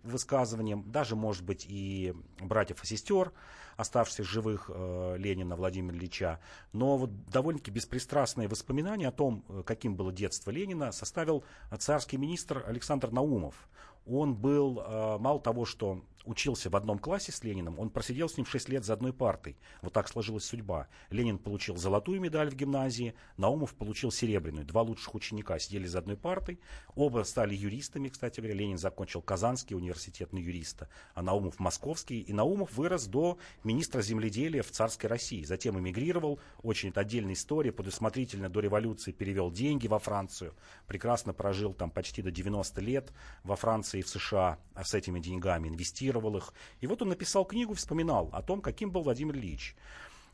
высказываниям, 0.04 0.90
даже, 0.90 1.18
может 1.18 1.44
быть, 1.44 1.66
и 1.68 2.14
братьев 2.40 2.82
и 2.82 2.88
сестер, 2.88 3.34
оставшихся 3.76 4.24
живых 4.24 4.72
э, 4.74 5.16
Ленина, 5.18 5.56
Владимира 5.56 5.98
Ильича. 5.98 6.40
Но 6.72 6.98
вот 6.98 7.26
довольно-таки 7.26 7.72
беспристрастные 7.72 8.48
воспоминания 8.48 9.10
о 9.10 9.12
том, 9.12 9.44
э, 9.50 9.64
каким 9.66 9.96
было 9.96 10.14
детство 10.14 10.52
Ленина, 10.52 10.94
составил 10.94 11.44
царский 11.78 12.16
министр 12.18 12.64
Александр 12.66 13.12
Наумов. 13.12 13.70
Он 14.06 14.36
был, 14.36 14.80
э, 14.80 15.18
мало 15.20 15.42
того, 15.42 15.66
что 15.66 16.04
учился 16.26 16.70
в 16.70 16.76
одном 16.76 17.00
классе 17.00 17.32
с 17.32 17.44
Лениным, 17.44 17.80
он 17.80 17.90
просидел 17.90 18.30
с 18.30 18.38
ним 18.38 18.46
6 18.46 18.70
лет 18.70 18.86
за 18.86 18.94
одной 18.94 19.14
партой. 19.14 19.58
Вот 19.82 19.94
так 19.94 20.08
сложилась 20.08 20.46
судьба. 20.46 20.88
Ленин 21.10 21.38
получил 21.38 21.78
золотую 21.78 22.22
медаль 22.22 22.50
в 22.50 22.56
гимназии, 22.56 23.16
Наумов 23.38 23.74
получил 23.76 24.12
серебряную. 24.12 24.66
Два 24.66 24.82
лучших 24.82 25.16
ученика 25.16 25.58
сидели 25.60 25.88
за 25.88 26.00
одной 26.00 26.18
партой. 26.18 26.60
Оба 26.96 27.24
стали 27.24 27.56
юристами, 27.56 28.10
кстати 28.10 28.40
говоря. 28.40 28.56
Ленин 28.56 28.78
закончил 28.78 29.22
Казанский 29.22 29.76
университет 29.76 30.34
на 30.34 30.38
юриста, 30.38 30.90
а 31.14 31.22
Наумов 31.22 31.60
московский. 31.60 32.22
И 32.22 32.34
Наумов 32.34 32.74
вырос 32.78 33.08
до 33.08 33.38
министра 33.64 34.02
земледелия 34.02 34.64
в 34.64 34.72
царской 34.72 35.10
России. 35.10 35.44
Затем 35.44 35.80
эмигрировал. 35.80 36.40
Очень 36.62 36.90
это 36.90 37.02
отдельная 37.02 37.34
история. 37.34 37.72
Предусмотрительно 37.72 38.50
до 38.50 38.60
революции 38.60 39.12
перевел 39.12 39.52
деньги 39.52 39.88
во 39.88 40.00
Францию. 40.00 40.54
Прекрасно 40.88 41.34
прожил 41.34 41.74
там 41.74 41.92
почти 41.92 42.22
до 42.22 42.32
90 42.32 42.82
лет 42.82 43.12
во 43.44 43.56
Франции 43.56 44.00
и 44.00 44.04
в 44.04 44.10
США 44.10 44.60
а 44.80 44.86
с 44.86 44.94
этими 44.94 45.20
деньгами 45.20 45.68
инвестировал 45.68 46.09
цитировал 46.10 46.38
их. 46.38 46.54
И 46.82 46.88
вот 46.88 47.02
он 47.02 47.10
написал 47.10 47.46
книгу, 47.46 47.74
вспоминал 47.74 48.30
о 48.32 48.42
том, 48.42 48.62
каким 48.62 48.92
был 48.92 49.04
Владимир 49.04 49.36
Ильич. 49.36 49.76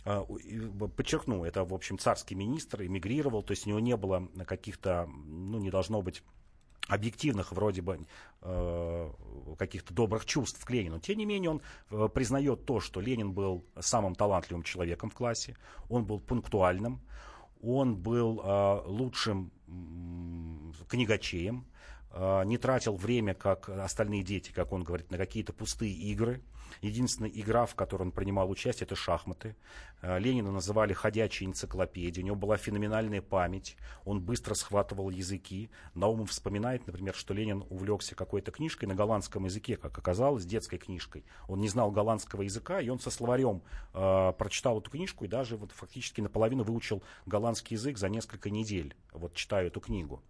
А, 0.05 0.25
подчеркну, 0.95 1.43
это, 1.43 1.63
в 1.63 1.73
общем, 1.73 1.97
царский 1.97 2.35
министр, 2.35 2.83
эмигрировал, 2.83 3.43
то 3.43 3.51
есть 3.51 3.65
у 3.65 3.69
него 3.69 3.79
не 3.79 3.97
было 3.97 4.27
каких-то, 4.45 5.07
ну, 5.25 5.59
не 5.59 5.71
должно 5.71 6.01
быть 6.01 6.23
объективных 6.87 7.51
вроде 7.51 7.81
бы 7.81 7.99
э, 8.41 9.11
каких-то 9.57 9.91
добрых 9.93 10.25
чувств 10.25 10.63
к 10.63 10.69
Ленину. 10.69 10.99
Тем 10.99 11.17
не 11.17 11.25
менее, 11.25 11.49
он 11.49 11.61
э, 11.89 12.09
признает 12.13 12.65
то, 12.65 12.79
что 12.79 13.01
Ленин 13.01 13.31
был 13.31 13.63
самым 13.79 14.13
талантливым 14.13 14.61
человеком 14.63 15.09
в 15.09 15.15
классе, 15.15 15.55
он 15.89 16.05
был 16.05 16.19
пунктуальным, 16.19 17.01
он 17.63 17.95
был 17.95 18.39
э, 18.43 18.81
лучшим 18.85 19.51
книгачеем, 20.87 21.65
не 22.15 22.57
тратил 22.57 22.95
время, 22.95 23.33
как 23.33 23.67
остальные 23.69 24.23
дети, 24.23 24.51
как 24.51 24.71
он 24.71 24.83
говорит, 24.83 25.11
на 25.11 25.17
какие-то 25.17 25.51
пустые 25.51 25.91
игры. 25.91 26.41
Единственная 26.81 27.31
игра, 27.31 27.65
в 27.65 27.75
которой 27.75 28.03
он 28.03 28.11
принимал 28.11 28.49
участие, 28.49 28.85
это 28.85 28.95
шахматы. 28.95 29.55
Э, 30.01 30.19
Ленина 30.19 30.51
называли 30.51 30.93
ходячей 30.93 31.45
энциклопедией. 31.45 32.23
У 32.23 32.25
него 32.27 32.35
была 32.35 32.57
феноменальная 32.57 33.21
память. 33.21 33.75
Он 34.03 34.21
быстро 34.21 34.53
схватывал 34.53 35.09
языки. 35.09 35.69
Наумов 35.93 36.31
вспоминает, 36.31 36.85
например, 36.87 37.15
что 37.15 37.33
Ленин 37.33 37.63
увлекся 37.69 38.15
какой-то 38.15 38.51
книжкой 38.51 38.87
на 38.87 38.95
голландском 38.95 39.45
языке, 39.45 39.77
как 39.77 39.97
оказалось, 39.97 40.45
детской 40.45 40.77
книжкой. 40.77 41.25
Он 41.47 41.59
не 41.59 41.69
знал 41.69 41.91
голландского 41.91 42.43
языка, 42.43 42.81
и 42.81 42.89
он 42.89 42.99
со 42.99 43.09
словарем 43.09 43.61
э, 43.93 44.33
прочитал 44.37 44.79
эту 44.79 44.91
книжку 44.91 45.25
и 45.25 45.27
даже 45.27 45.57
вот, 45.57 45.71
фактически 45.71 46.21
наполовину 46.21 46.63
выучил 46.63 47.01
голландский 47.25 47.75
язык 47.75 47.97
за 47.97 48.09
несколько 48.09 48.49
недель, 48.49 48.95
вот 49.11 49.33
читая 49.33 49.67
эту 49.67 49.79
книгу. 49.79 50.21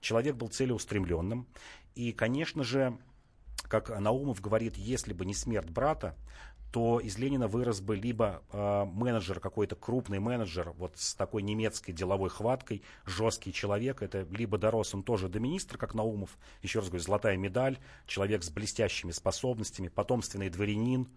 Человек 0.00 0.36
был 0.36 0.48
целеустремленным. 0.48 1.46
И, 1.94 2.12
конечно 2.12 2.62
же, 2.62 2.96
как 3.62 3.88
Наумов 3.98 4.40
говорит, 4.40 4.76
если 4.76 5.12
бы 5.12 5.24
не 5.24 5.34
смерть 5.34 5.70
брата, 5.70 6.14
то 6.70 7.00
из 7.00 7.16
Ленина 7.16 7.48
вырос 7.48 7.80
бы 7.80 7.96
либо 7.96 8.42
э, 8.52 8.84
менеджер, 8.84 9.40
какой-то 9.40 9.74
крупный 9.74 10.18
менеджер, 10.18 10.72
вот 10.76 10.92
с 10.96 11.14
такой 11.14 11.42
немецкой 11.42 11.92
деловой 11.92 12.28
хваткой, 12.28 12.82
жесткий 13.06 13.52
человек, 13.52 14.02
это 14.02 14.26
либо 14.30 14.58
дорос 14.58 14.94
он 14.94 15.02
тоже 15.02 15.28
до 15.28 15.40
министра, 15.40 15.78
как 15.78 15.94
Наумов, 15.94 16.36
еще 16.62 16.80
раз 16.80 16.88
говорю, 16.88 17.04
золотая 17.04 17.36
медаль, 17.36 17.78
человек 18.06 18.42
с 18.42 18.50
блестящими 18.50 19.12
способностями, 19.12 19.88
потомственный 19.88 20.50
дворянин, 20.50 21.08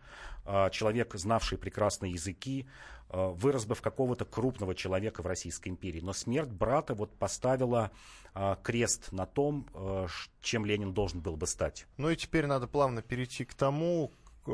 э, 0.46 0.70
человек, 0.72 1.16
знавший 1.16 1.58
прекрасные 1.58 2.14
языки, 2.14 2.66
э, 3.10 3.28
вырос 3.36 3.66
бы 3.66 3.76
в 3.76 3.82
какого-то 3.82 4.24
крупного 4.24 4.74
человека 4.74 5.22
в 5.22 5.28
Российской 5.28 5.68
империи. 5.68 6.00
Но 6.00 6.14
смерть 6.14 6.50
брата 6.50 6.96
вот 6.96 7.14
поставила 7.18 7.92
э, 8.34 8.56
крест 8.64 9.12
на 9.12 9.26
том, 9.26 9.68
э, 9.74 10.08
чем 10.42 10.66
Ленин 10.66 10.94
должен 10.94 11.20
был 11.20 11.36
бы 11.36 11.46
стать. 11.46 11.88
Ну 11.98 12.10
и 12.10 12.16
теперь 12.16 12.46
надо 12.46 12.68
плавно 12.68 13.02
перейти 13.02 13.44
к 13.44 13.54
тому, 13.54 14.12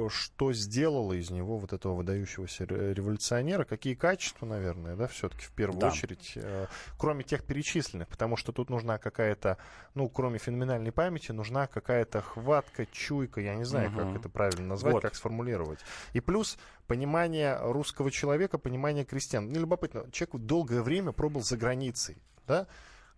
что 0.10 0.54
сделало 0.54 1.14
из 1.14 1.30
него 1.30 1.58
вот 1.58 1.74
этого 1.74 1.96
выдающегося 1.96 2.66
революционера, 2.66 3.64
какие 3.64 3.96
качества, 3.96 4.46
наверное, 4.46 4.96
да, 4.96 5.08
все-таки 5.08 5.46
в 5.46 5.52
первую 5.52 5.80
да. 5.80 5.88
очередь, 5.90 6.34
э, 6.36 6.68
кроме 6.98 7.24
тех 7.24 7.44
перечисленных, 7.44 8.08
потому 8.08 8.36
что 8.36 8.52
тут 8.52 8.70
нужна 8.70 8.98
какая-то, 8.98 9.58
ну, 9.94 10.10
кроме 10.10 10.40
феноменальной 10.40 10.92
памяти, 10.92 11.32
нужна 11.32 11.68
какая-то 11.68 12.22
хватка, 12.22 12.86
чуйка, 12.88 13.40
я 13.40 13.56
не 13.56 13.64
знаю, 13.64 13.90
угу. 13.90 14.00
как 14.00 14.16
это 14.18 14.30
правильно 14.30 14.68
назвать, 14.68 14.94
вот. 14.96 15.04
как 15.04 15.16
сформулировать. 15.16 15.80
И 16.14 16.20
плюс 16.20 16.58
понимание 16.88 17.58
русского 17.62 18.12
человека, 18.12 18.58
понимание 18.58 19.06
крестьян. 19.06 19.50
Ну, 19.50 19.60
любопытно, 19.60 20.12
человек 20.12 20.36
долгое 20.46 20.82
время 20.82 21.12
пробыл 21.14 21.42
за 21.44 21.58
границей, 21.58 22.18
да, 22.46 22.68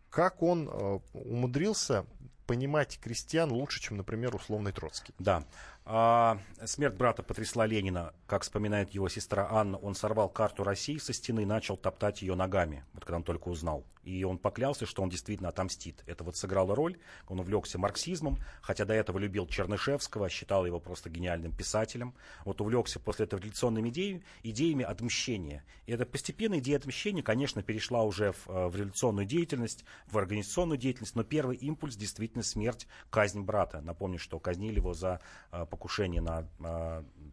как 0.09 0.41
он 0.41 0.70
э, 0.70 0.99
умудрился 1.13 2.05
понимать 2.49 2.99
крестьян 2.99 3.51
лучше, 3.51 3.80
чем, 3.80 3.97
например, 3.97 4.36
условный 4.36 4.72
Троцкий. 4.72 5.13
Да. 5.20 5.43
А, 5.86 6.39
смерть 6.65 6.95
брата 6.95 7.23
потрясла 7.23 7.65
Ленина. 7.65 8.13
Как 8.27 8.43
вспоминает 8.43 8.91
его 8.91 9.09
сестра 9.09 9.47
Анна, 9.49 9.77
он 9.77 9.95
сорвал 9.95 10.30
карту 10.30 10.63
России 10.63 10.97
со 10.97 11.13
стены 11.13 11.41
и 11.41 11.45
начал 11.45 11.77
топтать 11.77 12.21
ее 12.21 12.36
ногами, 12.36 12.86
вот 12.93 13.05
когда 13.05 13.17
он 13.17 13.23
только 13.23 13.47
узнал. 13.47 13.86
И 14.03 14.23
он 14.23 14.38
поклялся, 14.38 14.86
что 14.86 15.03
он 15.03 15.09
действительно 15.09 15.49
отомстит. 15.49 16.03
Это 16.07 16.23
вот 16.23 16.38
сыграло 16.38 16.73
роль. 16.73 16.97
Он 17.27 17.39
увлекся 17.39 17.77
марксизмом, 17.77 18.39
хотя 18.61 18.86
до 18.86 18.93
этого 18.93 19.19
любил 19.19 19.45
Чернышевского, 19.45 20.30
считал 20.30 20.65
его 20.65 20.80
просто 20.80 21.09
гениальным 21.09 21.51
писателем. 21.51 22.15
Вот 22.45 22.61
увлекся 22.61 22.99
после 22.99 23.25
этого 23.25 23.39
революционными 23.39 23.89
идеями, 23.89 24.23
идеями 24.41 24.86
отмщения. 24.86 25.63
И 25.86 25.91
эта 25.91 26.05
постепенная 26.05 26.59
идея 26.59 26.77
отмщения, 26.77 27.21
конечно, 27.21 27.61
перешла 27.61 28.03
уже 28.03 28.32
в, 28.32 28.47
э, 28.47 28.67
в 28.67 28.75
революционную 28.75 29.27
деятельность, 29.27 29.84
в 30.07 30.17
организационную 30.17 30.77
деятельность, 30.77 31.15
но 31.15 31.23
первый 31.23 31.57
импульс 31.57 31.95
действительно 31.95 32.43
смерть, 32.43 32.88
казнь 33.09 33.41
брата. 33.41 33.82
Напомню, 33.82 34.17
что 34.17 34.39
казнили 34.39 34.77
его 34.77 34.93
за 34.93 35.19
э, 35.51 35.65
покушение 35.70 36.22
на 36.22 36.47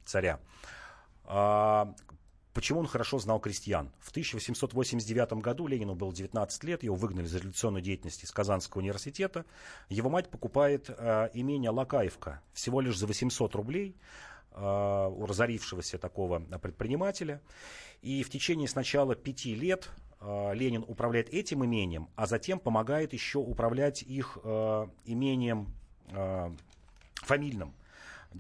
царя. 0.05 0.39
А, 1.27 1.93
почему 2.55 2.81
он 2.81 2.87
хорошо 2.87 3.19
знал 3.19 3.41
крестьян? 3.41 3.91
В 3.99 4.11
1889 4.11 5.33
году 5.35 5.67
Ленину 5.67 5.95
было 5.95 6.13
19 6.13 6.65
лет, 6.65 6.83
его 6.83 6.95
выгнали 6.95 7.27
за 7.27 7.39
революционную 7.39 7.83
деятельность 7.83 8.25
из 8.25 8.31
Казанского 8.31 8.81
университета. 8.81 9.45
Его 9.89 10.09
мать 10.09 10.31
покупает 10.31 10.89
э, 10.89 11.31
имение 11.35 11.71
Лакаевка 11.71 12.41
всего 12.53 12.81
лишь 12.81 12.97
за 12.97 13.07
800 13.07 13.55
рублей 13.55 13.97
э, 14.53 14.61
у 14.61 15.27
разорившегося 15.27 15.99
такого 15.99 16.41
предпринимателя. 16.59 17.43
И 18.03 18.23
в 18.23 18.31
течение 18.31 18.69
сначала 18.69 19.17
пяти 19.17 19.55
лет 19.55 19.91
э, 20.21 20.55
Ленин 20.55 20.85
управляет 20.87 21.29
этим 21.31 21.65
имением, 21.65 22.09
а 22.15 22.27
затем 22.27 22.61
помогает 22.61 23.13
еще 23.13 23.39
управлять 23.39 24.03
их 24.03 24.39
э, 24.45 24.87
имением 25.05 25.75
э, 26.11 26.51
фамильным. 27.17 27.75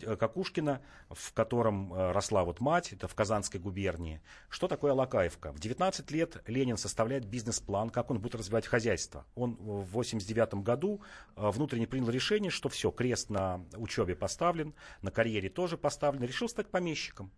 Э, 0.03 0.17
Какушкина, 0.17 0.81
в 1.11 1.33
котором 1.33 1.93
э, 1.93 2.13
росла 2.13 2.45
вот 2.45 2.61
мать, 2.61 2.93
это 2.93 3.09
в 3.09 3.15
Казанской 3.15 3.61
губернии. 3.61 4.21
Что 4.49 4.69
такое 4.69 4.93
Лакаевка? 4.93 5.53
В 5.53 5.61
19 5.61 6.11
лет 6.11 6.43
Ленин 6.47 6.77
составляет 6.77 7.27
бизнес-план, 7.27 7.91
как 7.91 8.11
он 8.11 8.19
будет 8.19 8.35
развивать 8.35 8.67
хозяйство. 8.67 9.25
Он 9.35 9.55
в 9.57 9.85
89 9.93 10.55
году 10.63 11.01
э, 11.37 11.51
внутренне 11.51 11.87
принял 11.87 12.11
решение, 12.11 12.51
что 12.51 12.69
все, 12.69 12.91
крест 12.91 13.31
на 13.31 13.65
учебе 13.77 14.15
поставлен, 14.17 14.75
на 15.03 15.11
карьере 15.11 15.49
тоже 15.49 15.77
поставлен, 15.77 16.23
решил 16.23 16.49
стать 16.49 16.69
помещиком. 16.69 17.31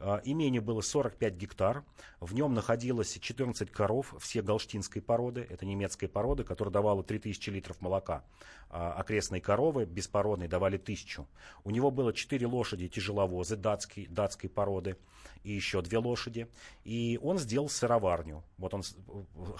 А, 0.00 0.20
имение 0.24 0.60
было 0.60 0.80
45 0.80 1.34
гектар. 1.34 1.84
В 2.20 2.34
нем 2.34 2.54
находилось 2.54 3.18
14 3.18 3.70
коров, 3.70 4.14
все 4.18 4.40
галштинской 4.40 5.02
породы. 5.02 5.46
Это 5.48 5.66
немецкая 5.66 6.08
порода, 6.08 6.42
которая 6.42 6.72
давала 6.72 7.02
3000 7.02 7.50
литров 7.50 7.80
молока. 7.80 8.24
А, 8.70 8.94
окрестные 8.94 9.42
коровы 9.42 9.84
беспородные 9.84 10.48
давали 10.48 10.76
1000. 10.76 11.26
У 11.64 11.70
него 11.70 11.90
было 11.90 12.14
4 12.14 12.46
лошади 12.46 12.88
тяжеловозы 12.88 13.56
датской, 13.56 14.06
датской 14.06 14.48
породы 14.48 14.96
и 15.44 15.52
еще 15.52 15.82
две 15.82 15.98
лошади. 15.98 16.48
И 16.84 17.18
он 17.22 17.38
сделал 17.38 17.68
сыроварню. 17.68 18.42
Вот 18.56 18.72
он 18.72 18.82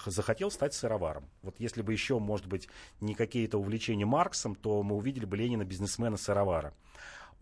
захотел 0.05 0.49
стать 0.49 0.73
сыроваром. 0.73 1.29
Вот 1.43 1.55
если 1.59 1.83
бы 1.83 1.93
еще, 1.93 2.17
может 2.17 2.47
быть, 2.47 2.67
не 2.99 3.13
какие-то 3.13 3.59
увлечения 3.59 4.05
Марксом, 4.05 4.55
то 4.55 4.81
мы 4.81 4.95
увидели 4.95 5.25
бы 5.25 5.37
Ленина 5.37 5.65
бизнесмена-сыровара. 5.65 6.73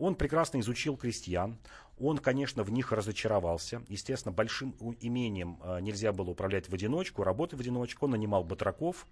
Он 0.00 0.14
прекрасно 0.14 0.60
изучил 0.60 0.96
крестьян, 0.96 1.58
он, 2.00 2.18
конечно, 2.18 2.62
в 2.62 2.72
них 2.72 2.92
разочаровался. 2.92 3.82
Естественно, 3.88 4.32
большим 4.32 4.74
имением 5.00 5.58
э, 5.62 5.80
нельзя 5.80 6.12
было 6.12 6.30
управлять 6.30 6.68
в 6.68 6.74
одиночку, 6.74 7.22
работать 7.22 7.58
в 7.58 7.60
одиночку. 7.60 8.06
Он 8.06 8.12
нанимал 8.12 8.42
батраков. 8.42 9.06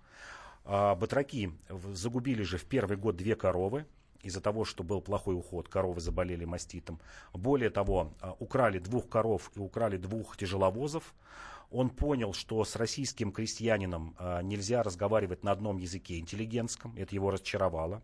А, 0.65 0.95
батраки 0.95 1.53
загубили 1.69 2.43
же 2.43 2.57
в 2.57 2.65
первый 2.65 2.97
год 2.97 3.17
две 3.17 3.37
коровы 3.37 3.85
из-за 4.23 4.41
того, 4.41 4.65
что 4.65 4.83
был 4.83 5.01
плохой 5.01 5.35
уход, 5.35 5.69
коровы 5.69 6.01
заболели 6.01 6.45
маститом. 6.45 6.99
Более 7.35 7.71
того, 7.71 8.15
э, 8.21 8.33
украли 8.39 8.79
двух 8.79 9.09
коров 9.09 9.51
и 9.55 9.61
украли 9.61 9.99
двух 9.99 10.37
тяжеловозов. 10.37 11.15
Он 11.71 11.91
понял, 11.91 12.33
что 12.33 12.65
с 12.65 12.77
российским 12.77 13.31
крестьянином 13.31 14.17
нельзя 14.43 14.83
разговаривать 14.83 15.45
на 15.45 15.53
одном 15.53 15.77
языке 15.77 16.19
интеллигентском. 16.19 16.97
Это 16.97 17.15
его 17.15 17.31
разочаровало. 17.31 18.01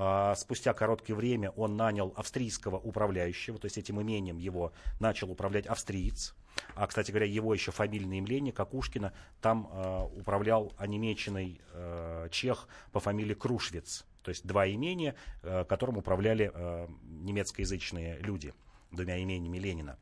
А, 0.00 0.36
спустя 0.36 0.74
короткое 0.74 1.14
время 1.14 1.50
он 1.50 1.76
нанял 1.76 2.12
австрийского 2.14 2.76
управляющего, 2.76 3.58
то 3.58 3.64
есть 3.64 3.78
этим 3.78 4.00
имением 4.00 4.38
его 4.38 4.72
начал 5.00 5.28
управлять 5.28 5.66
австриец. 5.66 6.36
А, 6.76 6.86
кстати 6.86 7.10
говоря, 7.10 7.26
его 7.26 7.52
еще 7.52 7.72
фамильное 7.72 8.20
имение 8.20 8.52
Какушкина 8.52 9.12
там 9.40 9.68
э, 9.72 10.08
управлял 10.20 10.72
онемеченный 10.78 11.60
э, 11.72 12.28
чех 12.30 12.68
по 12.92 13.00
фамилии 13.00 13.34
Крушвиц. 13.34 14.04
То 14.22 14.28
есть 14.28 14.46
два 14.46 14.68
имения, 14.68 15.16
э, 15.42 15.64
которым 15.64 15.96
управляли 15.96 16.52
э, 16.54 16.86
немецкоязычные 17.02 18.18
люди, 18.18 18.54
двумя 18.92 19.20
имениями 19.20 19.58
Ленина. 19.58 19.98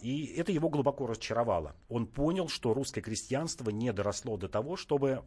И 0.00 0.34
это 0.38 0.52
его 0.52 0.70
глубоко 0.70 1.06
разочаровало. 1.06 1.76
Он 1.90 2.06
понял, 2.06 2.48
что 2.48 2.72
русское 2.72 3.02
крестьянство 3.02 3.68
не 3.68 3.92
доросло 3.92 4.38
до 4.38 4.48
того, 4.48 4.76
чтобы 4.76 5.22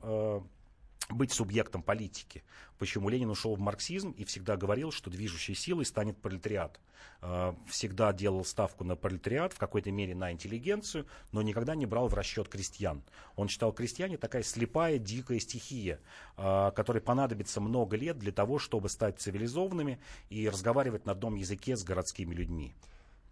быть 1.16 1.32
субъектом 1.32 1.84
политики. 1.84 2.44
Почему 2.78 3.10
Ленин 3.10 3.30
ушел 3.30 3.56
в 3.56 3.60
марксизм 3.60 4.12
и 4.12 4.24
всегда 4.26 4.58
говорил, 4.58 4.92
что 4.92 5.10
движущей 5.10 5.56
силой 5.56 5.86
станет 5.86 6.18
пролетариат. 6.18 6.80
Э, 7.22 7.54
всегда 7.68 8.12
делал 8.12 8.44
ставку 8.44 8.84
на 8.84 8.96
пролетариат, 8.96 9.54
в 9.54 9.58
какой-то 9.58 9.92
мере 9.92 10.16
на 10.16 10.32
интеллигенцию, 10.32 11.06
но 11.32 11.42
никогда 11.42 11.76
не 11.76 11.86
брал 11.86 12.08
в 12.08 12.14
расчет 12.14 12.50
крестьян. 12.50 13.04
Он 13.36 13.48
считал 13.48 13.72
крестьяне 13.72 14.18
такая 14.18 14.44
слепая, 14.44 14.98
дикая 14.98 15.40
стихия, 15.40 16.00
э, 16.38 16.72
которой 16.76 17.02
понадобится 17.02 17.62
много 17.62 17.96
лет 17.96 18.20
для 18.20 18.32
того, 18.32 18.60
чтобы 18.60 18.90
стать 18.90 19.20
цивилизованными 19.20 20.00
и 20.30 20.50
разговаривать 20.50 21.06
на 21.06 21.14
одном 21.14 21.36
языке 21.36 21.78
с 21.78 21.84
городскими 21.84 22.34
людьми. 22.34 22.76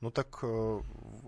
Ну 0.02 0.10
так, 0.10 0.40
э, 0.42 0.80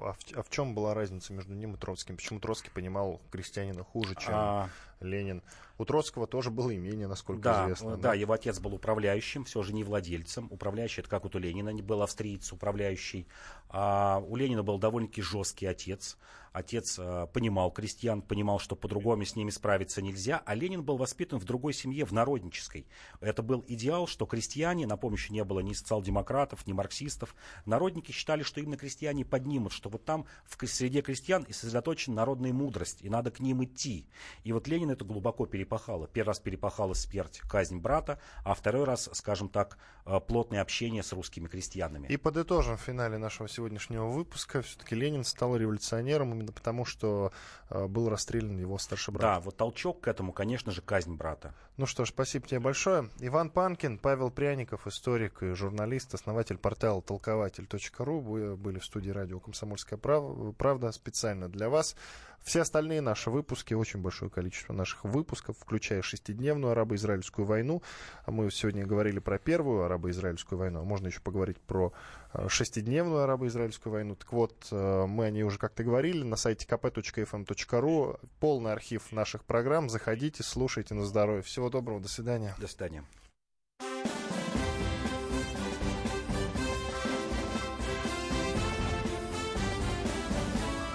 а 0.01 0.14
в, 0.14 0.18
а 0.36 0.41
в 0.41 0.49
чем 0.49 0.74
была 0.74 0.95
разница 0.95 1.32
между 1.32 1.54
ним 1.54 1.76
и 1.76 1.78
Троцким? 1.78 2.18
Почему 2.18 2.39
Троцкий 2.39 2.72
понимал 2.72 3.22
крестьянина 3.30 3.84
хуже, 3.84 4.16
чем 4.16 4.34
а... 4.34 4.70
Ленин? 5.04 5.41
У 5.78 5.86
Троцкого 5.86 6.28
тоже 6.28 6.51
было 6.51 6.76
имение, 6.76 7.08
насколько 7.08 7.41
да, 7.41 7.64
известно. 7.66 7.91
Да, 7.91 7.97
да, 7.97 8.14
его 8.14 8.34
отец 8.34 8.60
был 8.60 8.74
управляющим, 8.74 9.43
все 9.43 9.64
же 9.64 9.74
не 9.74 9.84
владельцем. 9.84 10.47
Управляющий, 10.51 11.01
это 11.01 11.10
как 11.10 11.24
вот 11.24 11.36
у 11.36 11.39
Ленина 11.39 11.70
не 11.70 11.82
был 11.82 12.01
австриец 12.01 12.51
управляющий. 12.51 13.28
А 13.70 14.24
у 14.28 14.36
Ленина 14.36 14.64
был 14.64 14.78
довольно-таки 14.78 15.22
жесткий 15.22 15.66
отец. 15.66 16.18
Отец 16.54 16.99
э, 16.99 17.28
понимал 17.34 17.72
крестьян, 17.72 18.22
понимал, 18.22 18.60
что 18.60 18.76
по-другому 18.76 19.26
с 19.26 19.36
ними 19.36 19.49
справиться 19.49 20.04
нельзя, 20.04 20.41
а 20.45 20.54
Ленин 20.54 20.84
был 20.84 20.97
воспитан 20.97 21.39
в 21.39 21.45
другой 21.45 21.74
семье, 21.74 22.06
в 22.06 22.12
народнической. 22.12 22.86
Это 23.22 23.41
был 23.41 23.66
идеал, 23.68 24.06
что 24.06 24.28
крестьяне, 24.28 24.86
на 24.86 24.95
помощи 24.95 25.32
не 25.32 25.43
было 25.43 25.62
ни 25.62 25.74
социал-демократов, 25.74 26.68
ни 26.68 26.74
марксистов, 26.74 27.36
народники 27.66 28.12
считали, 28.12 28.43
что 28.43 28.62
именно 28.62 28.78
крестьяне 28.78 29.26
поднимут, 29.26 29.74
что 29.74 29.89
вот 29.89 30.06
там 30.06 30.28
в 30.45 30.68
среде 30.68 31.01
крестьян 31.01 31.41
и 31.41 31.54
сосредоточена 31.54 32.18
народная 32.18 32.54
мудрость, 32.54 32.99
и 33.01 33.10
надо 33.10 33.32
к 33.32 33.39
ним 33.39 33.64
идти. 33.64 34.08
И 34.43 34.54
вот 34.54 34.68
Ленин 34.68 34.91
это 34.94 35.06
глубоко 35.06 35.46
перепахало. 35.46 36.08
Первый 36.08 36.30
раз 36.30 36.39
перепахала 36.39 36.94
смерть, 36.94 37.39
казнь 37.50 37.80
брата, 37.80 38.20
а 38.44 38.54
второй 38.54 38.86
раз, 38.86 39.10
скажем 39.14 39.50
так, 39.50 39.78
э, 40.06 40.20
плотное 40.20 40.62
общение 40.62 41.04
с 41.04 41.14
русскими 41.14 41.48
крестьянами. 41.48 42.08
И 42.08 42.18
подытожим 42.18 42.78
в 42.78 42.82
финале 42.82 43.18
нашего 43.18 43.50
сегодняшнего 43.50 44.08
выпуска. 44.08 44.62
Все-таки 44.62 44.96
Ленин 44.96 45.24
стал 45.24 45.56
революционером 45.56 46.34
именно 46.34 46.52
потому, 46.52 46.86
что 46.86 47.32
э, 47.70 47.88
был 47.88 48.10
расстрелян 48.10 48.58
его 48.58 48.78
старший 48.78 49.14
брат. 49.14 49.22
Да, 49.22 49.39
вот 49.39 49.58
толчок 49.58 50.02
к 50.02 50.08
этому, 50.08 50.32
конечно 50.32 50.72
же, 50.72 50.82
казнь 50.82 51.16
брата. 51.16 51.54
Ну 51.78 51.86
что 51.86 52.06
ж, 52.06 52.10
спасибо 52.10 52.48
тебе 52.48 52.60
большое. 52.60 53.10
Иван 53.20 53.50
Панкин, 53.50 53.98
Павел 53.98 54.30
Пряников, 54.30 54.88
историк 54.88 55.41
и 55.41 55.54
журналист, 55.54 56.14
основатель 56.14 56.58
портала 56.58 57.02
толкователь.ру 57.02 58.22
были 58.58 58.80
в 58.80 58.86
студии 58.86 59.10
радио 59.10 59.39
«Комсомольская 59.39 59.98
правда» 59.98 60.91
специально 60.91 61.50
для 61.50 61.70
вас. 61.70 61.96
Все 62.44 62.62
остальные 62.62 63.02
наши 63.02 63.30
выпуски, 63.30 63.74
очень 63.74 64.02
большое 64.02 64.30
количество 64.30 64.74
наших 64.74 65.06
выпусков, 65.06 65.56
включая 65.58 66.02
шестидневную 66.02 66.74
арабо-израильскую 66.74 67.46
войну. 67.46 67.82
Мы 68.28 68.52
сегодня 68.52 68.86
говорили 68.86 69.20
про 69.20 69.39
первую 69.39 69.84
арабо-израильскую 69.84 70.60
войну, 70.60 70.82
а 70.82 70.84
можно 70.84 71.08
еще 71.08 71.22
поговорить 71.22 71.60
про 71.62 71.94
э, 72.34 72.48
шестидневную 72.50 73.24
арабо-израильскую 73.24 73.94
войну. 73.94 74.16
Так 74.16 74.34
вот, 74.34 74.68
э, 74.72 75.06
мы 75.08 75.26
о 75.26 75.32
ней 75.32 75.44
уже 75.44 75.58
как-то 75.58 75.86
говорили 75.86 76.24
на 76.24 76.36
сайте 76.36 76.68
kp.fm.ru. 76.68 78.20
Полный 78.41 78.74
архив 78.74 79.12
наших 79.14 79.46
программ. 79.46 79.89
Заходите, 79.89 80.44
слушайте 80.44 80.94
на 80.96 81.06
здоровье. 81.06 81.44
Всего 81.44 81.70
доброго, 81.70 82.02
до 82.02 82.10
свидания. 82.10 82.56
До 82.60 82.68
свидания. 82.68 83.06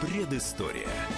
Предыстория. 0.03 1.18